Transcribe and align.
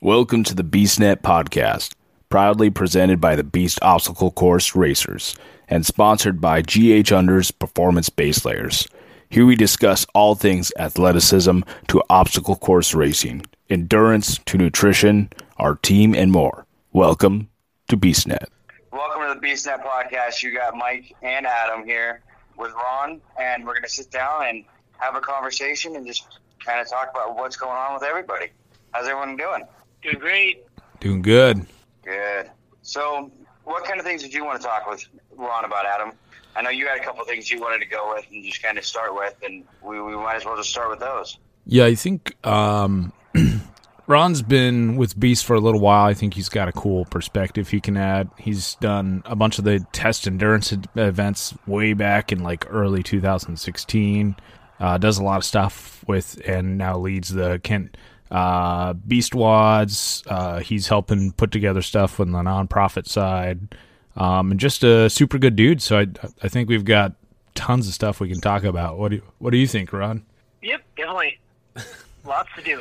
Welcome 0.00 0.44
to 0.44 0.54
the 0.54 0.62
BeastNet 0.62 1.22
podcast, 1.22 1.92
proudly 2.28 2.70
presented 2.70 3.20
by 3.20 3.34
the 3.34 3.42
Beast 3.42 3.80
Obstacle 3.82 4.30
Course 4.30 4.76
Racers 4.76 5.34
and 5.66 5.84
sponsored 5.84 6.40
by 6.40 6.62
GH 6.62 7.10
Unders 7.10 7.50
Performance 7.58 8.08
Base 8.08 8.44
Layers. 8.44 8.86
Here 9.28 9.44
we 9.44 9.56
discuss 9.56 10.06
all 10.14 10.36
things 10.36 10.70
athleticism 10.78 11.62
to 11.88 12.02
obstacle 12.08 12.54
course 12.54 12.94
racing, 12.94 13.44
endurance 13.70 14.38
to 14.46 14.56
nutrition, 14.56 15.30
our 15.56 15.74
team, 15.74 16.14
and 16.14 16.30
more. 16.30 16.64
Welcome 16.92 17.48
to 17.88 17.96
BeastNet. 17.96 18.46
Welcome 18.92 19.22
to 19.22 19.34
the 19.34 19.44
BeastNet 19.44 19.82
podcast. 19.84 20.44
You 20.44 20.54
got 20.54 20.76
Mike 20.76 21.12
and 21.22 21.44
Adam 21.44 21.84
here 21.84 22.22
with 22.56 22.70
Ron, 22.72 23.20
and 23.36 23.66
we're 23.66 23.72
going 23.72 23.82
to 23.82 23.88
sit 23.88 24.12
down 24.12 24.46
and 24.46 24.64
have 24.98 25.16
a 25.16 25.20
conversation 25.20 25.96
and 25.96 26.06
just 26.06 26.38
kind 26.64 26.80
of 26.80 26.88
talk 26.88 27.10
about 27.10 27.34
what's 27.34 27.56
going 27.56 27.76
on 27.76 27.94
with 27.94 28.04
everybody. 28.04 28.46
How's 28.92 29.08
everyone 29.08 29.36
doing? 29.36 29.64
Doing 30.02 30.18
great. 30.18 30.64
Doing 31.00 31.22
good. 31.22 31.66
Good. 32.04 32.50
So, 32.82 33.30
what 33.64 33.84
kind 33.84 33.98
of 33.98 34.06
things 34.06 34.22
did 34.22 34.32
you 34.32 34.44
want 34.44 34.60
to 34.60 34.66
talk 34.66 34.88
with 34.88 35.04
Ron 35.36 35.64
about, 35.64 35.84
Adam? 35.86 36.12
I 36.56 36.62
know 36.62 36.70
you 36.70 36.86
had 36.86 36.98
a 36.98 37.04
couple 37.04 37.20
of 37.20 37.28
things 37.28 37.50
you 37.50 37.60
wanted 37.60 37.80
to 37.80 37.86
go 37.86 38.14
with 38.14 38.26
and 38.32 38.44
just 38.44 38.62
kind 38.62 38.78
of 38.78 38.84
start 38.84 39.14
with, 39.14 39.34
and 39.44 39.64
we, 39.82 40.00
we 40.00 40.16
might 40.16 40.36
as 40.36 40.44
well 40.44 40.56
just 40.56 40.70
start 40.70 40.90
with 40.90 41.00
those. 41.00 41.38
Yeah, 41.66 41.84
I 41.84 41.94
think 41.94 42.34
um, 42.46 43.12
Ron's 44.06 44.40
been 44.40 44.96
with 44.96 45.20
Beast 45.20 45.44
for 45.44 45.54
a 45.54 45.60
little 45.60 45.80
while. 45.80 46.06
I 46.06 46.14
think 46.14 46.34
he's 46.34 46.48
got 46.48 46.66
a 46.66 46.72
cool 46.72 47.04
perspective 47.04 47.68
he 47.68 47.80
can 47.80 47.96
add. 47.96 48.30
He's 48.38 48.74
done 48.76 49.22
a 49.26 49.36
bunch 49.36 49.58
of 49.58 49.64
the 49.64 49.86
test 49.92 50.26
endurance 50.26 50.72
events 50.96 51.54
way 51.66 51.92
back 51.92 52.32
in 52.32 52.42
like 52.42 52.66
early 52.70 53.02
2016. 53.02 54.36
Uh, 54.80 54.96
does 54.96 55.18
a 55.18 55.22
lot 55.22 55.36
of 55.36 55.44
stuff 55.44 56.02
with 56.08 56.40
and 56.46 56.78
now 56.78 56.96
leads 56.96 57.28
the 57.28 57.60
Kent 57.62 57.96
uh, 58.30 58.92
Beast 58.94 59.32
WODs. 59.32 60.22
Uh, 60.26 60.60
he's 60.60 60.88
helping 60.88 61.32
put 61.32 61.50
together 61.50 61.82
stuff 61.82 62.20
on 62.20 62.32
the 62.32 62.38
nonprofit 62.38 63.06
side. 63.06 63.74
Um, 64.16 64.50
and 64.50 64.58
just 64.58 64.82
a 64.82 65.08
super 65.08 65.38
good 65.38 65.56
dude. 65.56 65.80
So 65.80 66.00
I, 66.00 66.06
I 66.42 66.48
think 66.48 66.68
we've 66.68 66.84
got 66.84 67.14
tons 67.54 67.88
of 67.88 67.94
stuff 67.94 68.20
we 68.20 68.28
can 68.28 68.40
talk 68.40 68.64
about. 68.64 68.98
What 68.98 69.10
do 69.10 69.16
you, 69.16 69.22
what 69.38 69.50
do 69.50 69.58
you 69.58 69.66
think, 69.66 69.92
Ron? 69.92 70.24
Yep, 70.62 70.82
definitely. 70.96 71.38
Lots 72.24 72.48
to 72.56 72.62
do. 72.62 72.80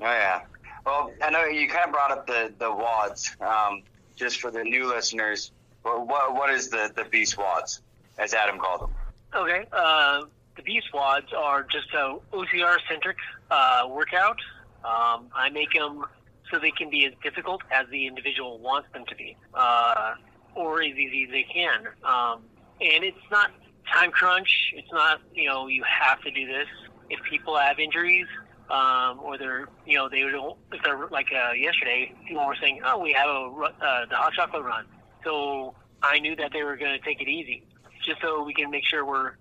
Oh 0.00 0.04
yeah. 0.04 0.42
Well, 0.86 1.12
I 1.22 1.30
know 1.30 1.44
you 1.44 1.68
kind 1.68 1.84
of 1.84 1.92
brought 1.92 2.10
up 2.10 2.26
the 2.26 2.52
the 2.58 2.66
WODs. 2.66 3.40
Um, 3.42 3.82
just 4.16 4.40
for 4.40 4.50
the 4.50 4.64
new 4.64 4.88
listeners, 4.88 5.52
what 5.82 6.06
what, 6.06 6.34
what 6.34 6.50
is 6.50 6.68
the 6.68 6.90
the 6.96 7.04
beast 7.04 7.36
WODs, 7.36 7.80
as 8.18 8.34
Adam 8.34 8.58
called 8.58 8.82
them? 8.82 8.90
Okay. 9.34 9.66
Uh, 9.72 10.22
the 10.58 10.62
Beast 10.64 10.88
WODs 10.92 11.32
are 11.32 11.62
just 11.62 11.86
a 11.94 12.18
OCR 12.32 12.76
centric 12.90 13.16
uh, 13.50 13.84
workout. 13.88 14.38
Um, 14.84 15.28
I 15.34 15.48
make 15.52 15.72
them 15.72 16.04
so 16.50 16.58
they 16.58 16.72
can 16.72 16.90
be 16.90 17.06
as 17.06 17.12
difficult 17.22 17.62
as 17.70 17.86
the 17.90 18.06
individual 18.06 18.58
wants 18.58 18.88
them 18.92 19.04
to 19.06 19.14
be, 19.14 19.36
uh, 19.54 20.14
or 20.54 20.82
as 20.82 20.94
easy 20.96 21.24
as 21.24 21.30
they 21.30 21.44
can. 21.44 21.86
Um, 22.04 22.42
and 22.80 23.04
it's 23.04 23.16
not 23.30 23.52
time 23.92 24.10
crunch. 24.10 24.72
It's 24.74 24.90
not 24.92 25.20
you 25.32 25.48
know 25.48 25.68
you 25.68 25.84
have 25.84 26.20
to 26.22 26.30
do 26.30 26.46
this. 26.46 26.66
If 27.08 27.22
people 27.22 27.56
have 27.56 27.78
injuries, 27.78 28.26
um, 28.68 29.20
or 29.20 29.38
they're 29.38 29.68
you 29.86 29.96
know 29.96 30.08
they 30.08 30.20
don't 30.20 30.58
if 30.72 30.82
they're 30.82 31.06
like 31.08 31.28
uh, 31.32 31.52
yesterday 31.52 32.12
people 32.26 32.44
were 32.44 32.56
saying 32.60 32.80
oh 32.84 32.98
we 32.98 33.12
have 33.12 33.28
a 33.28 33.84
uh, 33.84 34.06
the 34.06 34.16
hot 34.16 34.32
chocolate 34.32 34.64
run 34.64 34.84
so 35.24 35.74
I 36.02 36.18
knew 36.18 36.36
that 36.36 36.52
they 36.52 36.62
were 36.62 36.76
going 36.76 36.98
to 36.98 37.04
take 37.04 37.20
it 37.20 37.28
easy 37.28 37.64
just 38.04 38.20
so 38.20 38.42
we 38.42 38.54
can 38.54 38.70
make 38.70 38.84
sure 38.84 39.04
we're 39.04 39.32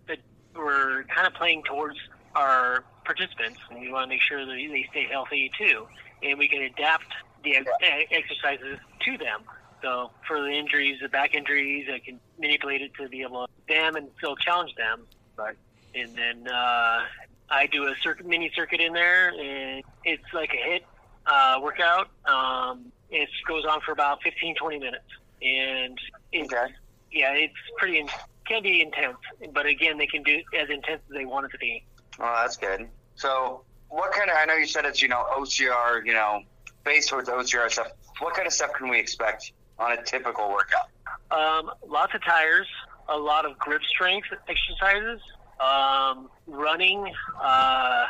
we're 0.58 1.04
kind 1.04 1.28
of 1.28 1.34
playing 1.34 1.64
towards 1.64 1.98
our 2.36 2.84
participants 3.06 3.60
and 3.70 3.80
we 3.80 3.92
want 3.92 4.04
to 4.04 4.10
make 4.10 4.22
sure 4.22 4.46
that 4.46 4.52
they 4.52 4.86
stay 4.92 5.08
healthy 5.10 5.50
too 5.58 5.88
and 6.24 6.38
we 6.38 6.48
can 6.48 6.62
adapt 6.64 7.06
the 7.44 7.56
ex- 7.56 7.68
e- 7.82 8.08
exercises 8.12 8.78
to 9.06 9.18
them 9.18 9.42
so 9.82 10.12
for 10.28 10.42
the 10.42 10.50
injuries 10.50 11.00
the 11.02 11.10
back 11.10 11.34
injuries 11.34 11.88
I 11.92 12.00
can 12.00 12.20
manipulate 12.40 12.82
it 12.82 12.92
to 13.00 13.08
be 13.08 13.22
able 13.22 13.48
to 13.48 13.74
them 13.74 13.96
and 13.96 14.10
still 14.18 14.36
challenge 14.36 14.74
them 14.76 15.06
but 15.36 15.56
and 15.96 16.16
then 16.16 16.48
uh, 16.54 17.00
I 17.50 17.68
do 17.72 17.86
a 17.88 17.96
circuit, 18.04 18.26
mini 18.26 18.52
circuit 18.56 18.82
in 18.82 18.94
there, 18.94 19.30
and 19.30 19.84
it's 20.04 20.22
like 20.34 20.52
a 20.54 20.70
HIIT 20.70 20.82
uh, 21.26 21.60
workout. 21.62 22.10
Um, 22.26 22.92
it 23.10 23.30
goes 23.48 23.64
on 23.66 23.80
for 23.86 23.94
about 23.94 24.22
15, 24.22 24.56
20 24.56 24.80
minutes, 24.80 25.06
and 25.42 25.98
it's, 26.34 26.54
Okay. 26.54 26.74
yeah, 27.12 27.32
it's 27.34 27.54
pretty 27.78 28.00
in, 28.00 28.08
can 28.48 28.64
be 28.64 28.82
intense. 28.82 29.18
But 29.54 29.66
again, 29.66 29.98
they 29.98 30.08
can 30.08 30.24
do 30.24 30.42
as 30.60 30.70
intense 30.70 31.02
as 31.10 31.14
they 31.14 31.26
want 31.26 31.46
it 31.46 31.50
to 31.50 31.58
be. 31.58 31.84
Oh, 32.20 32.40
that's 32.42 32.58
good. 32.58 32.88
So, 33.16 33.64
what 33.90 34.12
kind 34.12 34.30
of? 34.30 34.38
I 34.38 34.46
know 34.46 34.56
you 34.56 34.68
said 34.68 34.86
it's 34.86 35.02
you 35.02 35.08
know 35.08 35.26
OCR, 35.38 36.06
you 36.06 36.14
know, 36.14 36.42
based 36.84 37.10
towards 37.10 37.30
OCR 37.30 37.70
stuff. 37.72 37.92
What 38.20 38.34
kind 38.34 38.48
of 38.48 38.54
stuff 38.54 38.74
can 38.74 38.90
we 38.90 39.00
expect 39.00 39.52
on 39.80 39.92
a 39.92 40.04
typical 40.04 40.50
workout? 40.50 40.90
Um, 41.30 41.72
lots 41.88 42.14
of 42.16 42.24
tires, 42.24 42.68
a 43.10 43.18
lot 43.18 43.46
of 43.46 43.58
grip 43.60 43.84
strength 43.84 44.28
exercises, 44.48 45.22
um, 45.60 46.30
running, 46.48 47.12
uh, 47.42 48.06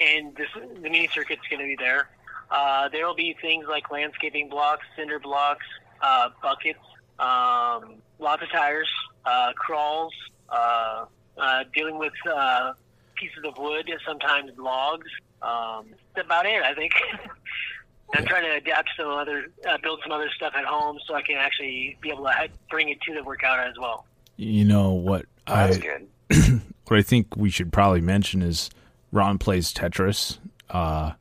and 0.00 0.34
this, 0.36 0.48
the 0.54 0.90
mini 0.90 1.08
circuit's 1.12 1.42
going 1.48 1.60
to 1.60 1.66
be 1.66 1.76
there. 1.76 2.08
Uh, 2.50 2.88
there 2.88 3.06
will 3.06 3.14
be 3.14 3.36
things 3.40 3.66
like 3.68 3.90
landscaping 3.90 4.48
blocks, 4.48 4.84
cinder 4.96 5.18
blocks, 5.18 5.66
uh, 6.00 6.28
buckets, 6.42 6.78
um, 7.18 7.96
lots 8.18 8.42
of 8.42 8.50
tires, 8.50 8.88
uh, 9.26 9.52
crawls, 9.54 10.12
uh, 10.48 11.04
uh, 11.36 11.64
dealing 11.74 11.98
with 11.98 12.12
uh, 12.30 12.72
pieces 13.16 13.44
of 13.44 13.58
wood, 13.58 13.90
sometimes 14.06 14.52
logs. 14.56 15.08
Um, 15.42 15.86
that's 16.14 16.26
about 16.26 16.46
it, 16.46 16.62
I 16.62 16.74
think. 16.74 16.92
I'm 18.14 18.24
trying 18.24 18.44
to 18.44 18.54
adapt 18.56 18.90
some 18.96 19.08
other, 19.08 19.46
uh, 19.68 19.78
build 19.82 20.00
some 20.02 20.12
other 20.12 20.30
stuff 20.34 20.52
at 20.56 20.64
home 20.64 20.98
so 21.06 21.14
I 21.14 21.22
can 21.22 21.36
actually 21.36 21.98
be 22.00 22.10
able 22.10 22.24
to 22.24 22.30
ha- 22.30 22.46
bring 22.70 22.88
it 22.88 23.00
to 23.02 23.14
the 23.14 23.24
workout 23.24 23.66
as 23.66 23.74
well. 23.78 24.06
You 24.36 24.64
know 24.64 24.92
what 24.92 25.26
That's 25.46 25.78
I 25.78 25.80
good. 25.80 26.62
what 26.86 26.98
I 26.98 27.02
think 27.02 27.36
we 27.36 27.50
should 27.50 27.72
probably 27.72 28.00
mention 28.00 28.42
is 28.42 28.70
Ron 29.10 29.38
plays 29.38 29.72
Tetris, 29.72 30.38
uh, 30.70 31.12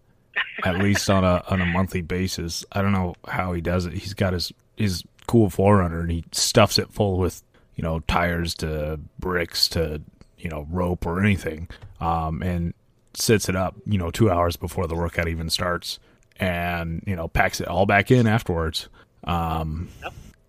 at 0.64 0.78
least 0.78 1.10
on 1.10 1.24
a 1.24 1.44
on 1.48 1.62
a 1.62 1.66
monthly 1.66 2.02
basis. 2.02 2.66
I 2.72 2.82
don't 2.82 2.92
know 2.92 3.16
how 3.28 3.54
he 3.54 3.62
does 3.62 3.86
it. 3.86 3.94
He's 3.94 4.14
got 4.14 4.34
his 4.34 4.52
his 4.78 5.04
cool 5.28 5.50
4Runner 5.50 6.02
and 6.02 6.12
he 6.12 6.24
stuffs 6.32 6.78
it 6.78 6.92
full 6.92 7.18
with 7.18 7.42
you 7.76 7.84
know 7.84 8.00
tires 8.02 8.54
to 8.56 9.00
bricks 9.20 9.68
to 9.70 10.02
you 10.38 10.50
know 10.50 10.68
rope 10.70 11.06
or 11.06 11.20
anything, 11.20 11.68
um, 12.00 12.42
and 12.42 12.74
sits 13.14 13.48
it 13.50 13.56
up 13.56 13.76
you 13.86 13.98
know 13.98 14.12
two 14.12 14.30
hours 14.30 14.56
before 14.56 14.88
the 14.88 14.96
workout 14.96 15.28
even 15.28 15.50
starts, 15.50 16.00
and 16.38 17.04
you 17.06 17.16
know 17.16 17.28
packs 17.28 17.60
it 17.60 17.68
all 17.68 17.86
back 17.86 18.12
in 18.12 18.28
afterwards. 18.28 18.90
Um, 19.24 19.90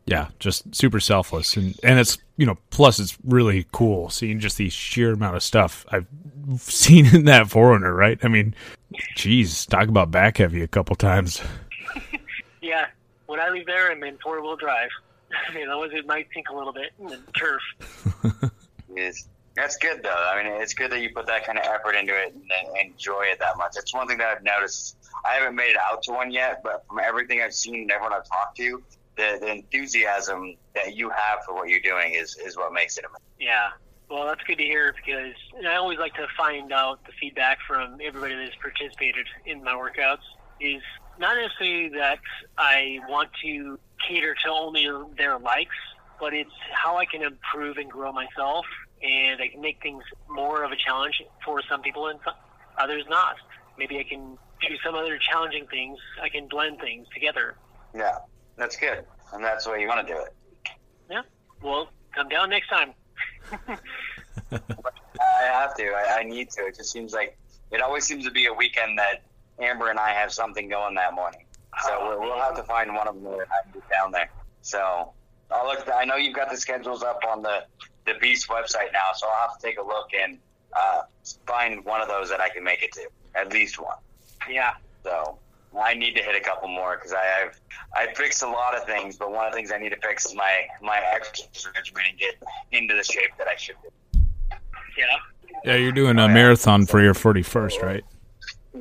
yeah, 0.07 0.29
just 0.39 0.75
super 0.75 1.01
selfless, 1.01 1.57
and 1.57 1.79
and 1.83 1.99
it's 1.99 2.19
you 2.37 2.47
know 2.47 2.59
plus 2.71 2.99
it's 2.99 3.17
really 3.25 3.67
cool 3.73 4.09
seeing 4.11 4.39
just 4.39 4.57
the 4.57 4.69
sheer 4.69 5.13
amount 5.13 5.37
of 5.37 5.43
stuff 5.43 5.85
I've 5.91 6.07
seen 6.59 7.07
in 7.07 7.25
that 7.25 7.47
4Runner. 7.47 7.95
Right? 7.95 8.19
I 8.23 8.29
mean, 8.29 8.55
geez, 9.17 9.67
talk 9.67 9.89
about 9.89 10.11
back 10.11 10.39
heavy 10.39 10.63
a 10.63 10.69
couple 10.69 10.97
times. 10.97 11.43
Yeah, 12.63 12.87
when 13.27 13.39
I 13.39 13.49
leave 13.51 13.67
there, 13.67 13.93
I'm 13.93 14.03
in 14.03 14.19
four 14.19 14.43
wheel 14.43 14.57
drive. 14.57 14.89
you 15.55 15.67
know, 15.67 15.83
it 15.83 16.07
might 16.07 16.29
sink 16.33 16.49
a 16.51 16.55
little 16.55 16.73
bit 16.73 16.93
in 16.99 17.07
the 17.07 17.21
turf. 17.37 17.63
Is 18.97 19.29
that's 19.57 19.77
good 19.79 20.03
though. 20.03 20.11
I 20.11 20.43
mean, 20.43 20.61
it's 20.61 20.75
good 20.75 20.93
that 20.93 21.01
you 21.01 21.11
put 21.13 21.27
that 21.27 21.45
kind 21.47 21.59
of 21.59 21.65
effort 21.65 21.95
into 21.95 22.15
it 22.15 22.35
and, 22.35 22.43
and 22.43 22.93
enjoy 22.93 23.23
it 23.25 23.39
that 23.41 23.57
much. 23.57 23.73
It's 23.77 23.93
one 23.93 24.07
thing 24.07 24.19
that 24.19 24.37
I've 24.37 24.45
noticed. 24.45 24.97
I 25.25 25.35
haven't 25.35 25.57
made 25.57 25.71
it 25.71 25.79
out 25.79 26.03
to 26.05 26.13
one 26.13 26.31
yet, 26.31 26.63
but 26.63 26.85
from 26.87 27.01
everything 27.01 27.41
I've 27.43 27.55
seen 27.55 27.83
and 27.83 27.91
everyone 27.91 28.13
I've 28.13 28.29
talked 28.29 28.57
to, 28.59 28.83
the, 29.17 29.39
the 29.41 29.51
enthusiasm 29.51 30.57
that 30.75 30.95
you 30.95 31.09
have 31.09 31.39
for 31.47 31.55
what 31.55 31.69
you're 31.69 31.81
doing 31.81 32.13
is, 32.15 32.37
is 32.37 32.57
what 32.57 32.73
makes 32.73 32.99
it 32.99 33.05
amazing. 33.05 33.23
Yeah. 33.41 33.71
Well, 34.11 34.27
that's 34.27 34.43
good 34.45 34.59
to 34.59 34.65
hear 34.65 34.95
because 34.95 35.35
and 35.57 35.67
I 35.67 35.77
always 35.77 35.99
like 35.99 36.15
to 36.15 36.27
find 36.37 36.71
out 36.73 37.05
the 37.07 37.13
feedback 37.19 37.59
from 37.67 37.99
everybody 38.03 38.37
that's 38.37 38.55
participated 38.57 39.27
in 39.47 39.65
my 39.65 39.73
workouts. 39.73 40.19
Is 40.61 40.83
not 41.19 41.37
necessarily 41.37 41.89
that 41.91 42.19
I 42.57 43.01
want 43.09 43.31
to 43.43 43.79
cater 44.07 44.35
to 44.45 44.51
only 44.51 44.89
their 45.17 45.39
likes, 45.39 45.77
but 46.21 46.33
it's 46.33 46.51
how 46.73 46.97
I 46.97 47.05
can 47.05 47.23
improve 47.23 47.77
and 47.77 47.91
grow 47.91 48.13
myself, 48.13 48.67
and 49.03 49.41
I 49.41 49.49
can 49.49 49.61
make 49.61 49.83
things 49.83 50.03
more 50.29 50.65
of 50.65 50.73
a 50.73 50.77
challenge 50.77 51.23
for 51.45 51.63
some 51.69 51.83
people 51.83 52.09
and 52.09 52.19
some, 52.25 52.35
others 52.79 53.05
not. 53.09 53.37
Maybe 53.79 53.99
I 53.99 54.05
can 54.05 54.39
do 54.61 54.77
some 54.85 54.95
other 54.95 55.19
challenging 55.19 55.67
things. 55.67 55.99
I 56.23 56.29
can 56.29 56.49
blend 56.49 56.81
things 56.81 57.07
together. 57.13 57.57
Yeah, 57.95 58.19
that's 58.57 58.77
good, 58.77 59.05
and 59.33 59.45
that's 59.45 59.65
the 59.65 59.73
way 59.73 59.81
you 59.81 59.89
want 59.89 60.07
to 60.07 60.13
do 60.13 60.19
it. 60.19 60.35
Yeah. 61.11 61.23
Well, 61.63 61.89
come 62.15 62.29
down 62.29 62.51
next 62.51 62.69
time. 62.69 62.93
I 64.53 65.43
have 65.43 65.75
to. 65.77 65.85
I, 65.85 66.19
I 66.21 66.23
need 66.25 66.51
to. 66.51 66.67
It 66.67 66.77
just 66.77 66.91
seems 66.91 67.13
like 67.13 67.39
it 67.71 67.81
always 67.81 68.05
seems 68.05 68.25
to 68.25 68.31
be 68.31 68.47
a 68.47 68.53
weekend 68.53 68.99
that 68.99 69.23
Amber 69.59 69.91
and 69.91 69.99
I 69.99 70.11
have 70.11 70.33
something 70.33 70.69
going 70.69 70.95
that 70.95 71.15
morning. 71.15 71.46
So 71.85 72.09
we'll, 72.09 72.21
we'll 72.21 72.39
have 72.41 72.57
to 72.57 72.63
find 72.63 72.95
one 72.95 73.09
of 73.09 73.15
them 73.15 73.25
to 73.25 73.47
get 73.73 73.89
down 73.91 74.13
there. 74.13 74.31
So 74.63 75.13
I'll 75.51 75.67
look. 75.67 75.89
I 75.93 76.05
know 76.05 76.17
you've 76.17 76.35
got 76.35 76.51
the 76.51 76.57
schedules 76.57 77.03
up 77.03 77.21
on 77.29 77.43
the 77.43 77.65
the 78.07 78.15
Beast 78.21 78.49
website 78.49 78.93
now, 78.93 79.13
so 79.15 79.27
I'll 79.27 79.49
have 79.49 79.59
to 79.59 79.67
take 79.67 79.79
a 79.79 79.83
look 79.83 80.11
and 80.15 80.39
uh, 80.77 81.03
find 81.47 81.85
one 81.85 82.01
of 82.01 82.09
those 82.09 82.29
that 82.31 82.41
I 82.41 82.49
can 82.49 82.65
make 82.65 82.83
it 82.83 82.93
to. 82.93 83.09
At 83.35 83.53
least 83.53 83.81
one. 83.81 83.97
Yeah. 84.51 84.75
So 85.03 85.39
I 85.79 85.95
need 85.95 86.15
to 86.17 86.23
hit 86.23 86.35
a 86.35 86.41
couple 86.41 86.69
more 86.69 86.97
because 86.97 87.13
I've 87.13 87.61
I 87.95 88.13
fixed 88.15 88.43
a 88.43 88.49
lot 88.49 88.75
of 88.75 88.85
things, 88.85 89.17
but 89.17 89.31
one 89.31 89.47
of 89.47 89.53
the 89.53 89.57
things 89.57 89.71
I 89.73 89.79
need 89.79 89.91
to 89.91 90.01
fix 90.01 90.27
is 90.27 90.35
my 90.35 90.67
my 90.81 91.01
exercise 91.13 91.69
regimen 91.75 92.05
and 92.11 92.19
get 92.19 92.35
into 92.73 92.95
the 92.95 93.05
shape 93.05 93.31
that 93.39 93.49
I 93.49 93.57
should. 93.57 93.77
be. 93.83 94.19
Yeah. 94.97 95.05
Yeah, 95.65 95.77
you're 95.77 95.93
doing 95.93 96.19
a 96.19 96.29
marathon 96.29 96.87
for 96.87 97.03
your 97.03 97.15
41st, 97.15 97.83
right? 97.83 98.05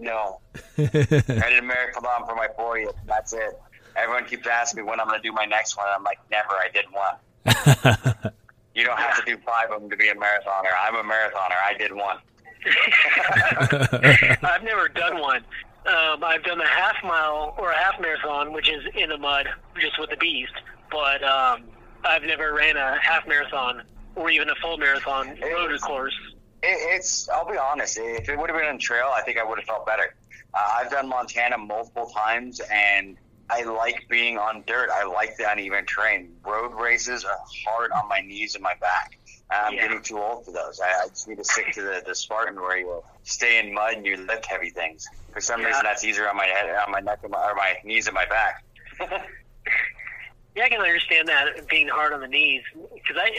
No, 0.01 0.39
I 0.77 0.83
did 0.87 1.59
a 1.59 1.61
marathon 1.61 2.25
for 2.27 2.35
my 2.35 2.47
40th. 2.59 2.95
That's 3.07 3.33
it. 3.33 3.59
Everyone 3.95 4.25
keeps 4.25 4.45
asking 4.45 4.83
me 4.83 4.89
when 4.89 4.99
I'm 4.99 5.07
going 5.07 5.21
to 5.21 5.27
do 5.27 5.31
my 5.31 5.45
next 5.45 5.77
one. 5.77 5.87
I'm 5.89 6.03
like, 6.03 6.19
never. 6.29 6.51
I 6.51 6.69
did 6.73 6.85
one. 6.91 8.33
you 8.75 8.83
don't 8.83 8.99
have 8.99 9.23
to 9.23 9.25
do 9.25 9.37
five 9.45 9.71
of 9.71 9.81
them 9.81 9.89
to 9.89 9.95
be 9.95 10.09
a 10.09 10.15
marathoner. 10.15 10.71
I'm 10.81 10.95
a 10.95 11.03
marathoner. 11.03 11.55
I 11.65 11.75
did 11.77 11.93
one. 11.93 12.17
I've 14.43 14.63
never 14.63 14.89
done 14.89 15.19
one. 15.19 15.43
Um, 15.85 16.23
I've 16.23 16.43
done 16.43 16.59
a 16.59 16.67
half 16.67 16.95
mile 17.03 17.55
or 17.57 17.71
a 17.71 17.77
half 17.77 18.01
marathon, 18.01 18.51
which 18.51 18.69
is 18.69 18.83
in 18.95 19.09
the 19.09 19.17
mud, 19.17 19.47
just 19.79 19.99
with 19.99 20.09
the 20.09 20.17
beast. 20.17 20.53
But 20.91 21.23
um, 21.23 21.63
I've 22.03 22.23
never 22.23 22.53
ran 22.53 22.75
a 22.75 22.97
half 23.01 23.27
marathon 23.27 23.83
or 24.15 24.29
even 24.29 24.49
a 24.49 24.55
full 24.55 24.77
marathon 24.77 25.37
road 25.41 25.79
course. 25.81 26.15
It, 26.65 26.95
it's. 26.95 27.29
I'll 27.29 27.49
be 27.49 27.57
honest. 27.57 27.97
If 28.01 28.27
it 28.29 28.37
would 28.37 28.49
have 28.49 28.57
been 28.59 28.67
on 28.67 28.79
trail, 28.79 29.11
I 29.15 29.21
think 29.21 29.37
I 29.37 29.43
would 29.43 29.59
have 29.59 29.67
felt 29.67 29.85
better. 29.85 30.15
Uh, 30.53 30.69
I've 30.79 30.89
done 30.91 31.07
Montana 31.07 31.57
multiple 31.57 32.07
times, 32.15 32.61
and 32.71 33.17
I 33.49 33.63
like 33.63 34.05
being 34.09 34.37
on 34.37 34.63
dirt. 34.65 34.89
I 34.91 35.03
like 35.05 35.37
the 35.37 35.49
uneven 35.51 35.85
terrain. 35.85 36.31
Road 36.45 36.73
races 36.73 37.23
are 37.23 37.37
hard 37.67 37.91
on 37.91 38.07
my 38.09 38.21
knees 38.21 38.55
and 38.55 38.63
my 38.63 38.73
back. 38.81 39.19
I'm 39.51 39.73
Yeah. 39.73 39.83
getting 39.83 40.01
too 40.01 40.17
old 40.19 40.43
for 40.45 40.51
those. 40.51 40.79
I, 40.83 40.87
I 41.03 41.07
just 41.09 41.27
need 41.27 41.37
to 41.37 41.43
stick 41.43 41.71
to 41.73 41.81
the, 41.83 42.01
the 42.05 42.15
Spartan 42.15 42.55
where 42.59 42.77
you 42.79 43.03
stay 43.23 43.59
in 43.59 43.73
mud 43.73 43.93
and 43.93 44.05
you 44.05 44.17
lift 44.17 44.45
heavy 44.47 44.71
things. 44.71 45.05
For 45.33 45.39
some 45.41 45.61
Yeah. 45.61 45.67
reason, 45.67 45.83
that's 45.83 46.03
easier 46.03 46.27
on 46.27 46.35
my 46.35 46.47
head, 46.47 46.67
on 46.83 46.91
my 46.91 46.99
neck, 47.01 47.19
and 47.21 47.31
my, 47.31 47.37
or 47.47 47.53
my 47.53 47.75
knees 47.83 48.07
and 48.07 48.15
my 48.15 48.25
back. 48.25 48.63
Yeah, 50.55 50.63
I 50.63 50.69
can 50.69 50.79
understand 50.79 51.27
that 51.27 51.67
being 51.69 51.89
hard 51.89 52.13
on 52.13 52.21
the 52.21 52.29
knees 52.29 52.61
because 52.73 53.17
I, 53.19 53.29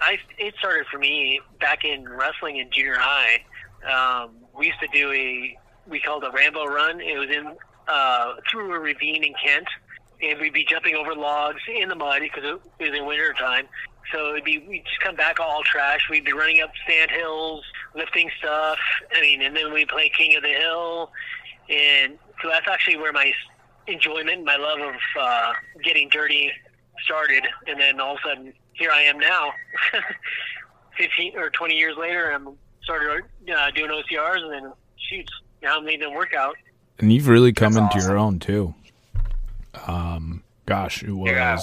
I 0.00 0.18
it 0.38 0.54
started 0.58 0.86
for 0.90 0.98
me 0.98 1.40
back 1.60 1.84
in 1.84 2.08
wrestling 2.08 2.58
in 2.58 2.70
junior 2.70 2.96
high. 2.98 3.44
Um, 3.88 4.36
we 4.56 4.66
used 4.66 4.80
to 4.80 4.88
do 4.92 5.12
a 5.12 5.58
we 5.88 6.00
called 6.00 6.24
a 6.24 6.30
Rambo 6.30 6.66
run. 6.66 7.00
It 7.00 7.18
was 7.18 7.30
in 7.30 7.56
uh, 7.88 8.34
through 8.50 8.74
a 8.74 8.78
ravine 8.78 9.24
in 9.24 9.34
Kent, 9.42 9.66
and 10.22 10.38
we'd 10.40 10.52
be 10.52 10.64
jumping 10.64 10.94
over 10.94 11.14
logs 11.14 11.62
in 11.68 11.88
the 11.88 11.94
mud 11.94 12.20
because 12.20 12.44
it 12.44 12.60
was 12.80 12.98
in 12.98 13.06
winter 13.06 13.32
time. 13.32 13.66
So 14.12 14.32
it'd 14.32 14.44
be 14.44 14.58
we'd 14.58 14.84
just 14.84 15.00
come 15.00 15.16
back 15.16 15.40
all 15.40 15.62
trash. 15.64 16.08
We'd 16.10 16.24
be 16.24 16.32
running 16.32 16.60
up 16.60 16.70
sand 16.88 17.10
hills, 17.10 17.64
lifting 17.94 18.30
stuff. 18.38 18.78
I 19.14 19.20
mean, 19.20 19.42
and 19.42 19.56
then 19.56 19.72
we'd 19.72 19.88
play 19.88 20.10
King 20.16 20.36
of 20.36 20.42
the 20.42 20.48
Hill, 20.48 21.10
and 21.68 22.18
so 22.42 22.48
that's 22.48 22.68
actually 22.68 22.96
where 22.96 23.12
my 23.12 23.32
enjoyment, 23.86 24.44
my 24.44 24.56
love 24.56 24.80
of 24.80 24.94
uh, 25.20 25.52
getting 25.82 26.08
dirty 26.08 26.52
started, 27.04 27.44
and 27.66 27.80
then 27.80 28.00
all 28.00 28.14
of 28.14 28.20
a 28.24 28.28
sudden 28.28 28.52
here 28.78 28.90
I 28.90 29.02
am 29.02 29.18
now, 29.18 29.52
fifteen 30.96 31.36
or 31.36 31.50
twenty 31.50 31.74
years 31.76 31.96
later. 31.98 32.30
I'm 32.32 32.56
started 32.82 33.24
uh, 33.54 33.70
doing 33.72 33.90
OCRs, 33.90 34.42
and 34.42 34.52
then 34.52 34.72
shoots. 34.96 35.32
Now 35.62 35.76
I'm 35.78 35.84
leading 35.84 36.04
a 36.04 36.10
workout. 36.10 36.56
And 36.98 37.12
you've 37.12 37.28
really 37.28 37.52
come 37.52 37.74
That's 37.74 37.94
into 37.94 37.96
awesome. 37.98 38.10
your 38.10 38.18
own 38.18 38.38
too. 38.38 38.74
Um, 39.86 40.42
gosh, 40.66 41.02
it 41.02 41.12
was 41.12 41.30
Yeah. 41.30 41.58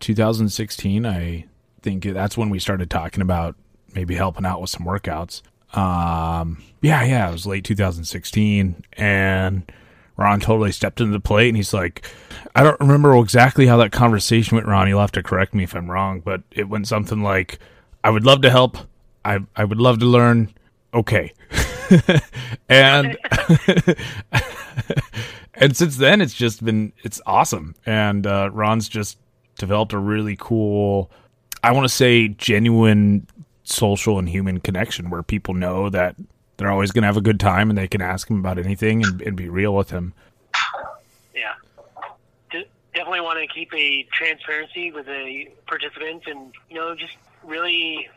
2016. 0.00 1.06
I 1.06 1.44
think 1.82 2.04
that's 2.04 2.36
when 2.36 2.50
we 2.50 2.58
started 2.58 2.90
talking 2.90 3.22
about 3.22 3.54
maybe 3.94 4.14
helping 4.14 4.44
out 4.46 4.60
with 4.60 4.70
some 4.70 4.84
workouts. 4.86 5.42
Um, 5.76 6.62
yeah, 6.80 7.04
yeah, 7.04 7.28
it 7.28 7.32
was 7.32 7.46
late 7.46 7.64
2016, 7.64 8.84
and 8.94 9.70
Ron 10.22 10.40
totally 10.40 10.72
stepped 10.72 11.00
into 11.00 11.12
the 11.12 11.20
plate, 11.20 11.48
and 11.48 11.56
he's 11.56 11.74
like, 11.74 12.06
I 12.54 12.62
don't 12.62 12.80
remember 12.80 13.16
exactly 13.16 13.66
how 13.66 13.76
that 13.78 13.92
conversation 13.92 14.56
went, 14.56 14.66
Ron. 14.66 14.88
You'll 14.88 15.00
have 15.00 15.12
to 15.12 15.22
correct 15.22 15.54
me 15.54 15.64
if 15.64 15.74
I'm 15.74 15.90
wrong, 15.90 16.20
but 16.20 16.42
it 16.50 16.68
went 16.68 16.88
something 16.88 17.22
like, 17.22 17.58
"I 18.04 18.10
would 18.10 18.24
love 18.24 18.40
to 18.42 18.50
help. 18.50 18.78
I 19.24 19.40
I 19.56 19.64
would 19.64 19.78
love 19.78 19.98
to 20.00 20.06
learn. 20.06 20.54
Okay." 20.94 21.32
and 22.68 23.18
and 25.54 25.76
since 25.76 25.96
then 25.96 26.20
it's 26.20 26.34
just 26.34 26.64
been 26.64 26.92
it's 27.02 27.20
awesome 27.26 27.74
and 27.86 28.26
uh, 28.26 28.50
ron's 28.52 28.88
just 28.88 29.18
developed 29.56 29.92
a 29.92 29.98
really 29.98 30.36
cool 30.38 31.10
i 31.62 31.70
want 31.70 31.84
to 31.84 31.94
say 31.94 32.28
genuine 32.28 33.26
social 33.64 34.18
and 34.18 34.28
human 34.28 34.58
connection 34.60 35.10
where 35.10 35.22
people 35.22 35.54
know 35.54 35.88
that 35.88 36.16
they're 36.62 36.70
always 36.70 36.92
going 36.92 37.02
to 37.02 37.06
have 37.06 37.16
a 37.16 37.20
good 37.22 37.40
time 37.40 37.68
and 37.70 37.76
they 37.78 37.88
can 37.88 38.00
ask 38.00 38.30
him 38.30 38.38
about 38.38 38.58
anything 38.58 39.02
and, 39.04 39.20
and 39.22 39.36
be 39.36 39.48
real 39.48 39.74
with 39.74 39.90
him 39.90 40.14
Yeah. 41.34 41.54
De- 42.50 42.68
definitely 42.94 43.20
want 43.20 43.38
to 43.40 43.46
keep 43.52 43.72
a 43.74 44.04
transparency 44.12 44.92
with 44.92 45.06
the 45.06 45.48
participants 45.66 46.26
and, 46.28 46.52
you 46.70 46.76
know, 46.76 46.94
just 46.94 47.14
really 47.42 48.08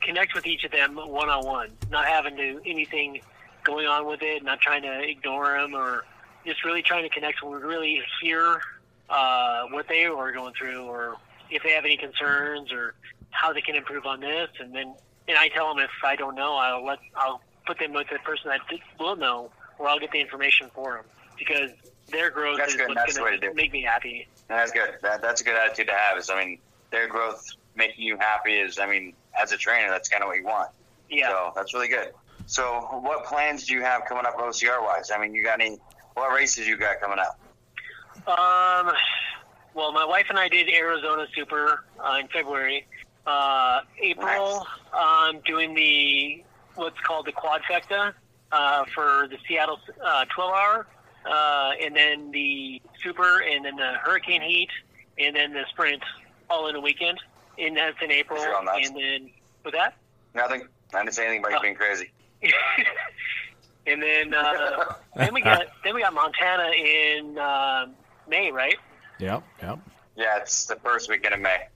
connect 0.00 0.34
with 0.34 0.46
each 0.46 0.64
of 0.64 0.72
them 0.72 0.96
one 0.96 1.28
on 1.28 1.44
one, 1.46 1.70
not 1.90 2.06
having 2.06 2.36
to 2.36 2.60
anything 2.66 3.20
going 3.64 3.86
on 3.86 4.06
with 4.06 4.20
it, 4.22 4.42
not 4.42 4.60
trying 4.60 4.82
to 4.82 5.08
ignore 5.08 5.52
them 5.52 5.74
or 5.74 6.04
just 6.44 6.64
really 6.64 6.82
trying 6.82 7.04
to 7.04 7.08
connect 7.08 7.42
and 7.42 7.54
really 7.54 8.02
hear 8.20 8.60
uh, 9.08 9.64
what 9.70 9.86
they 9.88 10.06
are 10.06 10.32
going 10.32 10.52
through 10.54 10.82
or 10.82 11.16
if 11.50 11.62
they 11.62 11.70
have 11.70 11.84
any 11.84 11.96
concerns 11.96 12.72
or 12.72 12.94
how 13.30 13.52
they 13.52 13.60
can 13.60 13.76
improve 13.76 14.04
on 14.06 14.18
this. 14.20 14.48
And 14.58 14.74
then, 14.74 14.94
and 15.28 15.38
I 15.38 15.48
tell 15.48 15.72
them 15.72 15.84
if 15.84 15.90
I 16.02 16.16
don't 16.16 16.34
know, 16.34 16.56
I'll 16.56 16.84
let, 16.84 16.98
I'll 17.14 17.40
put 17.66 17.78
them 17.78 17.92
with 17.92 18.08
the 18.10 18.18
person 18.18 18.50
that 18.50 18.60
will 18.98 19.16
know 19.16 19.50
or 19.78 19.88
I'll 19.88 19.98
get 19.98 20.12
the 20.12 20.20
information 20.20 20.70
for 20.74 20.94
them 20.94 21.04
because 21.38 21.70
their 22.10 22.30
growth 22.30 22.58
That's 22.58 22.72
is 22.72 22.80
good. 22.80 22.88
what's 22.90 23.16
going 23.16 23.40
to 23.40 23.54
make 23.54 23.72
me 23.72 23.82
happy. 23.82 24.26
And 24.48 24.58
that's 24.58 24.72
good. 24.72 24.94
That, 25.02 25.22
that's 25.22 25.40
a 25.40 25.44
good 25.44 25.56
attitude 25.56 25.88
to 25.88 25.92
have. 25.92 26.18
Is 26.18 26.30
I 26.30 26.44
mean, 26.44 26.58
their 26.90 27.08
growth 27.08 27.44
making 27.74 28.04
you 28.04 28.16
happy 28.16 28.54
is. 28.54 28.78
I 28.78 28.86
mean, 28.86 29.14
as 29.40 29.52
a 29.52 29.56
trainer, 29.56 29.88
that's 29.90 30.08
kind 30.08 30.22
of 30.22 30.28
what 30.28 30.36
you 30.36 30.44
want. 30.44 30.70
Yeah. 31.10 31.28
So 31.28 31.52
that's 31.54 31.74
really 31.74 31.88
good. 31.88 32.12
So, 32.46 32.80
what 33.02 33.24
plans 33.24 33.66
do 33.66 33.74
you 33.74 33.82
have 33.82 34.04
coming 34.04 34.26
up 34.26 34.36
OCR 34.36 34.82
wise? 34.82 35.10
I 35.10 35.18
mean, 35.18 35.34
you 35.34 35.42
got 35.42 35.60
any? 35.60 35.78
What 36.14 36.34
races 36.34 36.66
you 36.66 36.76
got 36.76 37.00
coming 37.00 37.18
up? 37.18 37.38
Um, 38.26 38.92
well, 39.74 39.92
my 39.92 40.04
wife 40.04 40.26
and 40.28 40.38
I 40.38 40.48
did 40.48 40.68
Arizona 40.68 41.26
Super 41.34 41.84
uh, 41.98 42.18
in 42.20 42.28
February. 42.28 42.86
Uh, 43.26 43.80
April, 44.00 44.66
I'm 44.92 45.40
doing 45.40 45.74
the 45.74 46.42
what's 46.74 47.00
called 47.00 47.26
the 47.26 47.32
Quadfecta 47.32 48.12
uh, 48.50 48.84
for 48.94 49.28
the 49.28 49.38
Seattle 49.46 49.78
uh, 50.04 50.24
12 50.34 50.52
hour, 50.52 50.86
uh, 51.26 51.70
and 51.82 51.94
then 51.96 52.30
the 52.30 52.80
Super, 53.02 53.42
and 53.42 53.64
then 53.64 53.76
the 53.76 53.94
Hurricane 54.02 54.42
Heat, 54.42 54.70
and 55.18 55.34
then 55.34 55.52
the 55.52 55.64
Sprint 55.70 56.02
all 56.50 56.68
in 56.68 56.76
a 56.76 56.80
weekend. 56.80 57.18
And 57.58 57.76
that's 57.76 57.96
in 58.02 58.10
April. 58.10 58.42
You're 58.42 58.64
that. 58.64 58.86
And 58.86 58.96
then 58.96 59.30
with 59.64 59.74
that, 59.74 59.96
Nothing. 60.34 60.66
I 60.94 60.98
didn't 61.00 61.14
say 61.14 61.26
anything 61.26 61.40
about 61.40 61.52
you 61.52 61.60
being 61.60 61.74
crazy. 61.74 62.10
and 63.86 64.02
then 64.02 64.34
uh, 64.34 64.94
then 65.16 65.34
we 65.34 65.40
got 65.42 65.66
then 65.84 65.94
we 65.94 66.00
got 66.00 66.14
Montana 66.14 66.70
in 66.70 67.38
uh, 67.38 67.86
May, 68.28 68.50
right? 68.50 68.76
yep 69.18 69.42
yep 69.62 69.78
Yeah, 70.16 70.38
it's 70.38 70.64
the 70.64 70.76
first 70.76 71.08
weekend 71.08 71.34
of 71.34 71.40
May. 71.40 71.68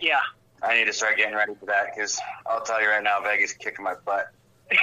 Yeah. 0.00 0.20
I 0.62 0.74
need 0.74 0.86
to 0.86 0.92
start 0.92 1.16
getting 1.16 1.34
ready 1.34 1.52
for 1.58 1.66
that 1.66 1.94
because 1.94 2.20
I'll 2.46 2.62
tell 2.62 2.80
you 2.82 2.88
right 2.88 3.02
now, 3.02 3.20
Vegas 3.22 3.52
kicking 3.52 3.84
my 3.84 3.94
butt. 4.04 4.26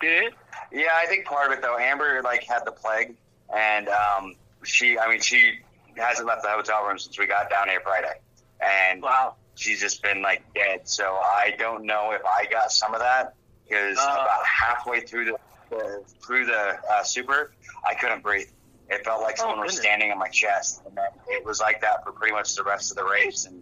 Did? 0.00 0.32
Yeah, 0.72 0.88
I 0.94 1.06
think 1.06 1.26
part 1.26 1.50
of 1.50 1.56
it 1.58 1.62
though, 1.62 1.78
Amber 1.78 2.20
like 2.22 2.44
had 2.44 2.64
the 2.64 2.72
plague, 2.72 3.14
and 3.54 3.88
um, 3.88 4.34
she, 4.64 4.98
I 4.98 5.08
mean, 5.08 5.20
she 5.20 5.52
hasn't 5.96 6.26
left 6.26 6.42
the 6.42 6.48
hotel 6.48 6.84
room 6.84 6.98
since 6.98 7.18
we 7.18 7.26
got 7.26 7.48
down 7.50 7.68
here 7.68 7.80
Friday, 7.82 8.12
and 8.60 9.02
Wow. 9.02 9.36
she's 9.54 9.80
just 9.80 10.02
been 10.02 10.22
like 10.22 10.42
dead. 10.54 10.88
So 10.88 11.04
I 11.04 11.54
don't 11.58 11.84
know 11.84 12.12
if 12.12 12.22
I 12.24 12.46
got 12.50 12.70
some 12.72 12.94
of 12.94 13.00
that 13.00 13.34
because 13.68 13.98
Uh. 13.98 14.02
about 14.02 14.44
halfway 14.44 15.00
through 15.00 15.26
the, 15.26 15.36
the 15.70 16.04
through 16.26 16.46
the 16.46 16.76
uh, 16.90 17.02
super, 17.04 17.52
I 17.88 17.94
couldn't 17.94 18.22
breathe. 18.22 18.48
It 18.88 19.04
felt 19.04 19.22
like 19.22 19.36
Oh, 19.38 19.42
someone 19.42 19.60
was 19.60 19.76
standing 19.76 20.10
on 20.12 20.18
my 20.18 20.28
chest, 20.28 20.82
and 20.86 20.94
then 20.96 21.06
it 21.28 21.44
was 21.46 21.60
like 21.60 21.80
that 21.80 22.04
for 22.04 22.12
pretty 22.12 22.34
much 22.34 22.54
the 22.56 22.62
rest 22.64 22.90
of 22.90 22.96
the 22.98 23.04
race. 23.04 23.46
And 23.46 23.61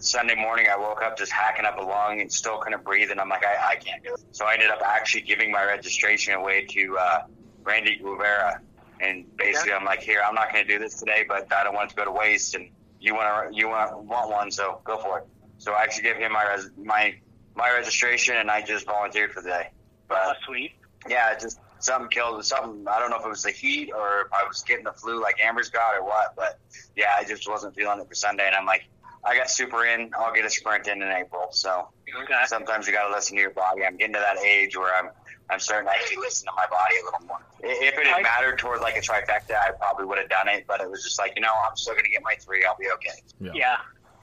Sunday 0.00 0.34
morning, 0.34 0.66
I 0.72 0.76
woke 0.78 1.02
up 1.02 1.16
just 1.18 1.30
hacking 1.30 1.66
up 1.66 1.78
a 1.78 1.82
lung 1.82 2.20
and 2.20 2.32
still 2.32 2.58
couldn't 2.58 2.84
breathe, 2.84 3.10
and 3.10 3.20
I'm 3.20 3.28
like, 3.28 3.44
I, 3.44 3.72
I 3.72 3.76
can't 3.76 4.02
do 4.02 4.14
it. 4.14 4.20
So 4.32 4.46
I 4.46 4.54
ended 4.54 4.70
up 4.70 4.80
actually 4.82 5.22
giving 5.22 5.50
my 5.52 5.64
registration 5.64 6.34
away 6.34 6.64
to 6.70 6.96
uh, 6.98 7.18
Randy 7.64 7.96
Guevara, 7.98 8.60
and 9.00 9.24
basically, 9.36 9.72
I'm 9.72 9.84
like, 9.84 10.00
here, 10.00 10.22
I'm 10.26 10.34
not 10.34 10.52
going 10.52 10.66
to 10.66 10.72
do 10.72 10.78
this 10.78 10.98
today, 10.98 11.24
but 11.28 11.52
I 11.52 11.64
don't 11.64 11.74
want 11.74 11.90
it 11.90 11.90
to 11.90 11.96
go 11.96 12.04
to 12.06 12.10
waste, 12.12 12.54
and 12.54 12.70
you 12.98 13.14
want 13.14 13.50
to 13.52 13.56
you 13.56 13.68
want 13.68 13.96
want 14.04 14.30
one, 14.30 14.50
so 14.50 14.80
go 14.84 14.98
for 14.98 15.18
it. 15.18 15.26
So 15.58 15.72
I 15.72 15.82
actually 15.82 16.04
gave 16.04 16.16
him 16.16 16.32
my 16.32 16.44
res- 16.54 16.70
my 16.82 17.14
my 17.54 17.70
registration, 17.72 18.36
and 18.36 18.50
I 18.50 18.62
just 18.62 18.86
volunteered 18.86 19.32
for 19.32 19.42
the 19.42 19.50
day. 19.50 19.68
But 20.08 20.18
Oh, 20.24 20.32
sweet. 20.46 20.72
yeah, 21.08 21.38
just 21.38 21.60
something 21.78 22.08
killed 22.10 22.42
something. 22.44 22.86
I 22.88 22.98
don't 22.98 23.10
know 23.10 23.18
if 23.18 23.24
it 23.24 23.28
was 23.28 23.42
the 23.42 23.50
heat 23.50 23.90
or 23.94 24.22
if 24.22 24.32
I 24.32 24.44
was 24.46 24.62
getting 24.62 24.84
the 24.84 24.92
flu 24.92 25.20
like 25.20 25.40
Amber's 25.40 25.70
got 25.70 25.94
or 25.94 26.04
what, 26.04 26.34
but 26.36 26.58
yeah, 26.96 27.12
I 27.18 27.24
just 27.24 27.48
wasn't 27.48 27.74
feeling 27.74 28.00
it 28.00 28.08
for 28.08 28.14
Sunday, 28.14 28.46
and 28.46 28.54
I'm 28.56 28.66
like, 28.66 28.84
I 29.24 29.36
got 29.36 29.50
super 29.50 29.84
in. 29.84 30.10
I'll 30.18 30.32
get 30.32 30.44
a 30.44 30.50
sprint 30.50 30.86
in 30.86 31.02
in 31.02 31.10
April. 31.10 31.48
So 31.50 31.88
Okay. 32.22 32.42
sometimes 32.46 32.86
you 32.86 32.92
got 32.92 33.06
to 33.08 33.14
listen 33.14 33.36
to 33.36 33.40
your 33.42 33.50
body. 33.50 33.84
I'm 33.84 33.96
getting 33.96 34.14
to 34.14 34.18
that 34.20 34.38
age 34.44 34.76
where 34.76 34.94
I'm 34.94 35.10
I'm 35.50 35.58
starting 35.58 35.88
to 35.88 35.92
actually 35.92 36.18
listen 36.18 36.46
to 36.46 36.52
my 36.56 36.66
body 36.70 36.94
a 37.02 37.04
little 37.04 37.26
more. 37.26 37.38
If 37.60 37.98
it 37.98 38.06
had 38.06 38.22
mattered 38.22 38.58
toward 38.58 38.80
like 38.80 38.96
a 38.96 39.00
trifecta, 39.00 39.54
I 39.60 39.72
probably 39.78 40.04
would 40.06 40.18
have 40.18 40.28
done 40.28 40.48
it. 40.48 40.64
But 40.68 40.80
it 40.80 40.88
was 40.88 41.02
just 41.02 41.18
like, 41.18 41.32
you 41.34 41.42
know, 41.42 41.50
I'm 41.68 41.76
still 41.76 41.94
gonna 41.94 42.08
get 42.08 42.22
my 42.22 42.36
three. 42.40 42.64
I'll 42.64 42.76
be 42.78 42.86
okay. 42.94 43.18
Yeah. 43.40 43.50
Yeah, 43.54 43.76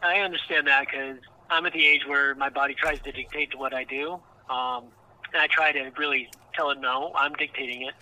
I 0.03 0.19
understand 0.19 0.67
that 0.67 0.85
because 0.89 1.17
I'm 1.49 1.65
at 1.65 1.73
the 1.73 1.85
age 1.85 2.05
where 2.07 2.33
my 2.35 2.49
body 2.49 2.75
tries 2.75 2.99
to 3.01 3.11
dictate 3.11 3.51
to 3.51 3.57
what 3.57 3.73
I 3.73 3.83
do, 3.83 4.13
um, 4.49 4.85
and 5.33 5.41
I 5.41 5.47
try 5.47 5.71
to 5.73 5.91
really 5.97 6.29
tell 6.53 6.71
it 6.71 6.79
no. 6.79 7.11
I'm 7.13 7.33
dictating 7.33 7.81
it. 7.83 7.93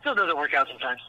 Still 0.00 0.14
doesn't 0.16 0.36
work 0.36 0.52
out 0.54 0.66
sometimes. 0.68 1.00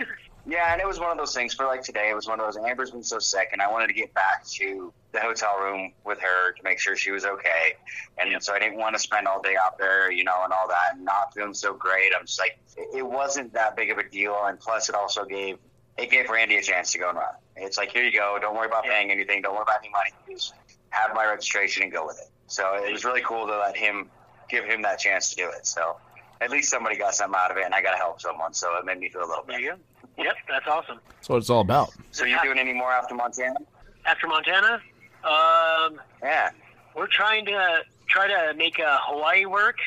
Yeah, 0.48 0.72
and 0.72 0.80
it 0.80 0.86
was 0.86 0.98
one 0.98 1.10
of 1.10 1.18
those 1.18 1.34
things 1.34 1.52
for 1.52 1.66
like 1.66 1.82
today. 1.82 2.08
It 2.08 2.14
was 2.14 2.26
one 2.26 2.40
of 2.40 2.46
those. 2.46 2.56
Amber's 2.56 2.90
been 2.90 3.02
so 3.02 3.18
sick, 3.18 3.50
and 3.52 3.60
I 3.60 3.70
wanted 3.70 3.88
to 3.88 3.92
get 3.92 4.14
back 4.14 4.46
to 4.46 4.92
the 5.12 5.20
hotel 5.20 5.58
room 5.60 5.92
with 6.06 6.18
her 6.20 6.52
to 6.52 6.62
make 6.64 6.78
sure 6.80 6.96
she 6.96 7.10
was 7.10 7.26
okay. 7.26 7.74
And 8.16 8.42
so 8.42 8.54
I 8.54 8.58
didn't 8.58 8.78
want 8.78 8.94
to 8.96 8.98
spend 8.98 9.26
all 9.26 9.42
day 9.42 9.56
out 9.62 9.76
there, 9.76 10.10
you 10.10 10.24
know, 10.24 10.40
and 10.44 10.52
all 10.52 10.66
that, 10.68 10.94
and 10.94 11.04
not 11.04 11.34
feeling 11.34 11.52
so 11.52 11.74
great. 11.74 12.12
I'm 12.18 12.24
just 12.24 12.40
like, 12.40 12.58
it 12.94 13.06
wasn't 13.06 13.52
that 13.52 13.76
big 13.76 13.90
of 13.90 13.98
a 13.98 14.08
deal, 14.08 14.36
and 14.46 14.58
plus, 14.58 14.88
it 14.88 14.94
also 14.94 15.24
gave 15.26 15.58
it 15.98 16.10
gave 16.10 16.30
Randy 16.30 16.56
a 16.56 16.62
chance 16.62 16.92
to 16.92 16.98
go 16.98 17.08
and 17.10 17.18
run. 17.18 17.34
It's 17.56 17.76
like, 17.76 17.92
here 17.92 18.04
you 18.04 18.12
go. 18.12 18.38
Don't 18.40 18.56
worry 18.56 18.68
about 18.68 18.84
Yeah. 18.86 18.92
paying 18.92 19.10
anything. 19.10 19.42
Don't 19.42 19.52
worry 19.54 19.62
about 19.64 19.80
any 19.80 19.90
money. 19.90 20.10
Just 20.30 20.54
have 20.90 21.12
my 21.14 21.26
registration 21.26 21.82
and 21.82 21.92
go 21.92 22.06
with 22.06 22.18
it. 22.20 22.28
So 22.46 22.76
it 22.76 22.90
was 22.92 23.04
really 23.04 23.20
cool 23.20 23.46
to 23.48 23.58
let 23.58 23.76
him 23.76 24.08
give 24.48 24.64
him 24.64 24.80
that 24.82 24.98
chance 25.00 25.28
to 25.30 25.36
do 25.36 25.48
it. 25.50 25.66
So 25.66 25.96
at 26.40 26.50
least 26.50 26.70
somebody 26.70 26.96
got 26.96 27.14
something 27.16 27.38
out 27.38 27.50
of 27.50 27.56
it, 27.58 27.64
and 27.64 27.74
I 27.74 27.82
got 27.82 27.90
to 27.90 27.96
help 27.98 28.20
someone. 28.20 28.54
So 28.54 28.76
it 28.78 28.84
made 28.86 28.98
me 29.00 29.08
feel 29.10 29.22
a 29.22 29.26
little 29.26 29.42
better. 29.44 29.58
bit. 29.58 29.64
you 29.64 29.70
go. 29.72 29.78
Yep, 30.18 30.34
that's 30.48 30.66
awesome. 30.66 30.98
That's 31.08 31.28
what 31.28 31.36
it's 31.36 31.50
all 31.50 31.60
about. 31.60 31.92
So 32.10 32.24
you're 32.24 32.42
doing 32.42 32.58
any 32.58 32.72
more 32.72 32.90
after 32.92 33.14
Montana? 33.14 33.56
After 34.04 34.26
Montana, 34.26 34.80
um, 35.24 36.00
Yeah. 36.22 36.50
we're 36.94 37.06
trying 37.06 37.46
to 37.46 37.84
try 38.08 38.26
to 38.26 38.54
make 38.54 38.78
a 38.78 38.98
Hawaii 39.02 39.44
work. 39.46 39.78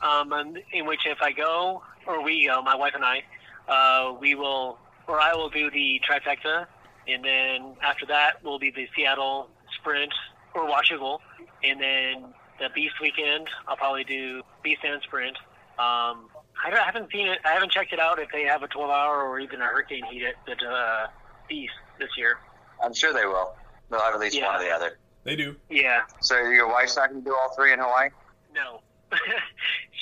Um, 0.00 0.32
in 0.72 0.86
which 0.86 1.06
if 1.06 1.20
I 1.20 1.32
go 1.32 1.82
or 2.06 2.22
we 2.22 2.46
go, 2.46 2.62
my 2.62 2.76
wife 2.76 2.94
and 2.94 3.04
I, 3.04 3.24
uh, 3.68 4.12
we 4.12 4.36
will 4.36 4.78
or 5.08 5.20
I 5.20 5.34
will 5.34 5.48
do 5.48 5.70
the 5.72 6.00
trifecta, 6.08 6.66
and 7.08 7.24
then 7.24 7.74
after 7.82 8.06
that 8.06 8.44
will 8.44 8.58
be 8.60 8.70
the 8.70 8.88
Seattle 8.94 9.48
Sprint 9.80 10.12
or 10.54 10.68
Washougal, 10.68 11.18
and 11.64 11.80
then 11.80 12.26
the 12.60 12.68
Beast 12.74 13.00
weekend 13.00 13.48
I'll 13.66 13.76
probably 13.76 14.04
do 14.04 14.42
Beast 14.62 14.82
and 14.84 15.02
Sprint. 15.02 15.36
Um, 15.80 16.28
I, 16.64 16.70
I 16.72 16.84
haven't 16.84 17.10
seen 17.12 17.28
it. 17.28 17.38
I 17.44 17.50
haven't 17.50 17.72
checked 17.72 17.92
it 17.92 18.00
out 18.00 18.18
if 18.18 18.28
they 18.32 18.42
have 18.42 18.62
a 18.62 18.68
12 18.68 18.90
hour 18.90 19.22
or 19.28 19.38
even 19.40 19.60
a 19.60 19.64
hurricane 19.66 20.04
heat 20.10 20.24
at 20.24 20.34
the 20.46 20.66
uh, 20.66 21.06
Beast 21.48 21.72
this 21.98 22.10
year. 22.16 22.38
I'm 22.82 22.94
sure 22.94 23.12
they 23.12 23.24
will. 23.26 23.54
They'll 23.90 24.00
have 24.00 24.14
at 24.14 24.20
least 24.20 24.36
Yeah. 24.36 24.46
one 24.46 24.60
or 24.60 24.64
the 24.64 24.70
other. 24.70 24.98
They 25.24 25.36
do. 25.36 25.56
Yeah. 25.68 26.02
So 26.20 26.36
your 26.36 26.68
wife's 26.68 26.96
not 26.96 27.10
going 27.10 27.22
to 27.22 27.28
do 27.28 27.34
all 27.34 27.50
three 27.54 27.72
in 27.72 27.78
Hawaii? 27.78 28.10
No. 28.54 28.80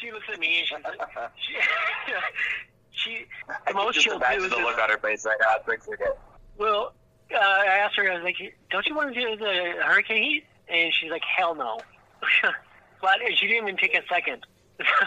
she 0.01 0.11
looks 0.13 0.27
at 0.33 0.39
me 0.39 0.61
and 0.61 0.67
she's 0.69 0.79
she, 1.47 1.55
she 2.91 3.27
I 3.49 3.73
the 3.73 3.75
most 3.77 3.95
just 3.95 4.05
she'll 4.05 4.17
imagine 4.17 4.41
do 4.41 4.45
is 4.47 4.51
the 4.51 4.57
look 4.59 4.79
on 4.79 4.91
her 4.91 4.99
face 4.99 5.25
right 5.25 5.37
now. 5.41 5.47
I 5.57 5.59
think 5.69 5.83
she 5.85 5.91
did. 5.91 6.09
well, 6.59 6.95
uh, 7.35 7.39
I 7.39 7.67
asked 7.79 7.97
her, 7.97 8.11
I 8.11 8.15
was 8.15 8.25
like, 8.25 8.37
don't 8.71 8.87
you 8.87 8.95
want 8.95 9.15
to 9.15 9.21
do 9.21 9.37
the 9.37 9.83
hurricane 9.85 10.23
heat? 10.23 10.45
And 10.69 10.93
she's 10.93 11.11
like, 11.11 11.23
hell 11.25 11.55
no. 11.55 11.79
but 13.01 13.19
she 13.35 13.47
didn't 13.47 13.69
even 13.69 13.77
take 13.77 13.95
a 13.95 14.03
second. 14.09 14.45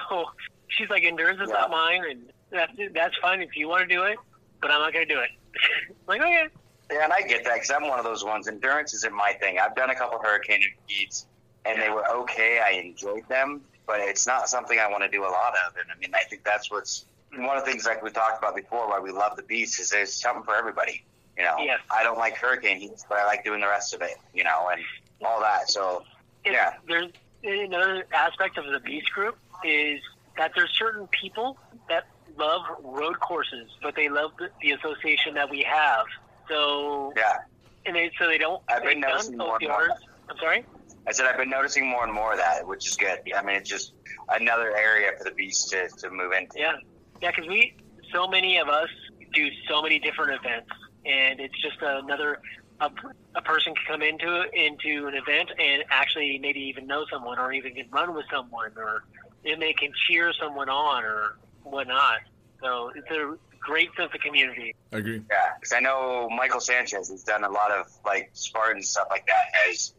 So 0.10 0.26
she's 0.70 0.90
like, 0.90 1.04
endurance 1.04 1.42
is 1.42 1.50
Yeah. 1.50 1.56
not 1.62 1.72
mine, 1.72 2.04
and 2.10 2.34
that's 2.52 2.72
that's 2.94 3.18
fine 3.18 3.42
if 3.42 3.56
you 3.56 3.68
want 3.68 3.88
to 3.88 3.96
do 3.96 4.04
it, 4.04 4.18
but 4.62 4.72
I'm 4.72 4.80
not 4.82 4.94
going 4.94 5.08
to 5.08 5.14
do 5.14 5.20
it. 5.22 5.30
like, 6.08 6.22
okay. 6.22 6.48
Yeah, 6.92 7.04
and 7.04 7.14
I 7.14 7.22
get 7.22 7.44
that 7.46 7.54
because 7.56 7.70
I'm 7.70 7.88
one 7.88 8.00
of 8.00 8.06
those 8.06 8.24
ones. 8.24 8.48
Endurance 8.48 8.94
isn't 8.96 9.14
my 9.14 9.34
thing. 9.34 9.60
I've 9.60 9.76
done 9.76 9.92
a 9.92 9.96
couple 9.96 10.18
hurricane 10.20 10.62
heats, 10.88 11.28
and 11.66 11.80
they 11.80 11.90
were 11.90 12.08
okay. 12.22 12.60
I 12.66 12.72
enjoyed 12.80 13.28
them, 13.30 13.62
but 13.86 14.00
it's 14.00 14.26
not 14.26 14.50
something 14.50 14.80
I 14.80 14.90
want 14.90 15.04
to 15.04 15.10
do 15.10 15.24
a 15.24 15.30
lot 15.30 15.54
of. 15.68 15.76
And 15.76 15.86
I 15.96 16.00
mean, 16.00 16.12
I 16.16 16.24
think 16.24 16.44
that's 16.44 16.72
what's 16.72 17.06
one 17.36 17.56
of 17.58 17.64
the 17.64 17.70
things 17.72 17.86
like 17.86 18.02
we 18.02 18.10
talked 18.10 18.40
about 18.44 18.56
before. 18.56 18.90
Why 18.90 19.00
we 19.00 19.12
love 19.12 19.36
the 19.38 19.44
beast 19.44 19.80
is 19.80 19.92
there's 19.92 20.12
something 20.12 20.44
for 20.44 20.56
everybody. 20.56 21.04
You 21.38 21.44
know, 21.44 21.58
Yes. 21.60 21.80
I 21.96 22.02
don't 22.04 22.18
like 22.18 22.36
hurricane 22.38 22.80
heats, 22.80 23.06
but 23.08 23.20
I 23.20 23.26
like 23.26 23.44
doing 23.46 23.62
the 23.62 23.68
rest 23.68 23.94
of 23.94 24.02
it. 24.02 24.18
You 24.34 24.44
know, 24.44 24.70
and 24.72 24.82
all 25.24 25.40
that. 25.42 25.70
So 25.70 26.04
It's, 26.44 26.54
Yeah. 26.54 26.74
There's 26.88 27.12
another 27.44 28.04
aspect 28.12 28.58
of 28.58 28.66
the 28.66 28.80
Beast 28.80 29.12
Group 29.12 29.38
is 29.64 30.02
that 30.40 30.54
there's 30.56 30.72
certain 30.72 31.06
people 31.08 31.58
that 31.90 32.06
love 32.38 32.62
road 32.82 33.20
courses, 33.20 33.70
but 33.84 33.94
they 33.94 34.08
love 34.08 34.32
the, 34.40 34.50
the 34.62 34.72
association 34.72 35.34
that 35.34 35.50
we 35.50 35.62
have. 35.64 36.06
So 36.48 37.14
yeah, 37.16 37.40
and 37.86 37.96
they 37.96 38.10
so 38.18 38.26
they 38.26 38.38
don't. 38.38 38.64
I've 38.70 38.84
been 38.84 39.02
noticing 39.02 39.38
more 39.38 39.58
and 39.60 39.68
more. 39.70 39.90
I'm 40.30 40.38
sorry. 40.38 40.66
I 41.06 41.12
said 41.12 41.26
I've 41.26 41.38
been 41.38 41.50
noticing 41.50 41.86
more 41.86 42.06
and 42.06 42.14
more 42.14 42.32
of 42.32 42.38
that, 42.40 42.66
which 42.66 42.88
is 42.88 42.96
good. 42.96 43.20
I 43.36 43.44
mean, 43.44 43.58
it's 43.58 43.70
just 43.70 43.94
another 44.30 44.76
area 44.76 45.12
for 45.18 45.26
the 45.26 45.32
beast 45.32 45.70
to, 45.72 45.90
to 45.90 46.10
move 46.10 46.32
into. 46.32 46.58
Yeah, 46.58 46.74
yeah, 47.22 47.32
because 47.32 47.48
we 47.48 47.76
so 48.14 48.26
many 48.26 48.58
of 48.58 48.70
us 48.70 48.90
do 49.34 49.50
so 49.70 49.82
many 49.82 50.00
different 50.00 50.40
events, 50.40 50.72
and 51.06 51.40
it's 51.42 51.62
just 51.62 51.78
another. 51.82 52.40
A, 52.82 52.90
a 53.36 53.42
person 53.42 53.74
can 53.76 53.84
come 53.86 54.02
into 54.02 54.44
into 54.54 55.08
an 55.08 55.14
event 55.14 55.50
and 55.60 55.84
actually 55.90 56.40
maybe 56.40 56.62
even 56.62 56.88
know 56.88 57.04
someone, 57.12 57.38
or 57.38 57.52
even 57.52 57.76
can 57.76 57.88
run 57.92 58.16
with 58.16 58.24
someone, 58.32 58.72
or 58.78 59.04
then 59.44 59.60
they 59.60 59.74
can 59.74 59.92
cheer 60.08 60.34
someone 60.34 60.70
on, 60.70 61.04
or 61.04 61.38
whatnot. 61.64 62.20
So 62.62 62.92
it's 62.96 63.10
a 63.12 63.38
great 63.60 63.90
sense 63.98 64.12
of 64.14 64.20
community. 64.22 64.76
I 64.92 64.98
agree. 64.98 65.22
Yeah, 65.30 65.52
because 65.60 65.74
I 65.74 65.80
know 65.80 66.30
Michael 66.30 66.60
Sanchez 66.60 67.10
has 67.10 67.24
done 67.24 67.44
a 67.44 67.50
lot 67.50 67.72
of 67.72 67.88
like 68.06 68.30
Spartan 68.34 68.82
stuff 68.84 69.08
like 69.10 69.26
that. 69.28 69.70
As 69.70 69.94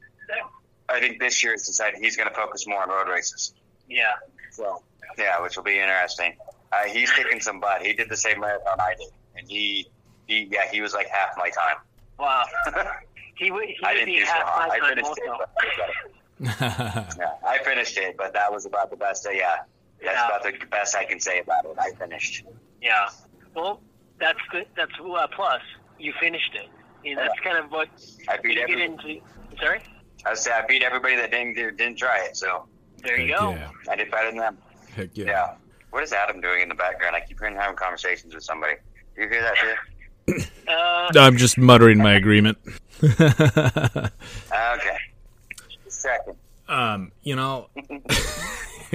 I 0.89 1.01
think 1.01 1.21
this 1.21 1.43
year 1.43 1.53
has 1.53 1.67
decided 1.67 2.01
he's 2.01 2.17
going 2.17 2.29
to 2.29 2.35
focus 2.35 2.67
more 2.67 2.83
on 2.83 2.89
road 2.89 3.09
races. 3.09 3.55
Yeah, 3.89 4.13
So 4.51 4.83
yeah, 5.19 5.41
which 5.43 5.57
will 5.57 5.65
be 5.65 5.79
interesting. 5.79 6.37
Uh, 6.73 6.85
he's 6.89 7.11
kicking 7.11 7.41
some 7.41 7.59
butt. 7.61 7.83
He 7.83 7.93
did 7.93 8.09
the 8.09 8.17
same 8.17 8.41
marathon 8.41 8.81
I 8.81 8.95
did, 8.99 9.09
and 9.37 9.49
he, 9.49 9.89
he 10.27 10.49
yeah, 10.51 10.71
he 10.71 10.81
was 10.81 10.95
like 10.95 11.09
half 11.09 11.31
my 11.37 11.51
time. 11.51 11.77
wow. 12.19 12.45
He 13.37 13.51
would 13.51 13.65
he 13.65 13.77
I 13.83 13.93
would 13.93 13.99
didn't 14.01 14.07
be 14.15 14.19
do 14.19 14.27
so 14.27 14.33
half 14.33 14.69
my 14.69 14.75
I 14.75 14.79
time 14.81 15.03
also. 15.03 15.23
But, 16.41 16.57
yeah, 16.61 17.07
I 17.47 17.59
finished 17.65 17.97
it, 17.99 18.17
but 18.17 18.33
that 18.33 18.51
was 18.53 18.65
about 18.67 18.91
the 18.91 18.97
best. 18.97 19.27
Uh, 19.27 19.31
yeah, 19.31 19.57
that's 20.03 20.15
Yeah. 20.17 20.27
about 20.27 20.43
the 20.43 20.67
best 20.67 20.97
I 20.97 21.05
can 21.05 21.21
say 21.21 21.41
about 21.41 21.65
it. 21.67 21.77
I 21.79 21.91
finished. 21.93 22.45
Yeah. 22.83 23.09
Well, 23.55 23.81
that's 24.19 24.39
good. 24.51 24.67
That's 24.77 24.93
uh, 25.01 25.27
plus 25.35 25.61
you 25.99 26.13
finished 26.21 26.55
it. 26.55 26.69
And 27.09 27.19
that's 27.19 27.39
kind 27.45 27.57
of 27.59 27.71
what 27.71 27.89
I 28.29 28.37
beat 28.39 28.51
you 28.59 28.67
get 28.67 28.71
everybody. 28.71 29.19
into. 29.53 29.61
Sorry. 29.63 29.81
I 30.27 30.35
say 30.35 30.51
I 30.53 30.67
beat 30.67 30.83
everybody 30.83 31.17
that 31.17 31.31
didn't 31.31 31.55
didn't 31.55 31.97
try 31.97 32.25
it. 32.25 32.37
So 32.37 32.67
There 33.03 33.19
you 33.19 33.33
Heck 33.33 33.41
go. 33.41 33.51
Yeah. 33.51 33.71
I 33.91 33.97
did 33.97 34.11
better 34.11 34.29
than 34.29 34.39
them. 34.39 34.59
Heck 34.95 35.11
yeah. 35.15 35.25
Yeah. 35.27 35.55
What 35.91 36.03
is 36.03 36.13
Adam 36.13 36.41
doing 36.41 36.63
in 36.63 36.69
the 36.69 36.75
background? 36.75 37.17
I 37.17 37.21
keep 37.21 37.39
hearing 37.39 37.55
him 37.55 37.61
having 37.61 37.77
conversations 37.77 38.35
with 38.35 38.45
somebody. 38.45 38.75
Do 39.17 39.23
you 39.23 39.29
hear 39.29 39.43
that 39.43 39.57
too? 39.57 40.45
Uh, 40.69 41.11
I'm 41.19 41.37
just 41.37 41.59
muttering 41.59 41.99
my 41.99 42.15
agreement. 42.15 42.59
Okay. 43.03 44.11
Second. 46.01 46.37
um, 46.69 47.13
you 47.23 47.37
know, 47.37 47.69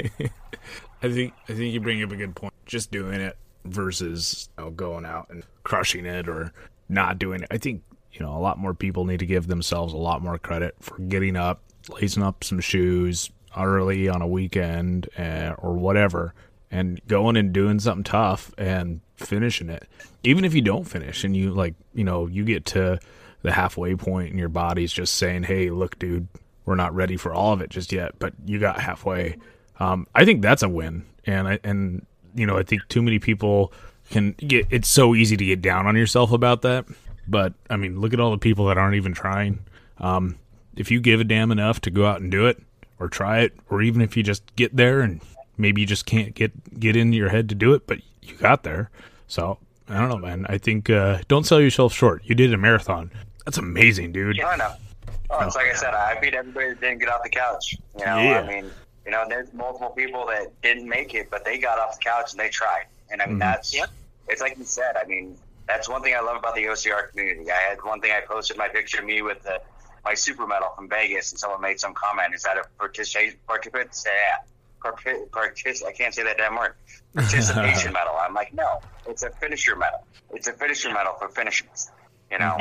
I 1.04 1.12
think 1.12 1.34
I 1.48 1.54
think 1.54 1.74
you 1.74 1.80
bring 1.80 2.02
up 2.04 2.12
a 2.12 2.16
good 2.16 2.36
point. 2.36 2.54
Just 2.66 2.92
doing 2.92 3.22
it 3.22 3.38
versus 3.64 4.50
you 4.58 4.64
know, 4.66 4.72
going 4.72 5.06
out 5.06 5.28
and 5.30 5.44
crushing 5.64 6.06
it 6.06 6.28
or 6.28 6.52
not 6.90 7.20
doing 7.20 7.42
it. 7.42 7.48
I 7.52 7.58
think 7.58 7.84
you 8.12 8.22
know 8.26 8.36
a 8.36 8.40
lot 8.40 8.58
more 8.58 8.74
people 8.74 9.06
need 9.06 9.20
to 9.20 9.26
give 9.26 9.48
themselves 9.48 9.94
a 9.94 9.98
lot 9.98 10.22
more 10.22 10.38
credit 10.38 10.76
for 10.80 10.98
getting 11.00 11.36
up, 11.36 11.62
lacing 11.90 12.24
up 12.24 12.44
some 12.44 12.60
shoes 12.60 13.30
early 13.58 14.10
on 14.10 14.22
a 14.22 14.28
weekend 14.28 15.08
uh, 15.18 15.54
or 15.60 15.74
whatever, 15.74 16.34
and 16.72 17.00
going 17.08 17.38
and 17.38 17.54
doing 17.54 17.80
something 17.80 18.04
tough 18.04 18.52
and 18.58 19.00
finishing 19.16 19.70
it. 19.70 19.88
Even 20.24 20.44
if 20.44 20.54
you 20.54 20.62
don't 20.62 20.86
finish 20.86 21.24
and 21.24 21.38
you 21.38 21.52
like, 21.52 21.76
you 21.94 22.04
know, 22.04 22.26
you 22.28 22.44
get 22.44 22.66
to 22.66 23.00
the 23.44 23.52
halfway 23.52 23.96
point 23.96 24.32
and 24.32 24.40
your 24.40 24.50
body's 24.50 24.92
just 24.92 25.16
saying, 25.16 25.44
"Hey, 25.44 25.70
look, 25.70 26.00
dude, 26.00 26.28
we're 26.66 26.76
not 26.76 26.94
ready 26.94 27.18
for 27.18 27.34
all 27.34 27.54
of 27.54 27.62
it 27.62 27.70
just 27.70 27.92
yet, 27.92 28.18
but 28.20 28.34
you 28.46 28.60
got 28.60 28.80
halfway." 28.80 29.38
Um, 29.80 30.08
I 30.16 30.26
think 30.26 30.42
that's 30.42 30.64
a 30.64 30.70
win, 30.70 31.06
and 31.26 31.48
I 31.48 31.60
and 31.64 32.06
you 32.34 32.46
know 32.46 32.58
I 32.58 32.64
think 32.64 32.88
too 32.90 33.02
many 33.02 33.20
people 33.20 33.72
can 34.10 34.34
get. 34.34 34.68
It's 34.70 34.90
so 34.90 35.16
easy 35.16 35.38
to 35.38 35.46
get 35.46 35.62
down 35.62 35.88
on 35.88 35.96
yourself 35.96 36.32
about 36.32 36.62
that, 36.64 36.86
but 37.28 37.54
I 37.70 37.76
mean, 37.76 38.00
look 38.00 38.14
at 38.14 38.20
all 38.20 38.32
the 38.32 38.38
people 38.38 38.66
that 38.68 38.78
aren't 38.78 38.96
even 38.96 39.14
trying. 39.14 39.60
Um, 40.00 40.38
if 40.76 40.92
you 40.92 41.00
give 41.00 41.20
a 41.20 41.24
damn 41.24 41.52
enough 41.52 41.80
to 41.82 41.90
go 41.92 42.06
out 42.06 42.22
and 42.22 42.30
do 42.30 42.48
it, 42.48 42.62
or 43.00 43.08
try 43.08 43.40
it, 43.40 43.54
or 43.70 43.82
even 43.82 44.02
if 44.02 44.16
you 44.16 44.24
just 44.24 44.56
get 44.56 44.76
there 44.76 45.02
and 45.02 45.22
maybe 45.58 45.82
you 45.82 45.88
just 45.88 46.06
can't 46.06 46.34
get 46.34 46.80
get 46.80 46.96
in 46.96 47.14
your 47.14 47.30
head 47.30 47.50
to 47.50 47.56
do 47.56 47.74
it, 47.74 47.88
but 47.88 48.00
you 48.22 48.36
got 48.36 48.64
there. 48.64 48.90
So 49.28 49.58
I 49.90 50.00
don't 50.00 50.10
know, 50.10 50.18
man. 50.18 50.46
I 50.50 50.58
think 50.58 50.90
uh, 50.90 51.20
don't 51.28 51.46
sell 51.46 51.62
yourself 51.62 51.94
short. 51.94 52.24
You 52.26 52.36
did 52.36 52.54
a 52.54 52.58
marathon. 52.58 53.12
That's 53.46 53.58
amazing, 53.58 54.12
dude. 54.12 54.38
Yeah, 54.38 54.48
I 54.48 54.58
know. 54.58 54.74
Oh, 55.30 55.46
it's 55.46 55.56
like 55.56 55.68
I 55.68 55.74
said, 55.76 55.94
I 55.94 56.20
beat 56.20 56.34
everybody 56.34 56.70
that 56.70 56.82
didn't 56.82 57.00
get 57.00 57.10
off 57.10 57.24
the 57.24 57.30
couch. 57.30 57.76
You 57.98 58.06
know, 58.06 58.18
Yeah. 58.20 58.40
I 58.42 58.48
mean, 58.48 58.72
you 59.06 59.12
know, 59.12 59.26
there's 59.28 59.52
multiple 59.54 59.90
people 59.90 60.26
that 60.28 60.60
didn't 60.62 60.88
make 60.88 61.14
it, 61.14 61.30
but 61.30 61.44
they 61.46 61.58
got 61.58 61.80
off 61.80 61.98
the 61.98 62.04
couch 62.04 62.32
and 62.32 62.40
they 62.40 62.50
tried. 62.50 62.86
And 63.12 63.22
I 63.22 63.26
mean, 63.26 63.36
Mhm. 63.38 63.40
that's, 63.40 63.74
Yep. 63.76 63.90
it's 64.28 64.42
like 64.42 64.58
you 64.58 64.64
said, 64.66 64.98
I 64.98 65.06
mean, 65.06 65.38
that's 65.68 65.90
one 65.90 66.02
thing 66.04 66.16
I 66.16 66.20
love 66.20 66.38
about 66.38 66.56
the 66.56 66.68
OCR 66.68 67.08
community. 67.08 67.52
I 67.52 67.56
had 67.70 67.84
one 67.84 68.02
thing 68.02 68.12
I 68.12 68.22
posted 68.22 68.58
my 68.58 68.68
picture 68.68 69.00
of 69.00 69.06
me 69.06 69.22
with 69.22 69.42
the, 69.44 69.62
my 70.04 70.14
super 70.14 70.46
medal 70.46 70.70
from 70.76 70.88
Vegas, 70.90 71.32
and 71.32 71.40
someone 71.40 71.62
made 71.62 71.80
some 71.80 71.94
comment. 71.96 72.36
Is 72.36 72.44
that 72.44 72.58
a 72.58 72.64
participation, 72.78 73.40
participant, 73.48 73.90
yeah, 74.06 74.38
partic- 74.84 75.30
partic- 75.30 75.84
I 75.86 75.92
can't 75.92 76.14
say 76.14 76.22
that 76.24 76.38
damn 76.38 76.56
word. 76.56 76.76
Participation 77.16 77.94
medal. 78.00 78.16
I'm 78.16 78.34
like, 78.36 78.54
no, 78.54 78.82
it's 79.08 79.24
a 79.24 79.32
finisher 79.32 79.76
medal. 79.76 80.06
It's 80.32 80.48
a 80.48 80.54
finisher 80.54 80.92
medal 80.92 81.14
for 81.20 81.30
finishers. 81.30 81.90
You 82.30 82.38
know, 82.40 82.58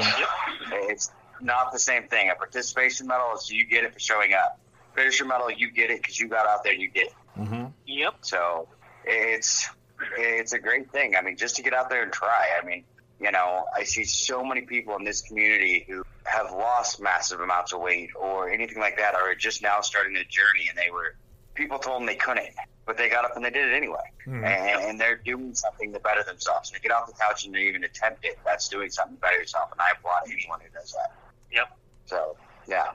it's 0.72 1.10
not 1.44 1.72
the 1.72 1.78
same 1.78 2.08
thing. 2.08 2.30
A 2.30 2.34
participation 2.34 3.06
medal 3.06 3.34
is 3.34 3.50
you 3.50 3.66
get 3.66 3.84
it 3.84 3.92
for 3.92 4.00
showing 4.00 4.32
up. 4.32 4.58
Finisher 4.94 5.24
medal, 5.24 5.50
you 5.50 5.70
get 5.70 5.90
it 5.90 6.02
because 6.02 6.18
you 6.18 6.28
got 6.28 6.46
out 6.46 6.64
there 6.64 6.72
and 6.72 6.82
you 6.82 6.90
did 6.90 7.08
it. 7.08 7.14
Mm-hmm. 7.38 7.66
Yep. 7.86 8.14
So 8.22 8.68
it's 9.04 9.68
it's 10.16 10.52
a 10.52 10.58
great 10.58 10.90
thing. 10.90 11.14
I 11.16 11.22
mean, 11.22 11.36
just 11.36 11.56
to 11.56 11.62
get 11.62 11.74
out 11.74 11.90
there 11.90 12.02
and 12.02 12.12
try. 12.12 12.48
I 12.60 12.64
mean, 12.64 12.84
you 13.20 13.30
know, 13.30 13.66
I 13.76 13.84
see 13.84 14.04
so 14.04 14.44
many 14.44 14.62
people 14.62 14.96
in 14.96 15.04
this 15.04 15.22
community 15.22 15.84
who 15.88 16.04
have 16.24 16.50
lost 16.52 17.00
massive 17.00 17.40
amounts 17.40 17.72
of 17.72 17.80
weight 17.80 18.10
or 18.18 18.48
anything 18.48 18.78
like 18.78 18.96
that, 18.96 19.14
or 19.14 19.30
are 19.30 19.34
just 19.34 19.62
now 19.62 19.80
starting 19.80 20.14
the 20.14 20.24
journey, 20.24 20.68
and 20.68 20.78
they 20.78 20.90
were 20.90 21.14
people 21.54 21.78
told 21.78 22.00
them 22.00 22.06
they 22.06 22.16
couldn't, 22.16 22.50
but 22.86 22.96
they 22.96 23.08
got 23.08 23.24
up 23.24 23.36
and 23.36 23.44
they 23.44 23.50
did 23.50 23.70
it 23.70 23.74
anyway, 23.74 24.10
hmm. 24.24 24.44
and, 24.44 24.82
and 24.82 25.00
they're 25.00 25.16
doing 25.16 25.54
something 25.54 25.92
to 25.92 26.00
better 26.00 26.22
themselves. 26.24 26.70
And 26.70 26.76
to 26.76 26.82
get 26.82 26.92
off 26.92 27.06
the 27.06 27.14
couch 27.14 27.44
and 27.44 27.54
to 27.54 27.60
even 27.60 27.84
attempt 27.84 28.24
it, 28.24 28.38
that's 28.44 28.68
doing 28.68 28.90
something 28.90 29.16
to 29.16 29.20
better 29.20 29.38
yourself. 29.38 29.70
And 29.72 29.80
I 29.80 29.90
applaud 29.96 30.22
anyone 30.30 30.60
who 30.60 30.68
does 30.78 30.92
that. 30.92 31.12
Yep. 31.54 31.78
So 32.06 32.37
yeah, 32.68 32.87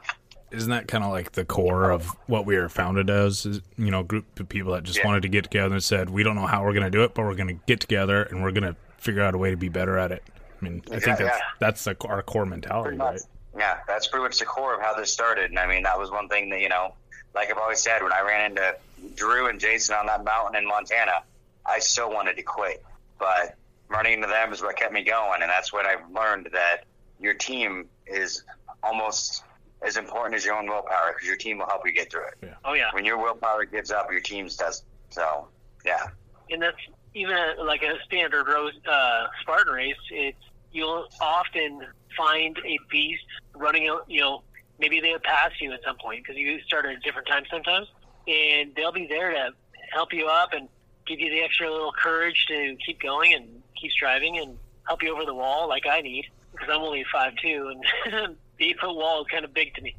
Isn't 0.51 0.69
that 0.71 0.87
kind 0.87 1.03
of 1.03 1.11
like 1.11 1.31
the 1.33 1.45
core 1.45 1.91
of 1.91 2.05
what 2.27 2.45
we 2.45 2.55
are 2.55 2.69
founded 2.69 3.09
as? 3.09 3.45
Is, 3.45 3.61
you 3.77 3.91
know, 3.91 4.03
group 4.03 4.39
of 4.39 4.49
people 4.49 4.73
that 4.73 4.83
just 4.83 4.99
Yeah. 4.99 5.07
wanted 5.07 5.21
to 5.21 5.29
get 5.29 5.43
together 5.45 5.73
and 5.75 5.83
said, 5.83 6.09
"We 6.09 6.23
don't 6.23 6.35
know 6.35 6.47
how 6.47 6.63
we're 6.63 6.73
going 6.73 6.85
to 6.85 6.89
do 6.91 7.03
it, 7.03 7.13
but 7.13 7.23
we're 7.23 7.35
going 7.35 7.47
to 7.49 7.59
get 7.67 7.79
together 7.79 8.23
and 8.23 8.41
we're 8.43 8.51
going 8.51 8.63
to 8.63 8.75
figure 8.97 9.21
out 9.21 9.33
a 9.35 9.37
way 9.37 9.51
to 9.51 9.57
be 9.57 9.69
better 9.69 9.97
at 9.97 10.11
it." 10.11 10.23
I 10.59 10.65
mean, 10.65 10.81
I 10.87 10.99
think 10.99 11.19
that's 11.19 11.21
yeah. 11.21 11.39
that's 11.59 11.83
the, 11.83 11.95
our 12.05 12.21
core 12.21 12.45
mentality, 12.45 12.97
right? 12.97 13.21
Yeah, 13.57 13.77
that's 13.87 14.07
pretty 14.07 14.23
much 14.23 14.39
the 14.39 14.45
core 14.45 14.75
of 14.75 14.81
how 14.81 14.93
this 14.93 15.11
started. 15.11 15.49
And 15.49 15.59
I 15.59 15.67
mean, 15.67 15.83
that 15.83 15.97
was 15.97 16.11
one 16.11 16.27
thing 16.29 16.49
that, 16.49 16.61
you 16.61 16.69
know, 16.69 16.93
like 17.33 17.49
I've 17.49 17.57
always 17.57 17.81
said, 17.81 18.01
when 18.03 18.11
I 18.13 18.21
ran 18.21 18.51
into 18.51 18.75
Drew 19.15 19.47
and 19.47 19.59
Jason 19.59 19.95
on 19.95 20.05
that 20.07 20.23
mountain 20.23 20.55
in 20.55 20.67
Montana, 20.67 21.23
I 21.65 21.79
still 21.79 22.11
wanted 22.11 22.35
to 22.37 22.43
quit. 22.43 22.83
But 23.17 23.55
running 23.87 24.13
into 24.13 24.27
them 24.27 24.53
is 24.53 24.61
what 24.61 24.75
kept 24.77 24.93
me 24.93 25.03
going. 25.03 25.41
And 25.41 25.49
that's 25.49 25.73
when 25.73 25.85
I 25.85 25.95
learned 26.13 26.49
that 26.53 26.85
your 27.19 27.33
team 27.33 27.87
is 28.09 28.43
almost 28.83 29.43
as 29.81 29.97
important 29.97 30.35
as 30.35 30.45
your 30.45 30.55
own 30.55 30.67
willpower 30.67 31.13
because 31.13 31.27
your 31.27 31.37
team 31.37 31.59
will 31.59 31.67
help 31.67 31.81
you 31.85 31.93
get 31.93 32.11
through 32.11 32.27
it. 32.27 32.53
Oh 32.65 32.73
yeah. 32.73 32.89
When 32.93 33.05
your 33.05 33.17
willpower 33.17 33.65
gives 33.65 33.91
up, 33.91 34.11
your 34.11 34.21
team's 34.21 34.55
does. 34.55 34.83
So, 35.09 35.47
yeah. 35.85 36.07
and 36.51 36.61
that's 36.61 36.77
even 37.15 37.35
a, 37.35 37.63
like 37.63 37.81
a 37.81 37.95
standard 38.05 38.47
road 38.47 38.73
uh, 38.87 39.27
Spartan 39.41 39.73
race. 39.73 39.95
It's 40.11 40.37
you'll 40.71 41.07
often 41.21 41.85
find 42.15 42.57
a 42.65 42.77
beast 42.91 43.23
running 43.55 43.87
out. 43.87 44.05
You 44.07 44.21
know, 44.21 44.43
maybe 44.79 44.99
they'll 44.99 45.19
pass 45.19 45.51
you 45.59 45.71
at 45.71 45.83
some 45.83 45.97
point 45.97 46.23
because 46.23 46.37
you 46.37 46.61
start 46.61 46.85
at 46.85 46.91
a 46.91 46.99
different 46.99 47.27
time 47.27 47.43
sometimes, 47.49 47.87
and 48.27 48.73
they'll 48.75 48.91
be 48.91 49.07
there 49.07 49.31
to 49.31 49.51
help 49.91 50.13
you 50.13 50.27
up 50.27 50.53
and 50.53 50.67
give 51.07 51.19
you 51.19 51.29
the 51.29 51.41
extra 51.41 51.71
little 51.71 51.91
courage 51.91 52.45
to 52.47 52.77
keep 52.85 53.01
going 53.01 53.33
and 53.33 53.63
keep 53.79 53.91
striving 53.91 54.37
and 54.37 54.57
help 54.87 55.01
you 55.01 55.11
over 55.13 55.25
the 55.25 55.33
wall 55.33 55.67
like 55.67 55.87
I 55.87 56.01
need 56.01 56.25
because 56.51 56.69
I'm 56.71 56.81
only 56.81 57.05
five 57.11 57.33
two 57.41 57.71
and 57.71 58.37
the 58.57 58.65
eight 58.65 58.79
foot 58.79 58.95
wall 58.95 59.21
is 59.21 59.27
kind 59.31 59.45
of 59.45 59.53
big 59.53 59.73
to 59.75 59.81
me. 59.81 59.95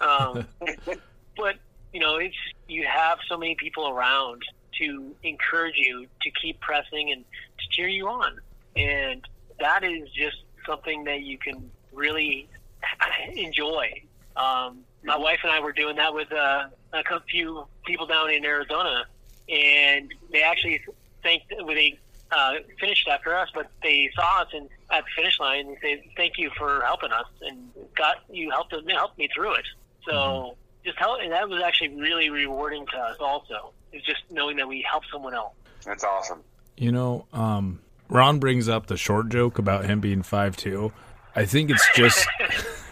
Um, 0.00 0.46
but 1.36 1.56
you 1.92 2.00
know, 2.00 2.16
it's 2.16 2.36
you 2.68 2.86
have 2.86 3.18
so 3.28 3.36
many 3.36 3.54
people 3.54 3.88
around 3.88 4.42
to 4.78 5.14
encourage 5.22 5.76
you 5.76 6.06
to 6.22 6.30
keep 6.42 6.60
pressing 6.60 7.12
and 7.12 7.24
to 7.58 7.68
cheer 7.70 7.88
you 7.88 8.08
on, 8.08 8.38
and 8.76 9.22
that 9.60 9.84
is 9.84 10.08
just 10.10 10.38
something 10.66 11.04
that 11.04 11.22
you 11.22 11.38
can 11.38 11.70
really 11.92 12.48
enjoy. 13.32 14.02
Um, 14.36 14.80
my 15.04 15.16
wife 15.16 15.40
and 15.42 15.52
I 15.52 15.60
were 15.60 15.72
doing 15.72 15.96
that 15.96 16.12
with 16.12 16.32
uh, 16.32 16.66
a 16.92 17.20
few 17.30 17.66
people 17.84 18.06
down 18.06 18.30
in 18.30 18.44
Arizona, 18.44 19.04
and 19.48 20.12
they 20.32 20.42
actually 20.42 20.82
thanked 21.22 21.52
well, 21.58 21.74
they 21.74 21.98
uh, 22.30 22.54
finished 22.80 23.08
after 23.08 23.36
us, 23.36 23.48
but 23.54 23.70
they 23.82 24.10
saw 24.14 24.42
us 24.42 24.48
and 24.52 24.68
at 24.90 25.04
the 25.04 25.10
finish 25.16 25.38
line 25.38 25.68
and 25.68 25.76
said, 25.80 26.02
"Thank 26.16 26.38
you 26.38 26.50
for 26.56 26.82
helping 26.82 27.12
us 27.12 27.26
and 27.42 27.70
got 27.96 28.16
you 28.30 28.50
helped 28.50 28.72
us 28.72 28.82
helped 28.88 29.18
me 29.18 29.28
through 29.34 29.54
it." 29.54 29.66
So 30.06 30.56
just 30.84 30.98
help, 30.98 31.20
and 31.22 31.32
that 31.32 31.48
was 31.48 31.62
actually 31.62 31.94
really 31.96 32.30
rewarding 32.30 32.86
to 32.86 32.96
us. 32.98 33.16
Also, 33.20 33.72
is 33.92 34.02
just 34.02 34.22
knowing 34.30 34.56
that 34.56 34.68
we 34.68 34.82
helped 34.88 35.06
someone 35.10 35.34
else. 35.34 35.54
That's 35.84 36.04
awesome. 36.04 36.40
You 36.76 36.92
know, 36.92 37.26
um, 37.32 37.80
Ron 38.08 38.38
brings 38.38 38.68
up 38.68 38.86
the 38.86 38.96
short 38.96 39.28
joke 39.28 39.58
about 39.58 39.86
him 39.86 40.00
being 40.00 40.22
five 40.22 40.56
two. 40.56 40.92
I 41.36 41.46
think 41.46 41.70
it's 41.70 41.88
just, 41.94 42.26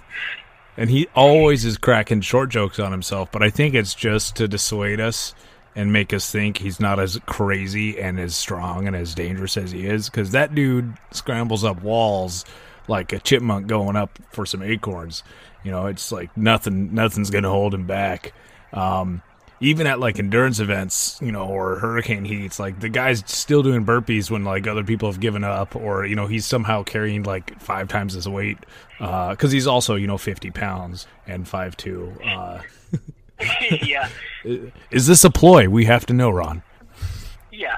and 0.77 0.91
he 0.91 1.09
always 1.15 1.65
is 1.65 1.79
cracking 1.79 2.23
short 2.23 2.51
jokes 2.51 2.79
on 2.79 2.93
himself. 2.93 3.31
But 3.31 3.43
I 3.43 3.51
think 3.51 3.75
it's 3.75 3.95
just 3.95 4.37
to 4.37 4.49
dissuade 4.49 5.01
us 5.01 5.35
and 5.75 5.93
make 5.93 6.13
us 6.13 6.31
think 6.31 6.59
he's 6.59 6.81
not 6.81 7.01
as 7.01 7.19
crazy 7.27 7.99
and 7.99 8.21
as 8.21 8.37
strong 8.37 8.87
and 8.87 8.95
as 8.95 9.15
dangerous 9.15 9.57
as 9.57 9.71
he 9.71 9.87
is. 9.87 10.09
Because 10.09 10.33
that 10.33 10.55
dude 10.55 10.95
scrambles 11.13 11.65
up 11.65 11.83
walls 11.83 12.45
like 12.89 13.13
a 13.13 13.19
chipmunk 13.19 13.67
going 13.67 13.97
up 13.97 14.19
for 14.31 14.45
some 14.45 14.63
acorns. 14.63 15.23
You 15.65 15.71
know, 15.71 15.87
it's 15.87 16.13
like 16.13 16.37
nothing, 16.37 16.95
nothing's 16.95 17.31
gonna 17.31 17.51
hold 17.51 17.75
him 17.75 17.87
back. 17.87 18.33
Um, 18.73 19.23
even 19.61 19.87
at 19.87 20.01
like 20.01 20.19
endurance 20.19 20.59
events, 20.59 21.19
you 21.23 21.31
know, 21.31 21.47
or 21.47 21.79
hurricane 21.79 22.25
heats, 22.25 22.59
like 22.59 22.81
the 22.81 22.89
guy's 22.89 23.23
still 23.27 23.63
doing 23.63 23.87
burpees 23.87 24.29
when 24.29 24.45
like 24.45 24.67
other 24.67 24.83
people 24.83 25.11
have 25.11 25.21
given 25.21 25.45
up, 25.45 25.77
or 25.77 26.05
you 26.05 26.17
know, 26.17 26.27
he's 26.27 26.45
somehow 26.45 26.83
carrying 26.83 27.23
like 27.23 27.59
five 27.61 27.89
times 27.89 28.15
his 28.15 28.29
weight 28.29 28.59
because 28.99 29.53
he's 29.53 29.69
also 29.69 29.95
you 29.95 30.09
know 30.09 30.19
fifty 30.19 30.51
pounds 30.51 31.07
and 31.29 31.47
five 31.47 31.77
two. 31.77 32.13
Uh, 32.25 32.61
yeah, 33.83 34.09
is 34.91 35.07
this 35.07 35.25
a 35.25 35.31
ploy? 35.31 35.69
We 35.69 35.85
have 35.87 36.07
to 36.07 36.13
know, 36.13 36.31
Ron. 36.31 36.63
yeah, 37.51 37.77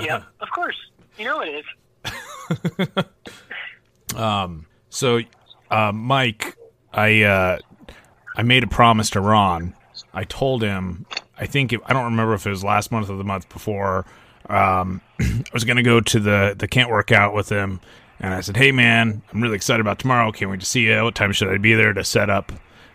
yeah. 0.00 0.22
Of 0.40 0.50
course, 0.54 0.76
you 1.18 1.24
know 1.24 1.40
it 1.40 1.64
is. 2.04 3.04
um. 4.16 4.66
So, 4.90 5.20
uh, 5.70 5.92
Mike, 5.92 6.56
I 6.92 7.22
uh, 7.22 7.58
I 8.36 8.42
made 8.42 8.62
a 8.62 8.66
promise 8.66 9.10
to 9.10 9.20
Ron. 9.20 9.74
I 10.12 10.24
told 10.24 10.62
him. 10.62 11.06
I 11.38 11.46
think 11.46 11.72
it, 11.72 11.80
I 11.86 11.92
don't 11.92 12.04
remember 12.04 12.34
if 12.34 12.46
it 12.46 12.50
was 12.50 12.62
last 12.62 12.92
month 12.92 13.10
or 13.10 13.16
the 13.16 13.24
month 13.24 13.48
before. 13.48 14.04
Um, 14.48 15.00
I 15.20 15.42
was 15.52 15.64
going 15.64 15.76
to 15.78 15.82
go 15.82 16.00
to 16.00 16.20
the 16.20 16.54
the 16.56 16.68
can't 16.68 16.90
work 16.90 17.10
out 17.10 17.34
with 17.34 17.48
him, 17.48 17.80
and 18.20 18.34
I 18.34 18.40
said, 18.40 18.56
"Hey, 18.56 18.70
man, 18.72 19.22
I'm 19.32 19.42
really 19.42 19.56
excited 19.56 19.80
about 19.80 19.98
tomorrow. 19.98 20.30
Can't 20.32 20.50
wait 20.50 20.60
to 20.60 20.66
see 20.66 20.82
you. 20.82 21.02
What 21.02 21.14
time 21.14 21.32
should 21.32 21.48
I 21.48 21.58
be 21.58 21.74
there 21.74 21.92
to 21.92 22.04
set 22.04 22.28
up 22.30 22.52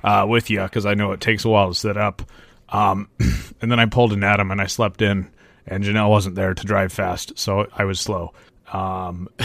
uh, 0.08 0.26
with 0.26 0.50
you? 0.50 0.62
Because 0.62 0.86
I 0.86 0.94
know 0.94 1.12
it 1.12 1.22
takes 1.22 1.46
a 1.46 1.50
while 1.50 1.70
to 1.70 1.76
set 1.76 1.98
up." 1.98 2.22
Um, 2.70 3.10
and 3.62 3.72
then 3.72 3.80
I 3.80 3.86
pulled 3.86 4.14
an 4.14 4.24
Adam, 4.24 4.52
and 4.52 4.62
I 4.62 4.68
slept 4.68 5.02
in, 5.02 5.30
and 5.66 5.84
Janelle 5.84 6.10
wasn't 6.10 6.36
there 6.36 6.54
to 6.54 6.66
drive 6.66 6.94
fast, 6.94 7.38
so 7.38 7.68
I 7.74 7.86
was 7.86 8.00
slow. 8.00 8.34
Um, 8.72 9.30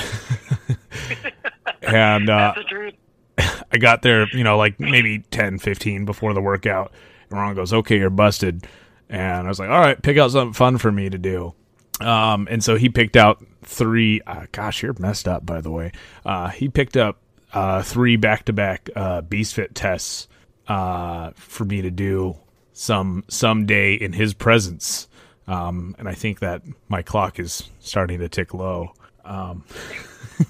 and 1.82 2.28
uh, 2.28 2.54
That's 2.54 2.58
the 2.58 2.64
truth. 2.64 2.94
I 3.72 3.78
got 3.78 4.02
there, 4.02 4.26
you 4.32 4.44
know, 4.44 4.56
like 4.56 4.78
maybe 4.78 5.20
10, 5.30 5.58
15 5.58 6.04
before 6.04 6.34
the 6.34 6.40
workout. 6.40 6.92
And 7.30 7.38
Ron 7.38 7.54
goes, 7.54 7.72
okay, 7.72 7.98
you're 7.98 8.10
busted. 8.10 8.66
And 9.08 9.46
I 9.46 9.48
was 9.48 9.58
like, 9.58 9.70
all 9.70 9.80
right, 9.80 10.00
pick 10.00 10.18
out 10.18 10.30
something 10.30 10.52
fun 10.52 10.78
for 10.78 10.92
me 10.92 11.08
to 11.08 11.18
do. 11.18 11.54
Um, 12.00 12.48
and 12.50 12.62
so 12.62 12.76
he 12.76 12.88
picked 12.88 13.16
out 13.16 13.44
three. 13.64 14.20
Uh, 14.26 14.46
gosh, 14.52 14.82
you're 14.82 14.94
messed 14.98 15.28
up, 15.28 15.46
by 15.46 15.60
the 15.60 15.70
way. 15.70 15.92
Uh, 16.24 16.48
he 16.48 16.68
picked 16.68 16.96
up 16.96 17.18
uh, 17.52 17.82
three 17.82 18.16
back 18.16 18.46
to 18.46 18.52
back 18.52 18.90
Beast 19.28 19.54
Fit 19.54 19.74
tests 19.74 20.28
uh, 20.68 21.30
for 21.34 21.64
me 21.64 21.82
to 21.82 21.90
do 21.90 22.36
some 22.72 23.24
someday 23.28 23.94
in 23.94 24.12
his 24.12 24.34
presence. 24.34 25.08
Um, 25.46 25.94
and 25.98 26.08
I 26.08 26.14
think 26.14 26.38
that 26.40 26.62
my 26.88 27.02
clock 27.02 27.38
is 27.38 27.68
starting 27.80 28.20
to 28.20 28.28
tick 28.28 28.54
low. 28.54 28.92
Um, 29.24 29.64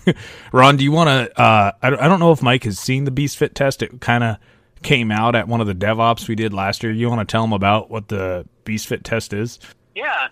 Ron, 0.53 0.77
do 0.77 0.85
you 0.85 0.93
want 0.93 1.09
to? 1.09 1.41
Uh, 1.41 1.73
I, 1.83 1.91
don't- 1.91 2.01
I 2.01 2.09
don't 2.09 2.21
know 2.21 2.33
if 2.33 2.43
Mike 2.43 2.65
has 2.65 2.79
seen 2.79 3.05
the 3.05 3.11
Beast 3.11 3.37
Fit 3.39 3.55
test. 3.55 3.83
It 3.83 4.01
kind 4.01 4.23
of 4.25 4.37
came 4.83 5.11
out 5.11 5.35
at 5.35 5.49
one 5.49 5.61
of 5.61 5.67
the 5.67 5.75
DevOps 5.75 6.29
we 6.29 6.35
did 6.35 6.53
last 6.53 6.83
year. 6.83 6.93
You 6.93 7.09
want 7.09 7.27
to 7.27 7.31
tell 7.31 7.45
him 7.45 7.53
about 7.53 7.91
what 7.91 8.09
the 8.09 8.47
Beast 8.65 8.87
Fit 8.89 9.05
test 9.05 9.33
is? 9.33 9.59
Yeah. 9.95 10.29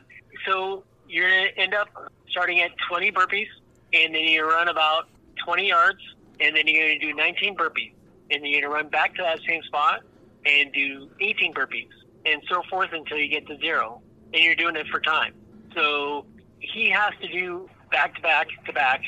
So 0.46 0.84
you're 1.08 1.28
gonna 1.28 1.48
end 1.56 1.74
up 1.74 1.88
starting 2.30 2.60
at 2.60 2.70
20 2.88 3.12
burpees, 3.12 3.46
and 3.92 4.14
then 4.14 4.22
you 4.22 4.46
run 4.48 4.68
about 4.68 5.08
20 5.44 5.68
yards, 5.68 5.98
and 6.40 6.54
then 6.56 6.66
you're 6.66 6.88
gonna 6.88 6.98
do 7.00 7.12
19 7.14 7.56
burpees, 7.56 7.92
and 8.30 8.42
then 8.42 8.50
you're 8.50 8.62
gonna 8.62 8.74
run 8.74 8.88
back 8.88 9.14
to 9.16 9.22
that 9.22 9.40
same 9.48 9.62
spot 9.64 10.00
and 10.46 10.72
do 10.72 11.10
18 11.20 11.52
burpees, 11.52 11.88
and 12.26 12.42
so 12.48 12.62
forth 12.70 12.90
until 12.92 13.18
you 13.18 13.28
get 13.28 13.46
to 13.46 13.58
zero. 13.58 14.00
And 14.32 14.42
you're 14.44 14.54
doing 14.54 14.76
it 14.76 14.86
for 14.88 15.00
time. 15.00 15.34
So 15.74 16.24
he 16.60 16.88
has 16.90 17.12
to 17.20 17.28
do 17.28 17.68
back 17.90 18.14
to 18.14 18.20
back 18.22 18.46
to 18.66 18.72
back 18.72 19.02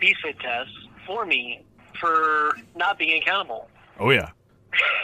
beast 0.00 0.16
fit 0.22 0.38
tests 0.40 0.72
for 1.06 1.24
me 1.24 1.64
for 2.00 2.56
not 2.74 2.98
being 2.98 3.22
accountable. 3.22 3.68
Oh 4.00 4.10
yeah, 4.10 4.30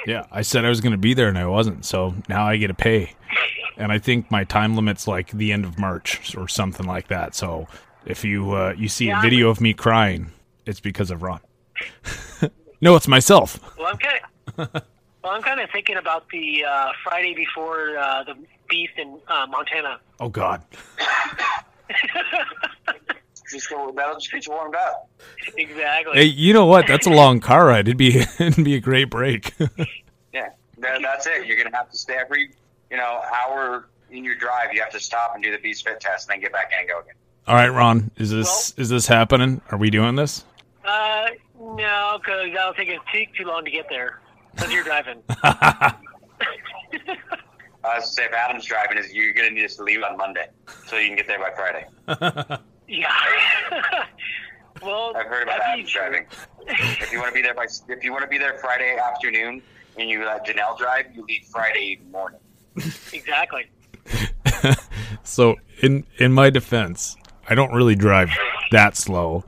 yeah. 0.06 0.26
I 0.32 0.42
said 0.42 0.64
I 0.64 0.68
was 0.68 0.80
going 0.80 0.92
to 0.92 0.98
be 0.98 1.14
there 1.14 1.28
and 1.28 1.38
I 1.38 1.46
wasn't, 1.46 1.84
so 1.84 2.14
now 2.28 2.46
I 2.46 2.56
get 2.56 2.66
to 2.68 2.74
pay. 2.74 3.12
And 3.76 3.92
I 3.92 3.98
think 3.98 4.30
my 4.30 4.42
time 4.44 4.74
limit's 4.74 5.06
like 5.06 5.30
the 5.30 5.52
end 5.52 5.64
of 5.64 5.78
March 5.78 6.34
or 6.36 6.48
something 6.48 6.86
like 6.86 7.08
that. 7.08 7.34
So 7.36 7.68
if 8.04 8.24
you 8.24 8.50
uh, 8.52 8.74
you 8.76 8.88
see 8.88 9.06
Yeah, 9.06 9.20
a 9.20 9.22
video 9.22 9.48
of 9.50 9.60
me 9.60 9.72
crying, 9.72 10.32
it's 10.66 10.80
because 10.80 11.10
of 11.10 11.22
Ron. 11.22 11.40
no, 12.80 12.96
it's 12.96 13.08
myself. 13.08 13.58
Well, 13.78 13.88
I'm 13.88 13.98
kind 13.98 14.20
of 14.58 14.82
well, 15.22 15.32
I'm 15.32 15.42
kind 15.42 15.60
of 15.60 15.70
thinking 15.70 15.96
about 15.96 16.28
the 16.30 16.64
uh, 16.64 16.92
Friday 17.04 17.34
before 17.34 17.96
uh, 17.98 18.24
the 18.24 18.34
beast 18.68 18.92
in 18.96 19.18
uh, 19.28 19.46
Montana. 19.48 20.00
Oh 20.18 20.28
God. 20.28 20.62
Just 23.50 23.68
go, 23.68 23.92
that'll 23.96 24.14
just 24.14 24.30
get 24.30 24.46
you 24.46 24.52
warmed 24.52 24.76
up. 24.76 25.10
Exactly. 25.56 26.14
Hey, 26.14 26.24
you 26.24 26.52
know 26.52 26.66
what? 26.66 26.86
That's 26.86 27.08
a 27.08 27.10
long 27.10 27.40
car 27.40 27.66
ride. 27.66 27.88
It'd 27.88 27.96
be 27.96 28.18
it'd 28.38 28.64
be 28.64 28.76
a 28.76 28.80
great 28.80 29.10
break. 29.10 29.54
Yeah, 30.32 30.50
that, 30.78 31.02
that's 31.02 31.26
it. 31.26 31.46
You're 31.46 31.56
gonna 31.56 31.76
have 31.76 31.90
to 31.90 31.98
stay 31.98 32.14
every, 32.14 32.50
you 32.92 32.96
know, 32.96 33.20
hour 33.34 33.88
in 34.10 34.22
your 34.24 34.36
drive. 34.36 34.72
You 34.72 34.80
have 34.82 34.92
to 34.92 35.00
stop 35.00 35.32
and 35.34 35.42
do 35.42 35.50
the 35.50 35.58
beast 35.58 35.84
fit 35.84 36.00
test, 36.00 36.28
and 36.28 36.34
then 36.34 36.40
get 36.42 36.52
back 36.52 36.70
in 36.72 36.78
and 36.80 36.88
go 36.88 37.00
again. 37.00 37.14
All 37.48 37.56
right, 37.56 37.68
Ron. 37.68 38.12
Is 38.18 38.30
this 38.30 38.72
is 38.76 38.88
this 38.88 39.08
happening? 39.08 39.60
Are 39.72 39.78
we 39.78 39.90
doing 39.90 40.14
this? 40.14 40.44
Uh, 40.90 41.28
no, 41.58 42.18
because 42.20 42.52
that'll 42.52 42.74
take 42.74 42.88
us 42.88 42.98
too, 43.12 43.24
too 43.36 43.44
long 43.44 43.64
to 43.64 43.70
get 43.70 43.86
there. 43.88 44.20
Because 44.54 44.72
you're 44.72 44.82
driving. 44.82 45.22
I 45.42 45.94
was 47.96 48.06
to 48.06 48.10
say, 48.10 48.24
if 48.24 48.32
Adam's 48.32 48.64
driving, 48.64 48.98
is 48.98 49.12
you're 49.14 49.32
gonna 49.32 49.50
need 49.50 49.64
us 49.64 49.76
to 49.76 49.84
leave 49.84 50.02
on 50.02 50.16
Monday, 50.16 50.48
so 50.86 50.98
you 50.98 51.06
can 51.06 51.16
get 51.16 51.28
there 51.28 51.38
by 51.38 51.50
Friday. 51.54 51.86
yeah. 52.88 53.14
well, 54.82 55.12
I've 55.16 55.26
heard 55.26 55.44
about 55.44 55.60
that'd 55.60 55.74
Adam's 55.74 55.90
driving. 55.90 56.26
If 56.66 57.12
you 57.12 57.18
want 57.18 57.30
to 57.30 57.34
be 57.34 57.42
there 57.42 57.54
by, 57.54 57.66
if 57.88 58.04
you 58.04 58.12
want 58.12 58.22
to 58.22 58.28
be 58.28 58.38
there 58.38 58.58
Friday 58.58 58.98
afternoon, 58.98 59.62
and 59.96 60.10
you 60.10 60.24
let 60.24 60.44
Janelle 60.44 60.76
drive, 60.76 61.06
you 61.14 61.24
leave 61.24 61.44
Friday 61.44 62.00
morning. 62.10 62.40
Exactly. 63.12 63.70
So 65.22 65.56
in 65.80 66.04
in 66.18 66.32
my 66.32 66.50
defense, 66.50 67.16
I 67.48 67.54
don't 67.54 67.72
really 67.72 67.94
drive 67.94 68.30
that 68.72 68.96
slow. 68.96 69.44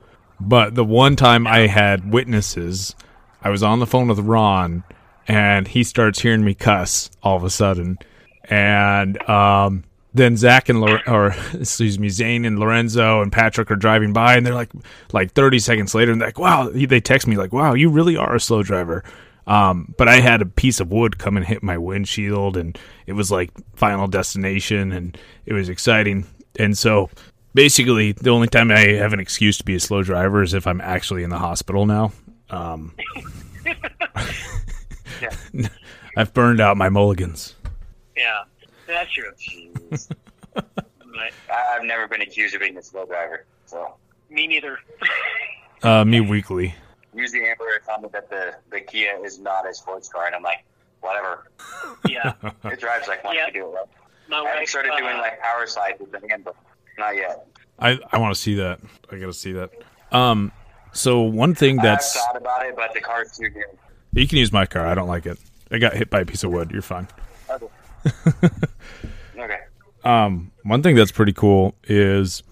But 0.49 0.75
the 0.75 0.85
one 0.85 1.17
time 1.17 1.47
I 1.47 1.67
had 1.67 2.13
witnesses, 2.13 2.95
I 3.43 3.51
was 3.51 3.63
on 3.63 3.79
the 3.79 3.87
phone 3.87 4.09
with 4.09 4.19
Ron, 4.19 4.83
and 5.29 5.69
he 5.69 5.85
starts 5.85 6.21
hearing 6.21 6.45
me 6.45 6.55
cuss 6.55 7.11
all 7.23 7.37
of 7.37 7.45
a 7.45 7.51
sudden, 7.51 7.99
and 8.45 9.23
um, 9.29 9.85
then 10.13 10.37
Zach 10.37 10.69
and 10.69 10.81
Lor- 10.81 11.09
or 11.09 11.35
excuse 11.55 11.99
me, 11.99 12.09
Zane 12.09 12.45
and 12.45 12.59
Lorenzo 12.59 13.23
and 13.23 13.31
Patrick 13.31 13.71
are 13.71 13.77
driving 13.77 14.13
by, 14.13 14.37
and 14.37 14.45
they're 14.45 14.55
like, 14.55 14.73
like 15.13 15.33
thirty 15.33 15.59
seconds 15.59 15.95
later, 15.95 16.13
and 16.13 16.21
they're 16.21 16.29
like, 16.29 16.39
"Wow!" 16.39 16.71
They 16.71 17.01
text 17.01 17.27
me 17.27 17.37
like, 17.37 17.53
"Wow, 17.53 17.75
you 17.75 17.89
really 17.89 18.17
are 18.17 18.35
a 18.35 18.41
slow 18.41 18.63
driver." 18.63 19.05
Um, 19.47 19.95
but 19.99 20.09
I 20.09 20.21
had 20.21 20.41
a 20.41 20.47
piece 20.47 20.81
of 20.81 20.91
wood 20.91 21.19
come 21.19 21.37
and 21.37 21.47
hit 21.47 21.63
my 21.63 21.79
windshield, 21.79 22.57
and 22.57 22.79
it 23.07 23.13
was 23.13 23.31
like 23.31 23.51
Final 23.75 24.07
Destination, 24.09 24.93
and 24.93 25.17
it 25.47 25.53
was 25.53 25.69
exciting. 25.69 26.27
And 26.59 26.77
so, 26.77 27.11
basically, 27.55 28.13
the 28.13 28.31
only 28.31 28.49
time 28.49 28.71
I 28.71 28.81
have 28.95 29.13
an 29.13 29.21
excuse 29.21 29.59
to 29.59 29.65
be 29.65 29.75
a 29.77 29.81
slow 29.81 30.03
driver 30.03 30.43
is 30.43 30.55
if 30.55 30.67
I'm 30.67 30.81
actually 30.81 31.23
in 31.23 31.31
the 31.31 31.39
hospital 31.39 31.87
now. 31.87 32.13
Um, 32.51 32.95
Yeah. 35.21 35.31
I've 36.17 36.35
burned 36.35 36.61
out 36.61 36.77
my 36.77 36.89
mulligans. 36.89 37.55
Yeah, 38.17 38.43
that's 38.89 39.11
true. 39.13 39.31
I, 40.57 41.31
I've 41.51 41.85
never 41.85 42.09
been 42.09 42.23
accused 42.23 42.55
of 42.55 42.61
being 42.61 42.77
a 42.77 42.83
slow 42.83 43.07
driver, 43.07 43.45
so 43.67 43.95
me 44.31 44.47
neither. 44.49 44.79
Uh, 45.83 46.05
me 46.05 46.21
weekly. 46.21 46.75
usually 47.15 47.45
Amber 47.47 47.65
would 47.67 47.85
tell 47.87 48.01
that 48.11 48.29
the 48.31 48.55
the 48.71 48.81
Kia 48.81 49.19
is 49.25 49.39
not 49.39 49.69
a 49.69 49.73
sports 49.75 50.09
car, 50.09 50.27
and 50.27 50.35
I'm 50.35 50.43
like, 50.43 50.65
whatever. 51.01 51.49
yeah. 52.09 52.33
It 52.65 52.81
drives 52.81 53.07
like 53.07 53.23
one 53.23 53.37
Yeah. 53.37 53.47
to 53.47 53.53
do 53.53 53.67
it. 53.69 53.75
Right? 53.75 53.87
My 54.29 54.39
I 54.39 54.57
wife 54.57 54.69
started 54.69 54.93
uh, 54.93 54.97
doing 54.99 55.19
like 55.19 55.41
power 55.41 55.67
slide 55.67 55.95
with 56.01 56.11
the 56.11 56.21
handbook. 56.29 56.57
Not 56.99 57.17
yet. 57.17 57.47
I, 57.79 57.99
I 58.11 58.19
want 58.19 58.35
to 58.35 58.41
see 58.41 58.55
that. 58.57 58.81
I 59.11 59.19
gotta 59.19 59.33
see 59.33 59.53
that. 59.53 59.71
Um, 60.13 60.53
so 60.93 61.23
one 61.23 61.55
thing 61.55 61.77
that's 61.77 62.17
I've 62.17 62.23
thought 62.23 62.37
about 62.37 62.67
it, 62.67 62.77
but 62.77 62.93
the 62.95 63.01
car's 63.01 63.37
too 63.37 63.49
good. 63.49 63.65
you 64.13 64.29
can 64.29 64.39
use 64.39 64.53
my 64.53 64.67
car. 64.67 64.87
I 64.87 64.95
don't 64.95 65.09
like 65.09 65.27
it. 65.27 65.39
I 65.71 65.79
got 65.79 65.95
hit 65.95 66.11
by 66.11 66.21
a 66.21 66.27
piece 66.27 66.45
of 66.45 66.51
wood. 66.51 66.71
You're 66.71 66.83
fine. 66.83 67.09
Okay. 67.51 67.67
okay. 69.39 69.59
Um, 70.05 70.53
one 70.65 70.83
thing 70.83 70.97
that's 70.97 71.13
pretty 71.13 71.33
cool 71.33 71.75
is 71.85 72.43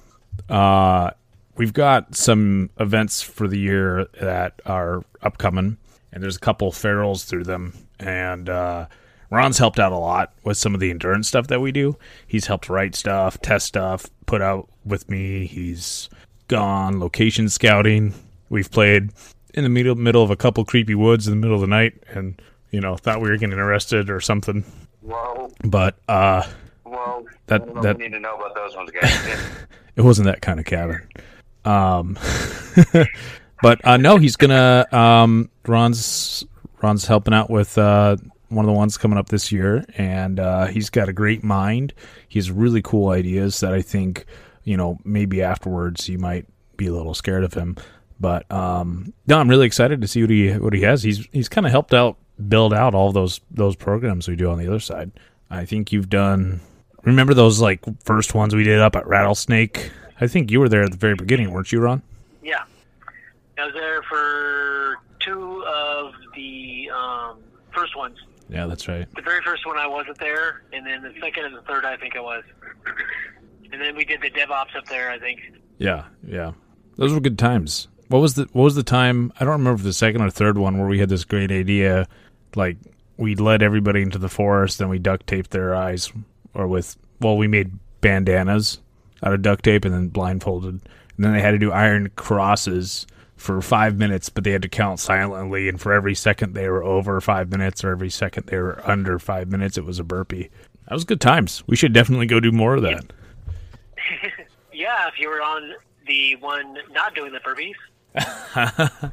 uh, 0.48 1.10
we've 1.56 1.72
got 1.72 2.14
some 2.14 2.70
events 2.78 3.22
for 3.22 3.46
the 3.46 3.58
year 3.58 4.06
that 4.20 4.60
are 4.64 5.04
upcoming, 5.22 5.76
and 6.12 6.22
there's 6.22 6.36
a 6.36 6.40
couple 6.40 6.72
ferals 6.72 7.26
through 7.26 7.44
them. 7.44 7.74
And 7.98 8.48
uh, 8.48 8.86
Ron's 9.30 9.58
helped 9.58 9.78
out 9.78 9.92
a 9.92 9.96
lot 9.96 10.32
with 10.44 10.56
some 10.56 10.74
of 10.74 10.80
the 10.80 10.90
endurance 10.90 11.28
stuff 11.28 11.46
that 11.48 11.60
we 11.60 11.70
do. 11.72 11.96
He's 12.26 12.46
helped 12.46 12.68
write 12.68 12.94
stuff, 12.96 13.40
test 13.40 13.66
stuff, 13.66 14.06
put 14.26 14.42
out 14.42 14.68
with 14.84 15.08
me. 15.08 15.46
He's 15.46 16.08
gone 16.48 16.98
location 16.98 17.48
scouting. 17.48 18.12
We've 18.48 18.70
played 18.70 19.10
in 19.54 19.62
the 19.64 19.70
middle 19.70 19.94
middle 19.94 20.22
of 20.22 20.30
a 20.30 20.36
couple 20.36 20.64
creepy 20.64 20.94
woods 20.96 21.26
in 21.28 21.32
the 21.32 21.36
middle 21.40 21.54
of 21.54 21.60
the 21.60 21.66
night, 21.68 21.94
and 22.08 22.40
you 22.70 22.80
know 22.80 22.96
thought 22.96 23.20
we 23.20 23.30
were 23.30 23.36
getting 23.36 23.58
arrested 23.58 24.10
or 24.10 24.20
something. 24.20 24.64
Whoa. 25.02 25.52
But 25.64 25.96
uh, 26.08 26.42
Whoa. 26.84 27.26
That- 27.46 27.82
that- 27.82 27.98
we 27.98 28.04
need 28.04 28.12
to 28.12 28.20
know 28.20 28.36
about 28.36 28.54
those 28.56 28.74
ones, 28.76 28.90
guys. 28.90 29.40
it 29.96 30.02
wasn't 30.02 30.26
that 30.26 30.42
kind 30.42 30.58
of 30.58 30.66
cabin. 30.66 31.06
Um, 31.64 32.18
but 33.62 33.84
uh, 33.84 33.96
no, 33.96 34.16
he's 34.16 34.36
gonna. 34.36 34.86
Um, 34.92 35.50
Ron's 35.66 36.44
Ron's 36.82 37.06
helping 37.06 37.34
out 37.34 37.50
with 37.50 37.76
uh, 37.78 38.16
one 38.50 38.64
of 38.64 38.68
the 38.68 38.76
ones 38.76 38.98
coming 38.98 39.18
up 39.18 39.30
this 39.30 39.50
year, 39.50 39.84
and 39.96 40.38
uh, 40.38 40.66
he's 40.66 40.90
got 40.90 41.08
a 41.08 41.12
great 41.12 41.42
mind. 41.42 41.94
He 42.28 42.38
has 42.38 42.50
really 42.50 42.82
cool 42.82 43.10
ideas 43.10 43.60
that 43.60 43.72
I 43.72 43.80
think 43.80 44.26
you 44.64 44.76
know 44.76 44.98
maybe 45.04 45.42
afterwards 45.42 46.08
you 46.08 46.18
might 46.18 46.46
be 46.76 46.86
a 46.86 46.92
little 46.92 47.14
scared 47.14 47.44
of 47.44 47.54
him. 47.54 47.76
But 48.18 48.50
um, 48.52 49.14
no, 49.26 49.38
I'm 49.38 49.48
really 49.48 49.66
excited 49.66 50.02
to 50.02 50.08
see 50.08 50.22
what 50.22 50.30
he 50.30 50.52
what 50.52 50.74
he 50.74 50.82
has. 50.82 51.02
He's 51.02 51.26
he's 51.32 51.48
kind 51.48 51.66
of 51.66 51.72
helped 51.72 51.94
out 51.94 52.16
build 52.48 52.74
out 52.74 52.94
all 52.94 53.12
those 53.12 53.40
those 53.50 53.76
programs 53.76 54.28
we 54.28 54.36
do 54.36 54.50
on 54.50 54.58
the 54.58 54.66
other 54.66 54.80
side. 54.80 55.10
I 55.50 55.64
think 55.64 55.92
you've 55.92 56.10
done. 56.10 56.60
Remember 57.04 57.32
those 57.32 57.60
like 57.60 57.80
first 58.04 58.34
ones 58.34 58.54
we 58.54 58.64
did 58.64 58.78
up 58.80 58.94
at 58.94 59.06
Rattlesnake? 59.06 59.90
I 60.20 60.26
think 60.26 60.50
you 60.50 60.60
were 60.60 60.68
there 60.68 60.82
at 60.82 60.90
the 60.90 60.98
very 60.98 61.14
beginning, 61.14 61.50
weren't 61.50 61.72
you, 61.72 61.80
Ron? 61.80 62.02
Yeah. 62.42 62.64
I 63.58 63.64
was 63.64 63.74
there 63.74 64.02
for 64.02 64.96
two 65.20 65.64
of 65.66 66.12
the 66.34 66.90
um, 66.94 67.38
first 67.72 67.96
ones. 67.96 68.18
Yeah, 68.50 68.66
that's 68.66 68.88
right. 68.88 69.06
The 69.14 69.22
very 69.22 69.42
first 69.42 69.64
one 69.64 69.78
I 69.78 69.86
wasn't 69.86 70.18
there, 70.18 70.62
and 70.72 70.84
then 70.84 71.02
the 71.02 71.14
second 71.20 71.44
and 71.44 71.56
the 71.56 71.62
third 71.62 71.84
I 71.84 71.96
think 71.96 72.16
I 72.16 72.20
was. 72.20 72.42
And 73.72 73.80
then 73.80 73.94
we 73.94 74.04
did 74.04 74.20
the 74.20 74.30
DevOps 74.30 74.74
up 74.76 74.86
there, 74.86 75.10
I 75.10 75.18
think. 75.18 75.40
Yeah, 75.78 76.06
yeah. 76.26 76.52
Those 76.96 77.12
were 77.12 77.20
good 77.20 77.38
times. 77.38 77.86
What 78.08 78.18
was 78.18 78.34
the 78.34 78.48
What 78.52 78.64
was 78.64 78.74
the 78.74 78.82
time? 78.82 79.32
I 79.38 79.44
don't 79.44 79.52
remember 79.52 79.82
the 79.82 79.92
second 79.92 80.22
or 80.22 80.30
third 80.30 80.58
one 80.58 80.78
where 80.78 80.88
we 80.88 80.98
had 80.98 81.08
this 81.08 81.24
great 81.24 81.52
idea, 81.52 82.08
like 82.56 82.76
we 83.16 83.36
led 83.36 83.62
everybody 83.62 84.02
into 84.02 84.18
the 84.18 84.28
forest, 84.28 84.80
and 84.80 84.90
we 84.90 84.98
duct 84.98 85.28
taped 85.28 85.52
their 85.52 85.74
eyes, 85.74 86.12
or 86.52 86.66
with 86.66 86.96
well, 87.20 87.36
we 87.36 87.46
made 87.46 87.78
bandanas 88.00 88.80
out 89.22 89.32
of 89.32 89.42
duct 89.42 89.64
tape 89.64 89.84
and 89.84 89.94
then 89.94 90.08
blindfolded, 90.08 90.74
and 91.16 91.24
then 91.24 91.32
they 91.32 91.40
had 91.40 91.52
to 91.52 91.58
do 91.58 91.70
iron 91.70 92.10
crosses 92.16 93.06
for 93.40 93.60
five 93.62 93.96
minutes, 93.96 94.28
but 94.28 94.44
they 94.44 94.50
had 94.52 94.62
to 94.62 94.68
count 94.68 95.00
silently, 95.00 95.68
and 95.68 95.80
for 95.80 95.92
every 95.92 96.14
second 96.14 96.54
they 96.54 96.68
were 96.68 96.82
over 96.84 97.20
five 97.20 97.50
minutes, 97.50 97.82
or 97.82 97.90
every 97.90 98.10
second 98.10 98.46
they 98.46 98.58
were 98.58 98.80
under 98.88 99.18
five 99.18 99.48
minutes, 99.48 99.78
it 99.78 99.84
was 99.84 99.98
a 99.98 100.04
burpee. 100.04 100.50
That 100.88 100.94
was 100.94 101.04
good 101.04 101.20
times. 101.20 101.62
We 101.66 101.76
should 101.76 101.92
definitely 101.92 102.26
go 102.26 102.40
do 102.40 102.52
more 102.52 102.74
of 102.76 102.82
that. 102.82 103.04
Yeah, 104.72 105.08
if 105.08 105.18
you 105.18 105.28
were 105.28 105.42
on 105.42 105.74
the 106.06 106.36
one 106.36 106.78
not 106.90 107.14
doing 107.14 107.32
the 107.32 107.40
burpees. 107.40 107.74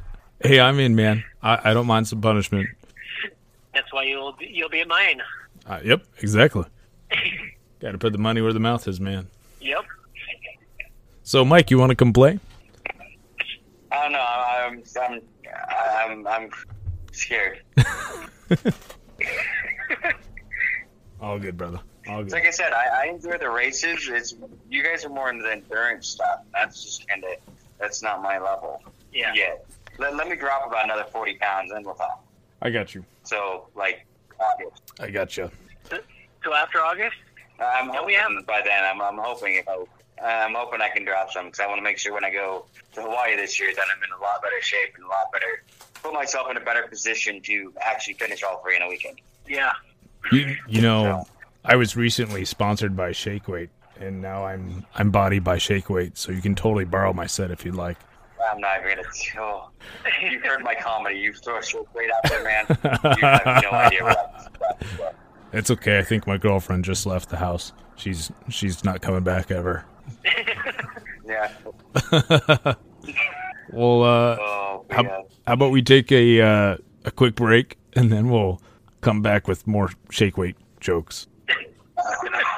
Hey, 0.40 0.60
I'm 0.60 0.78
in, 0.78 0.94
man. 0.94 1.24
I, 1.42 1.70
I 1.70 1.74
don't 1.74 1.86
mind 1.86 2.06
some 2.06 2.20
punishment. 2.20 2.68
That's 3.74 3.92
why 3.92 4.04
you'll 4.04 4.32
be- 4.32 4.46
you'll 4.46 4.68
be 4.68 4.80
at 4.80 4.86
mine. 4.88 5.20
Uh, 5.66 5.80
yep, 5.84 6.04
exactly. 6.22 6.64
Got 7.80 7.92
to 7.92 7.98
put 7.98 8.12
the 8.12 8.18
money 8.18 8.40
where 8.40 8.52
the 8.52 8.60
mouth 8.60 8.86
is, 8.86 9.00
man. 9.00 9.26
Yep. 9.60 9.84
So, 11.24 11.44
Mike, 11.44 11.70
you 11.72 11.78
want 11.78 11.90
to 11.90 11.96
come 11.96 12.12
play? 12.12 12.38
Oh, 13.98 14.00
I 14.00 14.68
don't 14.70 14.84
know. 14.84 15.00
I'm, 15.02 15.22
I'm, 16.10 16.26
I'm, 16.26 16.26
I'm 16.26 16.50
scared. 17.12 17.62
All 21.20 21.38
good, 21.38 21.56
brother. 21.56 21.80
All 22.08 22.22
good. 22.22 22.32
like 22.32 22.46
I 22.46 22.50
said, 22.50 22.72
I, 22.72 23.02
I 23.02 23.06
enjoy 23.08 23.38
the 23.38 23.50
races. 23.50 24.08
It's 24.08 24.34
you 24.70 24.82
guys 24.84 25.04
are 25.04 25.08
more 25.08 25.30
into 25.30 25.42
the 25.42 25.52
endurance 25.52 26.06
stuff. 26.08 26.40
That's 26.52 26.82
just 26.84 27.08
kind 27.08 27.24
of 27.24 27.30
that's 27.78 28.02
not 28.02 28.22
my 28.22 28.38
level 28.38 28.80
Yeah. 29.12 29.32
yet. 29.34 29.66
Let, 29.98 30.14
let 30.16 30.28
me 30.28 30.36
drop 30.36 30.66
about 30.66 30.84
another 30.84 31.04
forty 31.04 31.34
pounds, 31.34 31.72
and 31.72 31.84
we'll 31.84 31.94
talk. 31.96 32.24
I 32.62 32.70
got 32.70 32.94
you. 32.94 33.04
So 33.24 33.66
like, 33.74 34.06
August. 34.40 34.82
I 35.00 35.10
got 35.10 35.36
you. 35.36 35.50
So 35.90 36.54
after 36.54 36.78
August, 36.78 37.16
I'm 37.58 37.86
Yeah, 37.88 37.92
hoping 37.94 38.06
we 38.06 38.14
have- 38.14 38.46
by 38.46 38.62
then. 38.64 38.84
I'm, 38.84 39.02
I'm 39.02 39.18
hoping 39.18 39.56
if 39.56 39.68
I, 39.68 39.84
Uh, 40.22 40.26
I'm 40.26 40.54
hoping 40.54 40.80
I 40.80 40.88
can 40.88 41.04
drop 41.04 41.30
some 41.30 41.46
because 41.46 41.60
I 41.60 41.66
want 41.66 41.78
to 41.78 41.82
make 41.82 41.98
sure 41.98 42.12
when 42.12 42.24
I 42.24 42.30
go 42.30 42.66
to 42.94 43.02
Hawaii 43.02 43.36
this 43.36 43.58
year 43.60 43.72
that 43.74 43.84
I'm 43.94 44.02
in 44.02 44.10
a 44.18 44.20
lot 44.22 44.42
better 44.42 44.60
shape 44.60 44.94
and 44.96 45.04
a 45.04 45.08
lot 45.08 45.30
better, 45.32 45.62
put 46.02 46.12
myself 46.12 46.50
in 46.50 46.56
a 46.56 46.60
better 46.60 46.86
position 46.88 47.40
to 47.42 47.72
actually 47.80 48.14
finish 48.14 48.42
all 48.42 48.60
three 48.62 48.76
in 48.76 48.82
a 48.82 48.88
weekend. 48.88 49.20
yeah. 49.48 49.72
You, 50.32 50.56
you 50.66 50.80
know, 50.82 51.24
I 51.64 51.76
was 51.76 51.96
recently 51.96 52.44
sponsored 52.44 52.96
by 52.96 53.12
Shake 53.12 53.46
Weight, 53.46 53.70
and 54.00 54.20
now 54.20 54.44
I'm 54.44 54.84
I'm 54.96 55.10
body 55.10 55.38
by 55.38 55.58
Shake 55.58 55.88
Weight, 55.88 56.18
so 56.18 56.32
you 56.32 56.42
can 56.42 56.54
totally 56.56 56.84
borrow 56.84 57.12
my 57.12 57.26
set 57.26 57.50
if 57.52 57.64
you'd 57.64 57.76
like. 57.76 57.96
I'm 58.50 58.60
not 58.60 58.80
even 58.80 58.96
gonna. 58.96 59.08
Oh, 59.38 59.70
you've 60.22 60.42
heard 60.42 60.62
my 60.62 60.74
comedy. 60.74 61.18
You 61.18 61.32
throw 61.32 61.58
a 61.58 61.62
short 61.62 61.86
weight 61.94 62.10
out 62.10 62.30
there, 62.30 62.44
man. 62.44 62.66
You 62.68 63.26
have 63.26 63.62
no 63.62 63.70
idea 63.70 64.02
what 64.02 64.50
I'm 64.60 65.06
It's 65.52 65.70
okay. 65.70 65.98
I 65.98 66.02
think 66.02 66.26
my 66.26 66.36
girlfriend 66.36 66.84
just 66.84 67.06
left 67.06 67.30
the 67.30 67.38
house. 67.38 67.72
She's 67.96 68.30
she's 68.48 68.84
not 68.84 69.00
coming 69.00 69.22
back 69.22 69.50
ever. 69.50 69.84
Yeah. 71.26 71.50
Well, 73.70 74.02
uh, 74.02 74.36
Oh, 74.40 74.84
how, 74.90 75.02
yeah. 75.02 75.20
how 75.46 75.52
about 75.52 75.72
we 75.72 75.82
take 75.82 76.10
a 76.10 76.40
uh, 76.40 76.76
a 77.04 77.10
quick 77.10 77.34
break 77.34 77.76
and 77.92 78.10
then 78.10 78.30
we'll 78.30 78.62
come 79.02 79.20
back 79.20 79.46
with 79.46 79.66
more 79.66 79.90
shake 80.10 80.38
weight 80.38 80.56
jokes. 80.80 81.26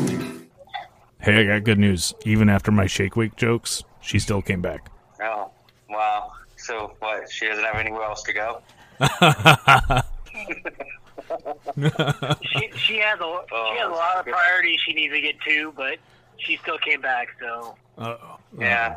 Hey, 1.21 1.41
I 1.41 1.59
got 1.59 1.63
good 1.63 1.79
news. 1.79 2.13
Even 2.25 2.49
after 2.49 2.71
my 2.71 2.87
shake 2.87 3.15
weight 3.15 3.35
jokes, 3.37 3.83
she 4.01 4.17
still 4.19 4.41
came 4.41 4.61
back. 4.61 4.89
Oh, 5.21 5.51
wow. 5.89 6.31
So 6.57 6.95
what? 6.99 7.31
She 7.31 7.47
doesn't 7.47 7.63
have 7.63 7.75
anywhere 7.75 8.03
else 8.03 8.23
to 8.23 8.33
go. 8.33 8.61
She 12.41 12.69
she 12.75 12.97
has 12.97 13.19
a 13.19 13.41
she 13.49 13.77
has 13.79 13.87
a 13.87 13.91
oh, 13.91 13.91
lot 13.91 14.17
of 14.19 14.25
priorities 14.25 14.79
she 14.85 14.93
needs 14.93 15.13
to 15.13 15.21
get 15.21 15.39
to, 15.47 15.73
but 15.75 15.97
she 16.37 16.57
still 16.57 16.77
came 16.77 17.01
back. 17.01 17.29
So 17.39 17.75
Uh-oh. 17.97 18.37
Yeah. 18.59 18.95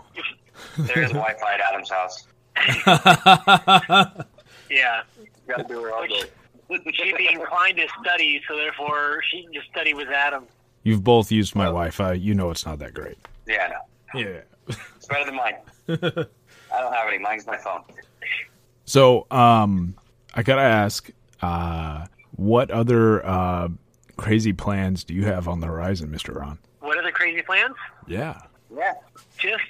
there 0.79 1.03
is 1.03 1.11
Wi-Fi 1.13 1.55
at 1.55 1.61
Adam's 1.61 1.91
house. 1.91 2.27
yeah, 4.71 5.03
Got 5.47 5.57
to 5.59 5.65
do 5.69 5.83
her 5.83 5.93
all 5.93 6.07
day. 6.07 6.23
she'd 6.93 7.17
be 7.17 7.29
inclined 7.33 7.77
to 7.77 7.87
study, 8.01 8.41
so 8.49 8.57
therefore 8.57 9.21
she 9.31 9.43
can 9.45 9.53
just 9.53 9.69
study 9.69 9.95
with 9.95 10.09
Adam. 10.09 10.47
You've 10.85 11.03
both 11.03 11.33
used 11.33 11.57
my 11.57 11.64
Wi-Fi. 11.64 12.12
You 12.12 12.35
know 12.35 12.51
it's 12.51 12.64
not 12.64 12.79
that 12.79 12.94
great. 12.94 13.18
Yeah, 13.47 13.73
no. 14.14 14.20
Yeah. 14.20 14.40
It's 14.68 15.07
better 15.07 15.25
than 15.25 15.35
mine. 15.35 15.57
I 15.88 15.90
don't 16.81 16.94
have 16.94 17.09
any. 17.09 17.18
Mine's 17.18 17.47
my 17.47 17.57
phone. 17.57 17.83
So, 18.85 19.27
um, 19.31 19.97
I 20.35 20.42
gotta 20.42 20.62
ask, 20.62 21.11
uh, 21.42 22.07
what 22.37 22.70
other 22.70 23.25
uh, 23.25 23.68
crazy 24.16 24.53
plans 24.53 25.05
do 25.05 25.14
you 25.14 25.25
have 25.25 25.49
on 25.49 25.61
the 25.61 25.66
horizon, 25.66 26.11
Mister 26.11 26.33
Ron? 26.33 26.59
What 26.81 26.99
other 26.99 27.12
crazy 27.12 27.42
plans? 27.42 27.75
Yeah. 28.07 28.40
Yeah. 28.75 28.94
Just 29.38 29.62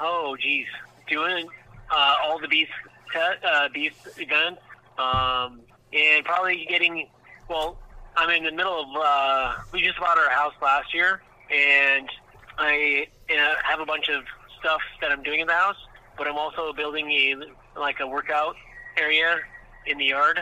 oh 0.00 0.36
geez, 0.40 0.66
doing 1.08 1.48
uh, 1.90 2.14
all 2.22 2.38
the 2.38 2.48
beast 2.48 2.70
te- 3.12 3.46
uh, 3.46 3.68
beast 3.74 3.96
events, 4.16 4.62
um, 4.98 5.60
and 5.92 6.24
probably 6.24 6.66
getting. 6.68 7.08
Well, 7.48 7.78
I'm 8.16 8.30
in 8.30 8.44
the 8.44 8.52
middle 8.52 8.80
of. 8.80 8.86
Uh, 8.94 9.54
we 9.72 9.82
just 9.82 9.98
bought 9.98 10.18
our 10.18 10.30
house 10.30 10.54
last 10.60 10.92
year, 10.94 11.22
and 11.50 12.08
I 12.58 13.06
uh, 13.30 13.54
have 13.64 13.80
a 13.80 13.86
bunch 13.86 14.08
of 14.08 14.24
stuff 14.60 14.80
that 15.00 15.10
I'm 15.10 15.22
doing 15.22 15.40
in 15.40 15.46
the 15.46 15.54
house, 15.54 15.76
but 16.16 16.26
I'm 16.26 16.36
also 16.36 16.72
building 16.72 17.10
a 17.10 17.36
like 17.78 18.00
a 18.00 18.06
workout 18.06 18.56
area 18.96 19.38
in 19.86 19.98
the 19.98 20.06
yard. 20.06 20.38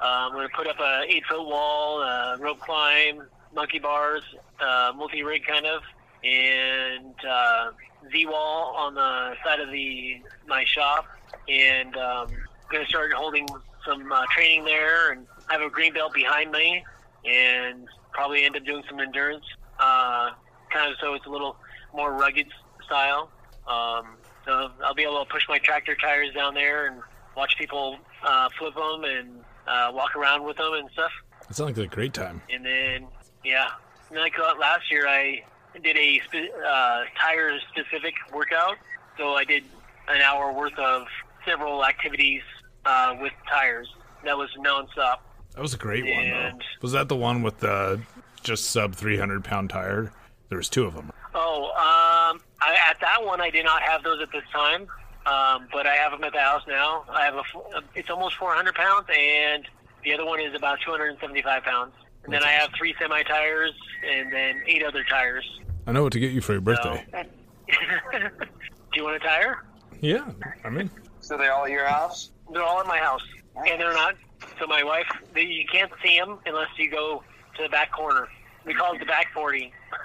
Uh, 0.00 0.04
I'm 0.04 0.32
going 0.32 0.48
to 0.48 0.54
put 0.54 0.66
up 0.66 0.78
a 0.80 1.04
eight 1.08 1.24
foot 1.26 1.46
wall, 1.46 2.02
uh, 2.02 2.36
rope 2.38 2.60
climb, 2.60 3.22
monkey 3.54 3.78
bars, 3.78 4.22
uh, 4.60 4.92
multi 4.94 5.22
rig 5.22 5.46
kind 5.46 5.66
of, 5.66 5.82
and 6.22 7.14
uh, 7.26 7.70
Z 8.12 8.26
wall 8.26 8.74
on 8.76 8.94
the 8.94 9.34
side 9.44 9.60
of 9.60 9.70
the 9.70 10.20
my 10.46 10.64
shop, 10.64 11.06
and 11.48 11.96
um, 11.96 12.28
going 12.70 12.84
to 12.84 12.88
start 12.88 13.12
holding 13.12 13.46
some 13.86 14.10
uh, 14.12 14.24
training 14.30 14.64
there, 14.64 15.12
and 15.12 15.26
I 15.48 15.54
have 15.54 15.62
a 15.62 15.70
green 15.70 15.94
belt 15.94 16.12
behind 16.12 16.50
me, 16.50 16.84
and 17.24 17.88
probably 18.12 18.44
end 18.44 18.56
up 18.56 18.64
doing 18.64 18.82
some 18.88 19.00
endurance, 19.00 19.44
uh, 19.78 20.30
kind 20.72 20.90
of 20.90 20.96
so 21.00 21.14
it's 21.14 21.26
a 21.26 21.30
little 21.30 21.56
more 21.94 22.12
rugged 22.12 22.46
style. 22.84 23.30
Um, 23.66 24.16
so 24.44 24.70
I'll 24.84 24.94
be 24.94 25.02
able 25.02 25.24
to 25.24 25.30
push 25.30 25.44
my 25.48 25.58
tractor 25.58 25.96
tires 25.96 26.34
down 26.34 26.54
there 26.54 26.86
and 26.86 27.00
watch 27.36 27.56
people 27.58 27.96
uh, 28.22 28.48
flip 28.58 28.74
them 28.74 29.04
and 29.04 29.44
uh, 29.66 29.90
walk 29.94 30.14
around 30.16 30.44
with 30.44 30.56
them 30.58 30.74
and 30.74 30.88
stuff. 30.92 31.10
That 31.48 31.54
sounds 31.54 31.76
like 31.78 31.86
a 31.86 31.94
great 31.94 32.12
time. 32.12 32.42
And 32.52 32.64
then, 32.64 33.06
yeah, 33.44 33.68
and 34.10 34.18
like 34.18 34.38
uh, 34.38 34.54
last 34.60 34.90
year, 34.90 35.06
I 35.08 35.42
did 35.82 35.96
a 35.96 36.20
uh, 36.66 37.04
tire 37.20 37.58
specific 37.72 38.14
workout. 38.32 38.76
So 39.18 39.34
I 39.34 39.44
did 39.44 39.64
an 40.08 40.20
hour 40.20 40.52
worth 40.52 40.78
of 40.78 41.06
several 41.46 41.84
activities 41.84 42.42
uh, 42.84 43.16
with 43.20 43.32
tires. 43.48 43.88
That 44.24 44.36
was 44.36 44.50
nonstop. 44.58 45.18
That 45.54 45.62
was 45.62 45.74
a 45.74 45.78
great 45.78 46.04
one, 46.04 46.30
though. 46.30 46.58
Was 46.82 46.92
that 46.92 47.08
the 47.08 47.16
one 47.16 47.42
with 47.42 47.58
the 47.60 48.00
just 48.42 48.66
sub 48.70 48.94
three 48.94 49.16
hundred 49.16 49.44
pound 49.44 49.70
tire? 49.70 50.12
There 50.48 50.58
was 50.58 50.68
two 50.68 50.84
of 50.84 50.94
them. 50.94 51.10
Oh, 51.34 51.66
um, 51.70 52.40
I, 52.60 52.76
at 52.90 52.98
that 53.00 53.24
one, 53.24 53.40
I 53.40 53.50
did 53.50 53.64
not 53.64 53.82
have 53.82 54.02
those 54.02 54.20
at 54.20 54.30
this 54.32 54.44
time, 54.52 54.82
um, 55.26 55.66
but 55.72 55.86
I 55.86 55.94
have 55.94 56.12
them 56.12 56.22
at 56.24 56.32
the 56.32 56.40
house 56.40 56.62
now. 56.68 57.04
I 57.10 57.24
have 57.24 57.34
a, 57.34 57.38
f- 57.40 57.84
it's 57.94 58.10
almost 58.10 58.36
400 58.36 58.74
pounds, 58.74 59.06
and 59.16 59.66
the 60.04 60.12
other 60.14 60.24
one 60.24 60.40
is 60.40 60.54
about 60.54 60.78
275 60.84 61.62
pounds. 61.62 61.92
And 62.24 62.32
then 62.32 62.42
I 62.44 62.50
have 62.50 62.70
three 62.76 62.94
semi 62.98 63.22
tires, 63.22 63.72
and 64.08 64.32
then 64.32 64.62
eight 64.66 64.82
other 64.84 65.04
tires. 65.04 65.44
I 65.86 65.92
know 65.92 66.02
what 66.02 66.12
to 66.12 66.20
get 66.20 66.32
you 66.32 66.40
for 66.40 66.52
your 66.52 66.60
birthday. 66.62 67.04
Do 67.72 69.00
you 69.00 69.04
want 69.04 69.16
a 69.16 69.20
tire? 69.20 69.64
Yeah, 70.00 70.30
I 70.64 70.70
mean, 70.70 70.90
So 71.20 71.36
they're 71.36 71.52
all 71.52 71.64
at 71.64 71.70
your 71.70 71.86
house? 71.86 72.30
They're 72.52 72.62
all 72.62 72.80
at 72.80 72.86
my 72.86 72.98
house, 72.98 73.22
and 73.56 73.80
they're 73.80 73.92
not. 73.92 74.14
So 74.58 74.66
my 74.66 74.82
wife, 74.84 75.06
you 75.34 75.64
can't 75.70 75.90
see 76.02 76.18
them 76.18 76.38
unless 76.46 76.68
you 76.76 76.90
go 76.90 77.22
to 77.56 77.62
the 77.62 77.68
back 77.68 77.92
corner. 77.92 78.28
We 78.64 78.74
call 78.74 78.94
it 78.94 78.98
the 78.98 79.04
back 79.06 79.32
40. 79.34 79.72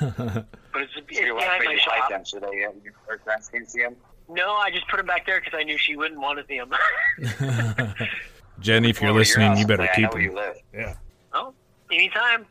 but 0.00 0.46
it's, 0.82 0.92
it's 0.96 1.16
So 1.18 1.24
your 1.24 1.36
behind 1.36 1.64
my 1.64 1.72
you 1.72 1.78
shop. 1.78 2.08
them 2.08 2.24
so 2.24 2.38
they 2.40 2.46
uh, 2.64 2.70
your 2.82 2.92
first 3.06 3.24
friends 3.24 3.48
can 3.48 3.66
see 3.66 3.80
them? 3.82 3.96
No, 4.28 4.52
I 4.54 4.70
just 4.70 4.88
put 4.88 4.96
them 4.98 5.06
back 5.06 5.26
there 5.26 5.40
because 5.40 5.58
I 5.58 5.62
knew 5.62 5.76
she 5.78 5.96
wouldn't 5.96 6.20
want 6.20 6.38
to 6.38 6.46
see 6.46 6.58
them. 6.58 7.94
Jenny, 8.60 8.90
if 8.90 9.00
you're 9.00 9.10
Over 9.10 9.18
your 9.18 9.20
listening, 9.20 9.56
you 9.56 9.66
better 9.66 9.84
play. 9.84 9.92
Keep 9.94 10.02
know 10.04 10.10
where 10.12 10.22
you 10.22 10.34
them. 10.34 10.54
Yeah. 10.72 10.94
oh, 11.32 11.52
anytime. 11.90 12.46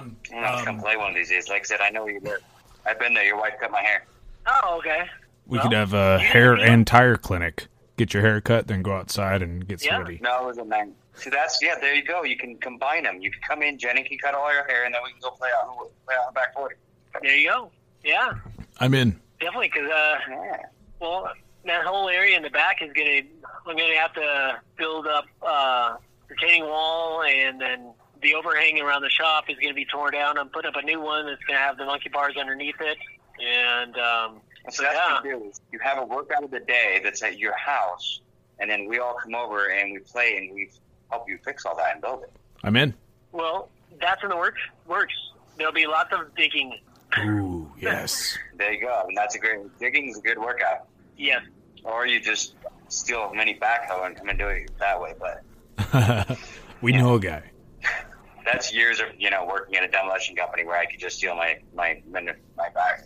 I'm 0.00 0.16
gonna 0.30 0.46
have 0.46 0.58
to 0.60 0.64
come 0.64 0.80
play 0.80 0.96
one 0.96 1.10
of 1.10 1.14
these 1.16 1.28
days. 1.28 1.48
Like 1.48 1.62
I 1.62 1.64
said, 1.64 1.80
I 1.80 1.90
know 1.90 2.04
where 2.04 2.12
you 2.14 2.20
live. 2.20 2.40
I've 2.86 2.98
been 2.98 3.14
there. 3.14 3.24
Your 3.24 3.38
wife 3.38 3.54
cut 3.60 3.70
my 3.70 3.80
hair. 3.82 4.04
Oh, 4.46 4.76
okay. 4.78 5.04
We 5.46 5.58
Well, 5.58 5.68
could 5.68 5.76
have 5.76 5.92
a 5.92 6.18
hair 6.18 6.54
and 6.54 6.86
tire 6.86 7.16
clinic. 7.16 7.66
Get 7.96 8.12
your 8.12 8.22
hair 8.22 8.40
cut, 8.42 8.66
then 8.66 8.82
go 8.82 8.92
outside 8.94 9.40
and 9.42 9.66
get 9.66 9.82
Yeah. 9.84 9.96
sweaty. 9.96 10.18
No, 10.22 10.42
it 10.44 10.46
was 10.46 10.58
a 10.58 10.64
man. 10.64 10.94
See, 11.14 11.30
that's 11.30 11.58
yeah. 11.62 11.76
There 11.80 11.94
you 11.94 12.04
go. 12.04 12.24
You 12.24 12.36
can 12.36 12.56
combine 12.58 13.04
them. 13.04 13.20
You 13.20 13.30
can 13.30 13.40
come 13.48 13.62
in. 13.62 13.78
Jenny 13.78 14.02
can 14.04 14.18
cut 14.18 14.34
all 14.34 14.52
your 14.52 14.66
hair, 14.66 14.84
and 14.84 14.94
then 14.94 15.00
we 15.02 15.12
can 15.12 15.20
go 15.22 15.30
play 15.30 15.48
out 15.58 15.66
play 16.06 16.14
out 16.14 16.22
in 16.22 16.26
the 16.28 16.32
back 16.34 16.52
forty. 16.54 16.74
There 17.22 17.34
you 17.36 17.48
go. 17.48 17.70
Yeah, 18.04 18.34
I'm 18.80 18.92
in. 18.94 19.18
definitely. 19.40 19.70
Because 19.72 19.90
uh, 19.90 20.18
Yeah. 20.28 20.66
well, 21.00 21.32
that 21.64 21.84
whole 21.86 22.08
area 22.10 22.36
in 22.36 22.42
the 22.42 22.50
back 22.50 22.82
is 22.82 22.92
gonna. 22.92 23.22
I'm 23.66 23.76
gonna 23.76 23.96
have 23.96 24.12
to 24.12 24.60
build 24.76 25.06
up 25.06 25.24
uh, 25.42 25.96
retaining 26.28 26.64
wall, 26.66 27.22
and 27.22 27.58
then 27.58 27.92
the 28.20 28.34
overhang 28.34 28.78
around 28.80 29.00
the 29.02 29.08
shop 29.10 29.48
is 29.48 29.56
gonna 29.58 29.72
be 29.74 29.86
torn 29.86 30.12
down. 30.12 30.36
I'm 30.38 30.50
putting 30.50 30.68
up 30.68 30.76
a 30.76 30.82
new 30.82 31.00
one 31.00 31.24
that's 31.26 31.42
gonna 31.44 31.58
have 31.60 31.78
the 31.78 31.86
monkey 31.86 32.10
bars 32.10 32.36
underneath 32.36 32.80
it, 32.80 32.98
and 33.42 33.96
um, 33.96 34.40
So 34.70 34.82
that's 34.82 34.94
Yeah. 34.96 35.14
what 35.14 35.24
you 35.24 35.30
do. 35.38 35.52
You 35.72 35.78
have 35.80 35.98
a 35.98 36.04
workout 36.04 36.42
of 36.44 36.50
the 36.50 36.60
day 36.60 37.00
that's 37.02 37.22
at 37.22 37.38
your 37.38 37.56
house, 37.56 38.20
and 38.58 38.70
then 38.70 38.86
we 38.88 38.98
all 38.98 39.14
come 39.14 39.34
over 39.34 39.66
and 39.70 39.92
we 39.92 39.98
play 40.00 40.36
and 40.38 40.54
we 40.54 40.70
help 41.10 41.28
you 41.28 41.38
fix 41.44 41.64
all 41.64 41.76
that 41.76 41.92
and 41.92 42.00
build 42.02 42.22
it. 42.24 42.32
I'm 42.64 42.76
in. 42.76 42.94
well, 43.32 43.68
that's 44.00 44.22
in 44.22 44.28
the 44.30 44.36
works. 44.36 44.60
Works. 44.86 45.14
There'll 45.56 45.72
be 45.72 45.86
lots 45.86 46.12
of 46.12 46.34
digging. 46.34 46.78
Ooh, 47.20 47.70
yes. 47.78 48.36
There 48.56 48.72
you 48.72 48.80
go. 48.80 49.04
And 49.08 49.16
that's 49.16 49.34
a 49.36 49.38
great 49.38 49.60
digging 49.78 50.08
is 50.10 50.18
a 50.18 50.20
good 50.20 50.38
workout. 50.38 50.86
Yes. 51.16 51.42
Or 51.84 52.06
you 52.06 52.20
just 52.20 52.54
steal 52.88 53.22
a 53.22 53.34
mini 53.34 53.58
backhoe 53.58 54.04
and 54.06 54.16
come 54.16 54.28
and 54.28 54.38
do 54.38 54.48
it 54.48 54.70
that 54.80 55.00
way. 55.00 55.14
But 55.18 56.36
we 56.82 56.92
know 56.92 57.14
a 57.14 57.20
guy. 57.20 57.42
that's 58.44 58.72
years 58.74 59.00
of 59.00 59.06
you 59.18 59.30
know 59.30 59.44
working 59.46 59.76
at 59.76 59.84
a 59.84 59.88
demolition 59.88 60.34
company 60.36 60.64
where 60.64 60.76
I 60.76 60.86
could 60.86 61.00
just 61.00 61.16
steal 61.18 61.36
my 61.36 61.58
my 61.74 62.02
my, 62.10 62.20
my 62.56 62.68
back. 62.70 63.04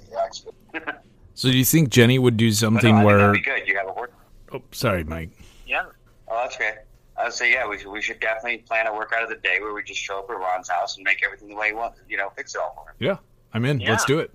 Yeah, 1.42 1.48
So 1.48 1.53
do 1.53 1.59
you 1.59 1.64
think 1.64 1.88
Jenny 1.90 2.18
would 2.18 2.37
do 2.37 2.46
but 2.46 2.50
no, 2.50 2.55
something 2.55 2.94
I 2.94 2.98
think 2.98 3.07
where? 3.07 3.18
that'd 3.18 3.33
be 3.35 3.40
good. 3.40 3.66
You 3.68 3.76
have 3.79 3.88
a 3.88 3.92
work. 3.92 4.12
Oh, 4.53 4.62
sorry, 4.72 5.05
Mike. 5.05 5.31
Yeah. 5.66 5.85
Oh, 6.29 6.40
that's 6.42 6.57
great. 6.57 6.74
I 7.16 7.24
would 7.24 7.33
say, 7.33 7.53
yeah, 7.53 7.68
we 7.68 7.79
should, 7.79 7.90
we 7.90 8.00
should 8.00 8.18
definitely 8.20 8.59
plan 8.59 8.87
a 8.87 8.94
workout 8.94 9.22
of 9.22 9.29
the 9.29 9.37
day 9.37 9.59
where 9.61 9.74
we 9.74 9.83
just 9.83 10.00
show 10.00 10.20
up 10.20 10.31
at 10.31 10.38
Ron's 10.38 10.68
house 10.68 10.96
and 10.96 11.05
make 11.05 11.22
everything 11.24 11.48
the 11.48 11.55
way 11.55 11.68
he 11.68 11.72
wants. 11.74 12.00
You 12.09 12.16
know, 12.16 12.31
fix 12.37 12.55
it 12.55 12.61
all 12.61 12.74
for 12.74 12.90
him. 12.90 12.96
Yeah, 12.98 13.16
I'm 13.53 13.64
in. 13.64 13.81
Yeah. 13.81 13.90
Let's 13.90 14.05
do 14.07 14.18
it. 14.20 14.31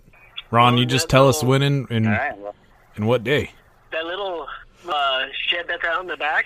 Ron, 0.51 0.73
Well, 0.73 0.79
you 0.81 0.85
just 0.85 1.05
that's 1.05 1.11
tell 1.11 1.27
us 1.27 1.43
when 1.43 1.61
and 1.63 1.89
and, 1.89 2.05
All 2.07 2.13
right. 2.13 2.37
Well, 2.37 2.55
and 2.95 3.07
what 3.07 3.23
day. 3.23 3.51
that 3.91 4.05
little 4.05 4.47
uh, 4.87 5.25
shed 5.47 5.65
that's 5.67 5.83
out 5.83 6.01
in 6.01 6.07
the 6.07 6.17
back. 6.17 6.45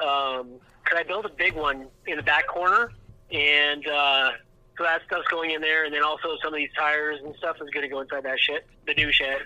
Um, 0.00 0.50
Could 0.84 0.98
I 0.98 1.04
build 1.04 1.24
a 1.24 1.30
big 1.30 1.54
one 1.54 1.86
in 2.06 2.16
the 2.16 2.22
back 2.22 2.46
corner? 2.48 2.90
And 3.30 3.86
uh, 3.86 4.32
so 4.76 4.84
that 4.84 5.02
stuff's 5.06 5.28
going 5.28 5.52
in 5.52 5.60
there, 5.60 5.84
and 5.84 5.94
then 5.94 6.02
also 6.02 6.36
some 6.42 6.52
of 6.52 6.56
these 6.58 6.70
tires 6.76 7.20
and 7.24 7.34
stuff 7.36 7.56
is 7.62 7.70
going 7.70 7.82
to 7.82 7.88
go 7.88 8.00
inside 8.00 8.24
that 8.24 8.38
shit, 8.40 8.66
the 8.86 8.94
new 8.94 9.10
shed. 9.12 9.38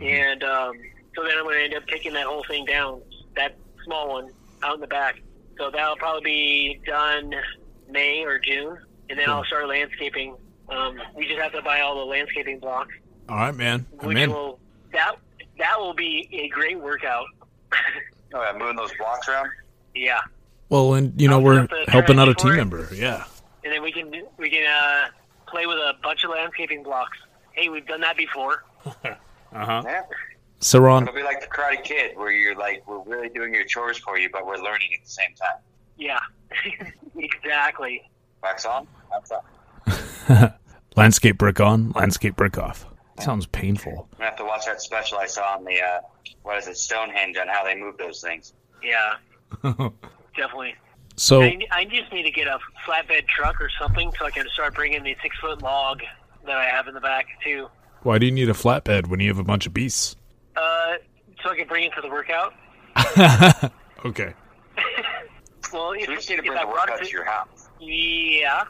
And 0.00 0.42
um, 0.44 0.72
so 1.14 1.22
then 1.24 1.32
I'm 1.38 1.44
going 1.44 1.58
to 1.58 1.64
end 1.64 1.74
up 1.74 1.86
taking 1.86 2.12
that 2.14 2.26
whole 2.26 2.44
thing 2.48 2.64
down, 2.64 3.00
that 3.36 3.54
small 3.84 4.08
one 4.10 4.30
out 4.62 4.74
in 4.74 4.80
the 4.80 4.86
back. 4.86 5.20
So 5.58 5.70
that'll 5.70 5.96
probably 5.96 6.22
be 6.24 6.80
done 6.86 7.32
May 7.88 8.24
or 8.24 8.38
June, 8.38 8.76
and 9.08 9.18
then 9.18 9.28
I'll 9.30 9.44
start 9.44 9.68
landscaping. 9.68 10.36
Um, 10.68 10.98
we 11.14 11.26
just 11.28 11.38
have 11.40 11.52
to 11.52 11.62
buy 11.62 11.80
all 11.80 11.94
the 11.98 12.04
landscaping 12.04 12.58
blocks, 12.58 12.94
All 13.28 13.36
right, 13.36 13.54
man. 13.54 13.86
I'm 14.00 14.08
which 14.08 14.18
in. 14.18 14.30
will 14.30 14.58
that 14.92 15.14
that 15.58 15.78
will 15.78 15.94
be 15.94 16.28
a 16.32 16.48
great 16.48 16.80
workout. 16.80 17.26
Oh, 18.32 18.42
yeah, 18.42 18.52
moving 18.58 18.74
those 18.76 18.90
blocks 18.98 19.28
around. 19.28 19.48
yeah, 19.94 20.20
Well, 20.70 20.94
and 20.94 21.20
you 21.20 21.28
know 21.28 21.38
we're 21.38 21.60
set 21.68 21.72
up 21.72 21.84
the 21.86 21.90
helping 21.92 22.18
out 22.18 22.28
a 22.28 22.34
team 22.34 22.52
it. 22.52 22.56
member. 22.56 22.88
Yeah. 22.92 23.24
and 23.62 23.72
then 23.72 23.82
we 23.82 23.92
can 23.92 24.10
we 24.38 24.50
can 24.50 24.64
uh, 24.66 25.04
play 25.46 25.66
with 25.66 25.76
a 25.76 25.92
bunch 26.02 26.24
of 26.24 26.30
landscaping 26.30 26.82
blocks. 26.82 27.16
Hey, 27.52 27.68
we've 27.68 27.86
done 27.86 28.00
that 28.00 28.16
before. 28.16 28.64
Uh 29.54 29.64
huh. 29.64 29.82
Yeah. 29.84 30.02
So 30.60 30.78
Ron, 30.78 31.02
It'll 31.02 31.14
be 31.14 31.22
like 31.22 31.40
the 31.40 31.46
Karate 31.46 31.82
Kid, 31.84 32.16
where 32.16 32.32
you're 32.32 32.56
like, 32.56 32.86
we're 32.88 33.02
really 33.02 33.28
doing 33.28 33.52
your 33.52 33.64
chores 33.64 33.98
for 33.98 34.18
you, 34.18 34.30
but 34.32 34.46
we're 34.46 34.56
learning 34.56 34.88
at 34.98 35.04
the 35.04 35.10
same 35.10 35.34
time. 35.34 35.58
Yeah, 35.96 36.18
exactly. 37.16 38.02
Wax 38.42 38.64
on, 38.64 38.86
wax 39.10 39.30
off. 39.30 40.54
landscape 40.96 41.38
brick 41.38 41.60
on, 41.60 41.92
landscape 41.92 42.36
brick 42.36 42.58
off. 42.58 42.86
Sounds 43.20 43.46
painful. 43.46 44.08
I 44.18 44.24
have 44.24 44.36
to 44.36 44.44
watch 44.44 44.66
that 44.66 44.80
special 44.80 45.18
I 45.18 45.26
saw 45.26 45.54
on 45.54 45.64
the 45.64 45.80
uh, 45.80 46.00
what 46.42 46.58
is 46.58 46.66
it, 46.66 46.76
Stonehenge, 46.76 47.36
on 47.36 47.46
how 47.46 47.62
they 47.62 47.74
move 47.76 47.96
those 47.96 48.20
things. 48.20 48.54
Yeah, 48.82 49.14
definitely. 50.36 50.74
So 51.16 51.42
I, 51.42 51.58
I 51.70 51.84
just 51.84 52.12
need 52.12 52.24
to 52.24 52.30
get 52.30 52.48
a 52.48 52.58
flatbed 52.86 53.28
truck 53.28 53.60
or 53.60 53.70
something 53.78 54.12
so 54.18 54.26
I 54.26 54.30
can 54.30 54.48
start 54.48 54.74
bringing 54.74 55.04
the 55.04 55.16
six 55.22 55.36
foot 55.38 55.62
log 55.62 56.00
that 56.44 56.56
I 56.56 56.64
have 56.64 56.88
in 56.88 56.94
the 56.94 57.00
back 57.00 57.26
too. 57.44 57.68
Why 58.04 58.18
do 58.18 58.26
you 58.26 58.32
need 58.32 58.48
a 58.48 58.52
flatbed 58.54 59.08
when 59.08 59.18
you 59.20 59.28
have 59.28 59.38
a 59.38 59.44
bunch 59.44 59.66
of 59.66 59.74
beasts? 59.74 60.14
Uh, 60.56 60.94
so 61.42 61.50
I 61.50 61.56
can 61.56 61.66
bring 61.66 61.84
it 61.84 61.92
to 61.96 62.00
the 62.00 62.08
workout. 62.08 62.54
Okay. 64.04 64.34
Well, 65.72 65.92
if, 65.92 66.04
So 66.04 66.10
you 66.10 66.16
just 66.18 66.28
need 66.30 66.36
to 66.36 66.42
bring 66.42 66.52
the 66.54 66.60
brought 66.60 66.88
workout 66.88 67.00
it 67.00 67.06
to 67.06 67.10
your 67.10 67.24
house. 67.24 67.68
Yeah, 67.80 68.64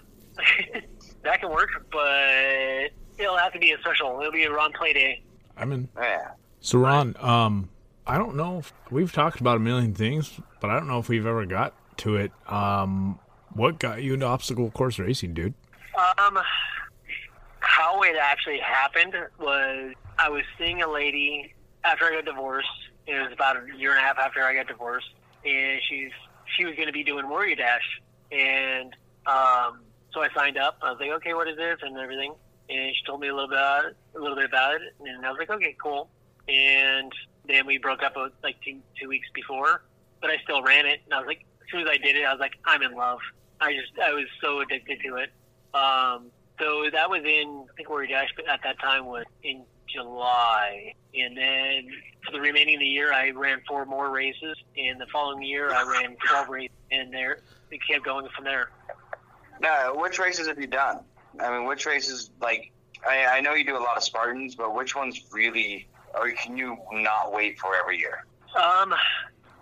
that 1.23 1.41
can 1.41 1.51
work, 1.51 1.69
but 1.93 2.91
it'll 3.19 3.37
have 3.37 3.53
to 3.53 3.59
be 3.59 3.73
a 3.73 3.79
special. 3.81 4.19
It'll 4.21 4.33
be 4.33 4.45
a 4.45 4.51
Ron 4.51 4.73
play 4.73 4.95
day. 4.95 5.23
I'm 5.57 5.73
in. 5.73 5.89
Yeah. 6.01 6.31
So 6.61 6.79
Ron, 6.79 7.15
um, 7.21 7.69
I 8.07 8.17
don't 8.17 8.37
know 8.37 8.59
if 8.59 8.73
we've 8.91 9.13
talked 9.13 9.41
about 9.41 9.57
a 9.57 9.61
million 9.61 9.93
things, 9.93 10.41
but 10.61 10.71
I 10.71 10.79
don't 10.79 10.89
know 10.89 10.99
if 10.99 11.11
we've 11.11 11.27
ever 11.27 11.45
got 11.45 11.75
to 11.99 12.17
it. 12.17 12.33
Um, 12.47 13.19
what 13.53 13.79
got 13.79 14.03
you 14.03 14.15
into 14.15 14.25
obstacle 14.27 14.71
course 14.71 14.99
racing, 14.99 15.35
dude? 15.35 15.53
Um, 16.19 16.39
how 17.75 18.03
it 18.03 18.15
actually 18.21 18.61
happened 18.61 19.15
was 19.41 19.95
I 20.17 20.29
was 20.29 20.45
seeing 20.57 20.83
a 20.83 20.89
lady 20.89 21.53
after 21.83 22.05
I 22.05 22.13
got 22.13 22.25
divorced. 22.25 22.69
It 23.09 23.21
was 23.21 23.33
about 23.33 23.57
a 23.57 23.77
year 23.77 23.91
and 23.91 23.99
a 23.99 24.03
half 24.03 24.17
after 24.17 24.45
I 24.45 24.55
got 24.55 24.69
divorced, 24.69 25.09
and 25.45 25.81
she's 25.89 26.13
she 26.57 26.65
was 26.65 26.77
going 26.77 26.87
to 26.87 26.93
be 26.93 27.03
doing 27.03 27.29
Warrior 27.29 27.57
Dash, 27.57 28.01
and 28.31 28.95
um, 29.27 29.81
so 30.13 30.23
I 30.23 30.29
signed 30.37 30.57
up. 30.57 30.79
I 30.83 30.93
was 30.93 31.01
like, 31.01 31.11
okay, 31.11 31.35
what 31.35 31.49
is 31.49 31.57
this 31.57 31.79
and 31.83 31.99
everything, 31.99 32.33
and 32.71 32.95
she 32.95 33.05
told 33.05 33.21
me 33.21 33.27
a 33.27 33.35
little 33.35 33.49
bit 33.49 33.59
about 33.59 33.87
it, 33.87 33.97
a 34.15 34.21
little 34.21 34.37
bit 34.37 34.45
about 34.47 34.77
it, 34.77 34.83
and 35.01 35.27
I 35.27 35.31
was 35.31 35.39
like, 35.41 35.51
okay, 35.51 35.75
cool. 35.83 36.09
And 36.49 37.13
then 37.49 37.67
we 37.67 37.79
broke 37.79 38.05
up 38.05 38.17
uh, 38.17 38.29
like 38.45 38.57
two, 38.65 38.79
two 39.01 39.09
weeks 39.09 39.27
before, 39.35 39.83
but 40.21 40.31
I 40.31 40.37
still 40.45 40.63
ran 40.63 40.87
it, 40.87 41.01
and 41.07 41.15
I 41.15 41.19
was 41.19 41.27
like, 41.27 41.45
as 41.61 41.73
soon 41.73 41.81
as 41.81 41.89
I 41.91 41.97
did 41.97 42.15
it, 42.15 42.25
I 42.25 42.31
was 42.31 42.41
like, 42.41 42.55
I'm 42.65 42.83
in 42.83 42.95
love. 42.95 43.19
I 43.61 43.73
just 43.73 43.99
I 43.99 44.13
was 44.13 44.27
so 44.41 44.61
addicted 44.61 45.01
to 45.07 45.17
it. 45.17 45.31
Um, 45.75 46.31
so 46.59 46.89
that 46.93 47.11
was 47.11 47.23
in, 47.25 47.67
I 47.71 47.77
think 47.77 47.89
Warrior 47.89 48.09
Dash 48.09 48.29
at 48.51 48.61
that 48.63 48.79
time 48.79 49.07
was 49.07 49.25
in 49.43 49.63
July. 49.89 50.95
And 51.15 51.37
then 51.37 51.89
for 52.25 52.33
the 52.33 52.41
remaining 52.41 52.77
of 52.77 52.81
the 52.81 52.87
year, 52.87 53.13
I 53.13 53.31
ran 53.31 53.61
four 53.67 53.85
more 53.85 54.11
races. 54.11 54.57
And 54.77 55.01
the 55.01 55.07
following 55.13 55.43
year, 55.43 55.71
I 55.73 55.83
ran 55.83 56.17
12 56.29 56.49
races. 56.49 56.77
And 56.91 57.13
there, 57.13 57.39
it 57.71 57.81
kept 57.89 58.05
going 58.05 58.29
from 58.35 58.45
there. 58.45 58.71
Now, 59.61 59.95
which 59.95 60.19
races 60.19 60.47
have 60.47 60.59
you 60.59 60.67
done? 60.67 61.01
I 61.41 61.51
mean, 61.51 61.67
which 61.67 61.87
races, 61.87 62.31
like, 62.41 62.71
I, 63.09 63.27
I 63.27 63.41
know 63.41 63.55
you 63.55 63.65
do 63.65 63.77
a 63.77 63.79
lot 63.79 63.97
of 63.97 64.05
Spartans, 64.05 64.55
but 64.55 64.75
which 64.75 64.95
ones 64.95 65.21
really, 65.33 65.89
or 66.15 66.31
can 66.31 66.57
you 66.57 66.79
not 66.93 67.33
wait 67.33 67.59
for 67.59 67.75
every 67.75 67.99
year? 67.99 68.25
Um, 68.57 68.95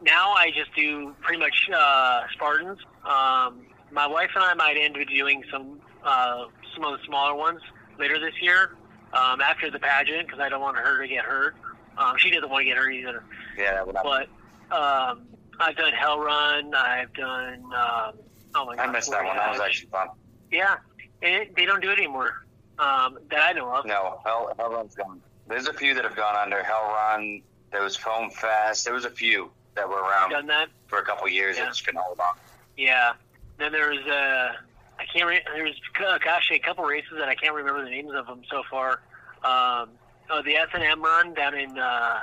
now 0.03 0.33
I 0.33 0.51
just 0.55 0.75
do 0.77 1.15
pretty 1.21 1.39
much 1.39 1.69
uh, 1.75 2.23
Spartans. 2.33 2.79
Um, 3.05 3.67
my 3.91 4.07
wife 4.07 4.31
and 4.35 4.45
I 4.45 4.55
might 4.55 4.77
end 4.79 4.97
up 4.99 5.09
doing 5.09 5.45
some 5.51 5.81
uh, 6.05 6.45
some 6.75 6.85
of 6.85 6.99
the 6.99 7.05
smaller 7.07 7.35
ones 7.35 7.61
later 7.99 8.19
this 8.19 8.35
year 8.41 8.77
um, 9.13 9.41
after 9.41 9.71
the 9.71 9.79
pageant 9.79 10.27
because 10.27 10.41
I 10.41 10.49
don't 10.49 10.61
want 10.61 10.77
her 10.77 11.01
to 11.03 11.09
get 11.09 11.25
hurt. 11.25 11.55
Um, 11.99 12.17
she 12.19 12.31
doesn't 12.31 12.49
want 12.49 12.63
to 12.63 12.65
get 12.67 12.77
hurt 12.77 12.91
either. 12.93 13.25
Yeah, 13.59 13.75
that 13.75 13.87
would 13.87 13.95
not, 13.95 14.05
But 14.05 14.75
um, 14.75 15.23
I've 15.61 15.77
done 15.77 15.93
Hell 15.93 16.19
Run. 16.21 16.75
I've 16.75 17.13
done. 17.15 17.65
Um, 17.65 18.13
oh 18.55 18.67
my 18.67 18.77
god! 18.77 18.89
I 18.89 18.93
missed 18.93 19.11
that 19.11 19.25
one. 19.25 19.37
That 19.37 19.51
was 19.51 19.61
actually 19.61 19.91
fun. 19.91 20.09
Yeah, 20.51 20.77
it, 21.21 21.55
they 21.55 21.67
don't 21.67 21.83
do 21.83 21.91
it 21.91 21.99
anymore 21.99 22.47
um, 22.79 23.19
that 23.31 23.41
I 23.43 23.53
know 23.53 23.75
of. 23.75 23.85
No, 23.87 24.21
Hell, 24.25 24.53
Hell 24.59 24.71
Run's 24.71 24.95
gone. 24.95 25.21
There's 25.49 25.67
a 25.69 25.73
few 25.75 25.93
that 25.95 26.05
have 26.05 26.17
gone 26.17 26.37
under. 26.37 26.63
Hell 26.63 26.89
Run, 26.89 27.43
there 27.71 27.83
was 27.83 27.97
Foam 27.97 28.31
Fest. 28.31 28.85
There 28.85 28.95
was 28.95 29.05
a 29.05 29.11
few 29.11 29.51
that 29.75 29.89
were 29.89 29.97
around 29.97 30.31
Done 30.31 30.47
that? 30.47 30.69
for 30.87 30.99
a 30.99 31.03
couple 31.05 31.29
years 31.29 31.57
Yeah. 31.59 31.67
just 31.67 31.85
couldn't 31.85 32.01
hold 32.03 32.19
on. 32.21 32.35
Yeah. 32.77 33.13
Then 33.59 33.73
there 33.73 33.91
was 33.91 34.07
uh, 34.07 34.53
I 34.99 35.05
can't. 35.07 35.27
Re- 35.29 35.43
there 35.55 35.65
was 35.65 35.75
uh, 36.07 36.19
gosh, 36.19 36.51
a 36.53 36.59
couple 36.59 36.85
races 36.85 37.13
that 37.19 37.29
I 37.29 37.35
can't 37.35 37.55
remember 37.55 37.85
the 37.85 37.91
names 37.91 38.13
of 38.15 38.27
them 38.27 38.43
so 38.51 38.63
far. 38.71 39.01
Um, 39.45 39.91
oh, 40.31 40.43
the 40.45 40.55
S 40.57 40.69
and 40.75 40.83
M 40.83 41.03
run 41.03 41.35
down 41.35 41.55
in 41.59 41.79
uh, 41.79 42.19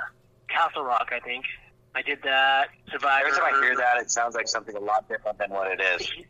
Castle 0.48 0.84
Rock, 0.84 1.10
I 1.12 1.20
think. 1.20 1.44
I 1.94 2.02
did 2.02 2.20
that. 2.22 2.68
Survivor. 2.90 3.26
Every 3.26 3.38
time 3.38 3.54
I 3.54 3.60
hear 3.60 3.76
that, 3.76 3.96
it 4.00 4.10
sounds 4.12 4.34
like 4.36 4.46
something 4.46 4.76
a 4.76 4.80
lot 4.80 5.08
different 5.08 5.38
than 5.38 5.50
what 5.50 5.70
it 5.72 5.80
is. 5.80 6.10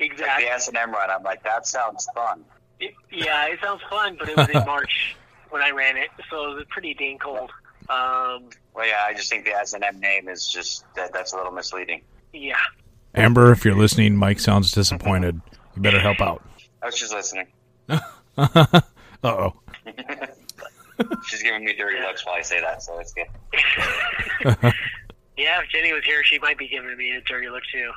Like 0.00 0.10
exactly. 0.12 0.44
the 0.46 0.50
S 0.50 0.68
and 0.68 0.76
M 0.76 0.90
run, 0.92 1.10
I'm 1.10 1.22
like, 1.22 1.42
that 1.44 1.66
sounds 1.66 2.06
fun. 2.14 2.44
It- 2.80 2.94
yeah, 3.12 3.46
it 3.46 3.58
sounds 3.62 3.82
fun, 3.90 4.16
but 4.18 4.28
it 4.28 4.36
was 4.36 4.48
in 4.48 4.64
March 4.64 5.16
when 5.50 5.60
I 5.62 5.70
ran 5.70 5.96
it, 5.96 6.08
so 6.30 6.52
it 6.52 6.54
was 6.54 6.64
pretty 6.70 6.94
dang 6.94 7.18
cold. 7.18 7.50
Um, 7.90 8.48
Well, 8.74 8.86
yeah, 8.86 9.02
I 9.06 9.12
just 9.14 9.28
think 9.30 9.44
the 9.44 9.52
S 9.54 9.72
and 9.74 9.82
M 9.84 9.98
name 10.00 10.28
is 10.28 10.46
just 10.48 10.84
that. 10.94 11.12
That's 11.12 11.32
a 11.32 11.36
little 11.36 11.52
misleading. 11.52 12.02
yeah. 12.32 12.56
Amber, 13.14 13.50
if 13.52 13.64
you're 13.64 13.74
listening, 13.74 14.14
Mike 14.16 14.38
sounds 14.38 14.70
disappointed. 14.72 15.40
You 15.78 15.82
better 15.82 16.00
help 16.00 16.20
out. 16.20 16.42
I 16.82 16.86
was 16.86 16.96
just 16.96 17.12
listening. 17.14 17.46
Uh 18.36 18.80
oh. 19.24 19.52
She's 21.26 21.42
giving 21.42 21.64
me 21.64 21.72
dirty 21.76 22.00
looks 22.00 22.26
while 22.26 22.34
I 22.36 22.42
say 22.42 22.60
that, 22.60 22.82
so 22.82 22.98
it's 22.98 23.12
good. 23.12 23.26
Yeah, 25.36 25.60
if 25.62 25.68
Jenny 25.70 25.92
was 25.92 26.04
here, 26.04 26.24
she 26.24 26.40
might 26.40 26.58
be 26.58 26.66
giving 26.66 26.96
me 26.96 27.12
a 27.12 27.20
dirty 27.20 27.48
look 27.48 27.62
too. 27.72 27.90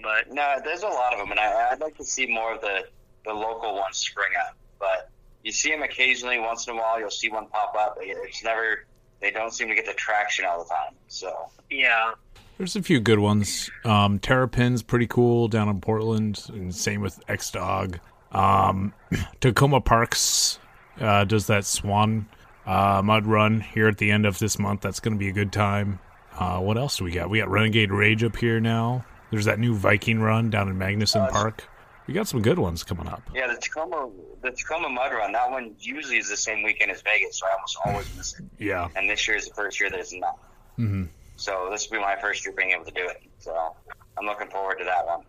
but 0.00 0.32
No, 0.32 0.58
there's 0.64 0.82
a 0.84 0.88
lot 0.88 1.12
of 1.12 1.18
them, 1.18 1.32
and 1.32 1.40
I, 1.40 1.70
I'd 1.72 1.80
like 1.80 1.96
to 1.98 2.04
see 2.04 2.26
more 2.26 2.54
of 2.54 2.60
the 2.60 2.86
the 3.24 3.32
local 3.34 3.74
ones 3.74 3.96
spring 3.96 4.30
up. 4.46 4.56
But 4.78 5.10
you 5.42 5.50
see 5.50 5.70
them 5.70 5.82
occasionally, 5.82 6.38
once 6.38 6.68
in 6.68 6.74
a 6.74 6.76
while. 6.76 7.00
You'll 7.00 7.10
see 7.10 7.30
one 7.30 7.46
pop 7.48 7.74
up. 7.76 7.98
It's 8.00 8.44
never. 8.44 8.84
They 9.20 9.32
don't 9.32 9.52
seem 9.52 9.66
to 9.68 9.74
get 9.74 9.86
the 9.86 9.94
traction 9.94 10.44
all 10.44 10.62
the 10.62 10.68
time. 10.68 10.94
So 11.08 11.50
yeah, 11.68 12.12
There's 12.58 12.74
a 12.74 12.82
few 12.82 12.98
good 12.98 13.20
ones. 13.20 13.70
Um, 13.84 14.18
Terrapin's 14.18 14.82
pretty 14.82 15.06
cool 15.06 15.46
down 15.48 15.68
in 15.68 15.80
Portland, 15.80 16.44
and 16.48 16.74
same 16.74 17.00
with 17.00 17.20
X 17.28 17.52
Dog. 17.52 18.00
Um, 18.32 18.92
Tacoma 19.40 19.80
Parks 19.80 20.58
uh, 21.00 21.24
does 21.24 21.46
that 21.46 21.64
Swan 21.64 22.28
uh, 22.66 23.00
mud 23.04 23.26
run 23.26 23.60
here 23.60 23.86
at 23.86 23.98
the 23.98 24.10
end 24.10 24.26
of 24.26 24.38
this 24.40 24.58
month. 24.58 24.80
That's 24.80 24.98
going 25.00 25.14
to 25.14 25.18
be 25.18 25.28
a 25.28 25.32
good 25.32 25.52
time. 25.52 26.00
Uh, 26.36 26.58
what 26.58 26.76
else 26.76 26.98
do 26.98 27.04
we 27.04 27.12
got? 27.12 27.30
We 27.30 27.38
got 27.38 27.48
Renegade 27.48 27.90
Rage 27.92 28.24
up 28.24 28.36
here 28.36 28.60
now. 28.60 29.04
There's 29.30 29.44
that 29.44 29.58
new 29.58 29.74
Viking 29.74 30.20
run 30.20 30.50
down 30.50 30.68
in 30.68 30.76
Magnuson 30.76 31.30
Park. 31.30 31.64
We 32.06 32.14
got 32.14 32.26
some 32.26 32.40
good 32.42 32.58
ones 32.58 32.82
coming 32.82 33.06
up. 33.06 33.22
yeah, 33.34 33.46
the 33.46 33.60
Tacoma 33.60 34.10
the 34.42 34.50
Tacoma 34.50 34.88
Mud 34.88 35.12
Run. 35.12 35.30
That 35.32 35.50
one 35.50 35.74
usually 35.78 36.16
is 36.16 36.28
the 36.28 36.36
same 36.36 36.62
weekend 36.62 36.90
as 36.90 37.02
Vegas, 37.02 37.38
so 37.38 37.46
I 37.46 37.52
almost 37.52 37.78
always 37.84 38.16
miss 38.16 38.38
it. 38.40 38.46
Yeah. 38.58 38.88
And 38.96 39.08
this 39.10 39.28
year 39.28 39.36
is 39.36 39.46
the 39.46 39.54
first 39.54 39.78
year 39.78 39.90
that 39.90 40.00
it's 40.00 40.14
not. 40.14 40.38
hmm 40.76 41.04
So 41.38 41.68
this 41.70 41.88
will 41.88 41.98
be 41.98 42.02
my 42.02 42.16
first 42.20 42.44
year 42.44 42.54
being 42.56 42.72
able 42.72 42.84
to 42.84 42.90
do 42.90 43.08
it. 43.08 43.22
So 43.38 43.74
I'm 44.18 44.26
looking 44.26 44.48
forward 44.48 44.78
to 44.80 44.84
that 44.84 45.06
one. 45.06 45.22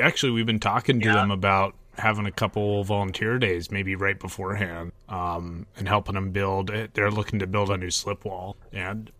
Actually, 0.00 0.32
we've 0.32 0.46
been 0.46 0.60
talking 0.60 1.00
to 1.00 1.06
Yeah. 1.06 1.14
them 1.14 1.30
about 1.30 1.74
having 1.98 2.26
a 2.26 2.30
couple 2.32 2.82
volunteer 2.84 3.38
days, 3.38 3.70
maybe 3.70 3.94
right 3.94 4.18
beforehand, 4.18 4.92
um, 5.08 5.66
and 5.76 5.86
helping 5.86 6.14
them 6.14 6.30
build. 6.30 6.70
It. 6.70 6.94
They're 6.94 7.10
looking 7.10 7.38
to 7.38 7.46
build 7.46 7.70
a 7.70 7.76
new 7.76 7.90
slip 7.90 8.24
wall, 8.24 8.56
and 8.72 9.10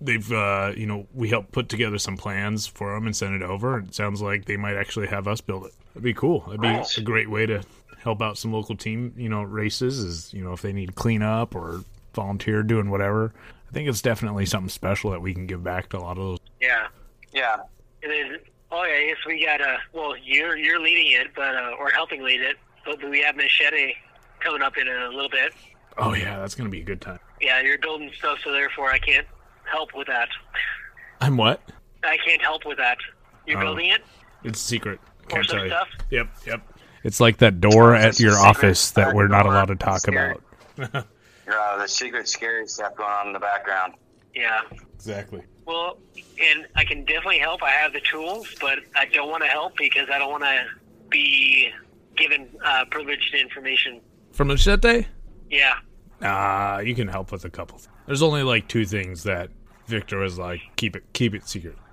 they've, 0.00 0.30
uh, 0.32 0.72
you 0.76 0.86
know, 0.86 1.06
we 1.14 1.28
helped 1.28 1.52
put 1.52 1.68
together 1.68 1.98
some 1.98 2.16
plans 2.16 2.66
for 2.66 2.94
them 2.94 3.06
and 3.06 3.16
send 3.16 3.34
it 3.36 3.42
over. 3.42 3.78
It 3.78 3.94
sounds 3.94 4.20
like 4.20 4.44
they 4.46 4.56
might 4.56 4.76
actually 4.76 5.06
have 5.06 5.26
us 5.28 5.40
build 5.40 5.66
it. 5.66 5.72
That'd 5.94 6.02
be 6.02 6.14
cool. 6.14 6.40
That'd 6.40 6.60
be 6.60 6.68
Nice. 6.68 6.98
a 6.98 7.02
great 7.02 7.30
way 7.30 7.46
to 7.46 7.62
help 8.02 8.20
out 8.20 8.36
some 8.36 8.52
local 8.52 8.76
team, 8.76 9.14
you 9.16 9.28
know, 9.28 9.42
races. 9.42 10.00
Is 10.00 10.34
you 10.34 10.42
know 10.44 10.52
if 10.52 10.60
they 10.62 10.72
need 10.72 10.96
cleanup 10.96 11.54
or 11.54 11.82
volunteer 12.12 12.62
doing 12.64 12.90
whatever. 12.90 13.32
I 13.76 13.78
think 13.78 13.90
it's 13.90 14.00
definitely 14.00 14.46
something 14.46 14.70
special 14.70 15.10
that 15.10 15.20
we 15.20 15.34
can 15.34 15.46
give 15.46 15.62
back 15.62 15.90
to 15.90 15.98
a 15.98 16.00
lot 16.00 16.12
of 16.16 16.24
those. 16.24 16.38
Yeah. 16.62 16.86
Yeah. 17.34 17.56
And 18.02 18.10
then, 18.10 18.38
oh 18.72 18.84
yeah, 18.84 18.94
I 18.94 19.06
guess 19.08 19.18
we 19.26 19.44
got 19.44 19.60
uh, 19.60 19.76
well, 19.92 20.16
you're 20.16 20.56
you're 20.56 20.80
leading 20.80 21.12
it, 21.12 21.26
but 21.36 21.54
uh, 21.54 21.72
or 21.78 21.90
helping 21.90 22.22
lead 22.24 22.40
it. 22.40 22.56
But 22.86 23.04
we 23.10 23.20
have 23.20 23.36
Machete 23.36 23.92
coming 24.40 24.62
up 24.62 24.78
in 24.78 24.88
a 24.88 25.08
little 25.10 25.28
bit. 25.28 25.52
Oh 25.98 26.14
yeah, 26.14 26.38
that's 26.38 26.54
gonna 26.54 26.70
be 26.70 26.80
a 26.80 26.84
good 26.84 27.02
time. 27.02 27.18
Yeah, 27.42 27.60
you're 27.60 27.76
building 27.76 28.10
stuff, 28.16 28.38
so 28.42 28.50
therefore 28.50 28.90
I 28.90 28.98
can't 28.98 29.26
help 29.70 29.90
with 29.94 30.06
that. 30.06 30.30
I'm 31.20 31.36
what? 31.36 31.60
I 32.02 32.16
can't 32.26 32.40
help 32.40 32.64
with 32.64 32.78
that. 32.78 32.96
You're 33.46 33.58
Oh. 33.58 33.64
building 33.66 33.90
it 33.90 34.00
It's 34.42 34.58
a 34.58 34.64
secret. 34.64 35.00
or 35.24 35.28
Can't 35.28 35.46
some 35.50 35.56
tell 35.58 35.66
you. 35.66 35.70
stuff. 35.72 35.88
Yep, 36.08 36.28
yep. 36.46 36.62
It's 37.04 37.20
like 37.20 37.36
that 37.38 37.60
door 37.60 37.94
at 37.94 38.18
your 38.18 38.32
secret 38.32 38.48
office 38.48 38.90
that 38.92 39.14
we're 39.14 39.28
not 39.28 39.44
allowed 39.44 39.66
to 39.66 39.76
talk 39.76 40.08
about. 40.08 40.42
Uh, 41.50 41.78
the 41.78 41.86
secret 41.88 42.28
scary 42.28 42.66
stuff 42.66 42.96
going 42.96 43.10
on 43.10 43.28
in 43.28 43.32
the 43.32 43.38
background. 43.38 43.94
Yeah. 44.34 44.60
Exactly. 44.94 45.42
Well, 45.64 45.98
and 46.40 46.66
I 46.74 46.84
can 46.84 47.04
definitely 47.04 47.38
help. 47.38 47.62
I 47.62 47.70
have 47.70 47.92
the 47.92 48.00
tools, 48.00 48.54
but 48.60 48.80
I 48.94 49.06
don't 49.06 49.30
want 49.30 49.42
to 49.42 49.48
help 49.48 49.76
because 49.76 50.08
I 50.12 50.18
don't 50.18 50.30
want 50.30 50.44
to 50.44 50.64
be 51.08 51.70
given 52.16 52.48
uh, 52.64 52.84
privileged 52.90 53.34
information. 53.34 54.00
From 54.32 54.48
Machete? 54.48 55.06
Yeah. 55.50 55.74
Uh, 56.20 56.80
you 56.80 56.94
can 56.94 57.08
help 57.08 57.32
with 57.32 57.44
a 57.44 57.50
couple. 57.50 57.80
There's 58.06 58.22
only 58.22 58.42
like 58.42 58.68
two 58.68 58.86
things 58.86 59.24
that 59.24 59.50
Victor 59.86 60.18
was 60.18 60.38
like, 60.38 60.60
keep 60.76 60.96
it, 60.96 61.04
keep 61.12 61.34
it 61.34 61.48
secret. 61.48 61.76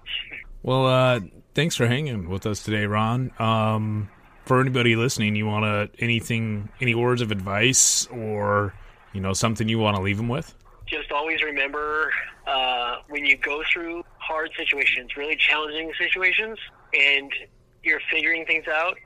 Well, 0.66 0.88
uh, 0.88 1.20
thanks 1.56 1.76
for 1.76 1.88
hanging 1.88 2.30
with 2.30 2.45
us 2.45 2.64
today, 2.64 2.86
Ron. 2.86 3.32
Um, 3.38 4.10
for 4.45 4.62
anybody 4.62 4.95
listening, 4.95 5.36
you 5.36 5.45
want 5.45 5.66
to 5.66 6.01
anything, 6.01 6.70
any 6.80 6.95
words 6.95 7.22
of 7.22 7.32
advice, 7.32 8.08
or 8.08 8.74
you 9.14 9.22
know 9.22 9.34
something 9.34 9.70
you 9.70 9.80
want 9.80 9.95
to 9.95 10.01
leave 10.01 10.18
them 10.18 10.28
with? 10.28 10.53
Just 10.86 11.11
always 11.11 11.41
remember 11.41 12.11
uh, 12.45 12.97
when 13.07 13.26
you 13.26 13.38
go 13.38 13.64
through 13.72 14.03
hard 14.18 14.49
situations, 14.57 15.16
really 15.16 15.36
challenging 15.36 15.91
situations, 15.97 16.59
and 16.93 17.32
you're 17.84 18.01
figuring 18.11 18.45
things 18.45 18.66
out, 18.68 18.97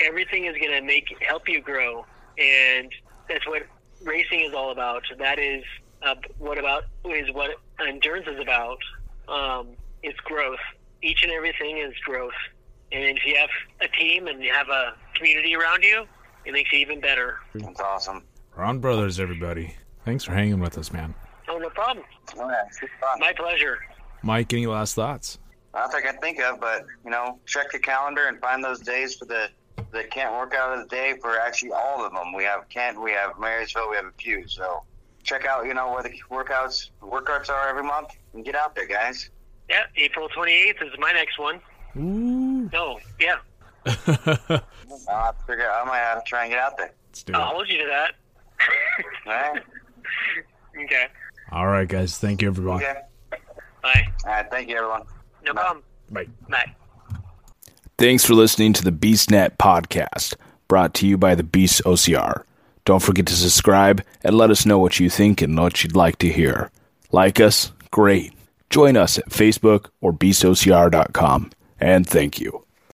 everything 0.00 0.44
is 0.44 0.56
going 0.58 0.72
to 0.72 0.82
make 0.82 1.04
help 1.20 1.48
you 1.48 1.60
grow, 1.60 2.06
and 2.38 2.92
that's 3.28 3.46
what 3.46 3.62
racing 4.02 4.40
is 4.40 4.54
all 4.54 4.70
about. 4.70 5.02
That 5.18 5.38
is 5.38 5.64
uh, 6.02 6.14
what 6.38 6.58
about 6.58 6.84
is 7.06 7.32
what 7.32 7.50
endurance 7.84 8.28
is 8.28 8.40
about. 8.40 8.78
Um, 9.28 9.68
it's 10.02 10.18
growth. 10.20 10.58
Each 11.02 11.22
and 11.22 11.32
everything 11.32 11.78
is 11.78 11.94
growth, 12.04 12.32
and 12.92 13.04
if 13.04 13.24
you 13.26 13.36
have 13.36 13.50
a 13.80 13.88
team 13.88 14.26
and 14.28 14.42
you 14.42 14.52
have 14.52 14.68
a 14.68 14.94
community 15.14 15.54
around 15.54 15.82
you, 15.82 16.06
it 16.44 16.52
makes 16.52 16.70
it 16.72 16.76
even 16.76 17.00
better. 17.00 17.38
That's 17.54 17.80
awesome. 17.80 18.24
Ron 18.58 18.80
Brothers, 18.80 19.20
everybody. 19.20 19.76
Thanks 20.04 20.24
for 20.24 20.32
hanging 20.32 20.58
with 20.58 20.76
us, 20.78 20.92
man. 20.92 21.14
Oh, 21.48 21.58
no 21.58 21.68
problem. 21.70 22.04
Yeah, 22.36 22.62
it's 22.66 22.80
good 22.80 22.90
fun. 23.00 23.20
My 23.20 23.32
pleasure. 23.32 23.78
Mike, 24.22 24.52
any 24.52 24.66
last 24.66 24.96
thoughts? 24.96 25.38
Not 25.74 25.92
that 25.92 25.98
I 25.98 26.00
can 26.00 26.18
think 26.20 26.40
of, 26.40 26.58
but 26.58 26.84
you 27.04 27.10
know, 27.12 27.38
check 27.46 27.70
the 27.70 27.78
calendar 27.78 28.26
and 28.26 28.40
find 28.40 28.64
those 28.64 28.80
days 28.80 29.14
for 29.14 29.26
the 29.26 29.48
the 29.92 30.02
Kent 30.10 30.32
workout 30.32 30.76
of 30.76 30.82
the 30.82 30.88
day 30.88 31.14
for 31.20 31.38
actually 31.38 31.70
all 31.70 32.04
of 32.04 32.12
them. 32.12 32.32
We 32.34 32.42
have 32.42 32.68
Kent, 32.68 33.00
we 33.00 33.12
have 33.12 33.38
Marysville, 33.38 33.90
we 33.90 33.94
have 33.96 34.06
a 34.06 34.12
few. 34.18 34.48
So 34.48 34.82
check 35.22 35.46
out, 35.46 35.64
you 35.66 35.74
know, 35.74 35.92
where 35.92 36.02
the 36.02 36.10
workouts 36.28 36.90
workouts 37.00 37.48
are 37.50 37.68
every 37.68 37.84
month 37.84 38.08
and 38.34 38.44
get 38.44 38.56
out 38.56 38.74
there, 38.74 38.88
guys. 38.88 39.30
Yeah, 39.70 39.84
April 39.96 40.28
28th 40.36 40.82
is 40.82 40.98
my 40.98 41.12
next 41.12 41.38
one. 41.38 41.60
Ooh. 41.96 42.68
No, 42.72 42.98
yeah, 43.20 43.36
I'll 43.86 43.94
have 44.06 45.38
to 45.38 45.44
figure 45.46 45.70
I 45.70 45.84
might 45.84 45.98
have 45.98 46.24
to 46.24 46.28
try 46.28 46.42
and 46.42 46.50
get 46.50 46.58
out 46.58 46.76
there. 46.76 46.92
Let's 47.10 47.22
do 47.22 47.34
I'll 47.34 47.52
hold 47.54 47.68
you 47.68 47.78
to 47.78 47.86
that. 47.86 48.14
All 49.26 49.32
right. 49.32 49.62
okay, 50.84 51.06
All 51.52 51.66
right, 51.66 51.88
guys. 51.88 52.18
Thank 52.18 52.42
you, 52.42 52.48
everyone. 52.48 52.82
Okay. 52.82 52.94
bye. 53.82 54.06
All 54.24 54.30
right. 54.30 54.50
Thank 54.50 54.68
you, 54.68 54.76
everyone. 54.76 55.02
No 55.44 55.54
Bye. 55.54 55.60
problem. 55.62 55.84
Bye. 56.10 56.26
Bye. 56.48 56.74
Thanks 57.96 58.24
for 58.24 58.34
listening 58.34 58.72
to 58.74 58.84
the 58.84 58.92
BeastNet 58.92 59.56
podcast, 59.58 60.34
brought 60.68 60.94
to 60.94 61.06
you 61.06 61.16
by 61.18 61.34
the 61.34 61.42
Beast 61.42 61.82
OCR. 61.84 62.44
Don't 62.84 63.02
forget 63.02 63.26
to 63.26 63.34
subscribe 63.34 64.02
and 64.22 64.36
let 64.36 64.50
us 64.50 64.64
know 64.64 64.78
what 64.78 64.98
you 65.00 65.10
think 65.10 65.42
and 65.42 65.56
what 65.58 65.82
you'd 65.82 65.96
like 65.96 66.16
to 66.18 66.28
hear. 66.28 66.70
Like 67.12 67.40
us? 67.40 67.72
Great. 67.90 68.32
Join 68.70 68.96
us 68.96 69.18
at 69.18 69.30
Facebook 69.30 69.86
or 70.00 70.12
beastocr.com. 70.12 71.50
And 71.80 72.06
thank 72.06 72.40
you. 72.40 72.64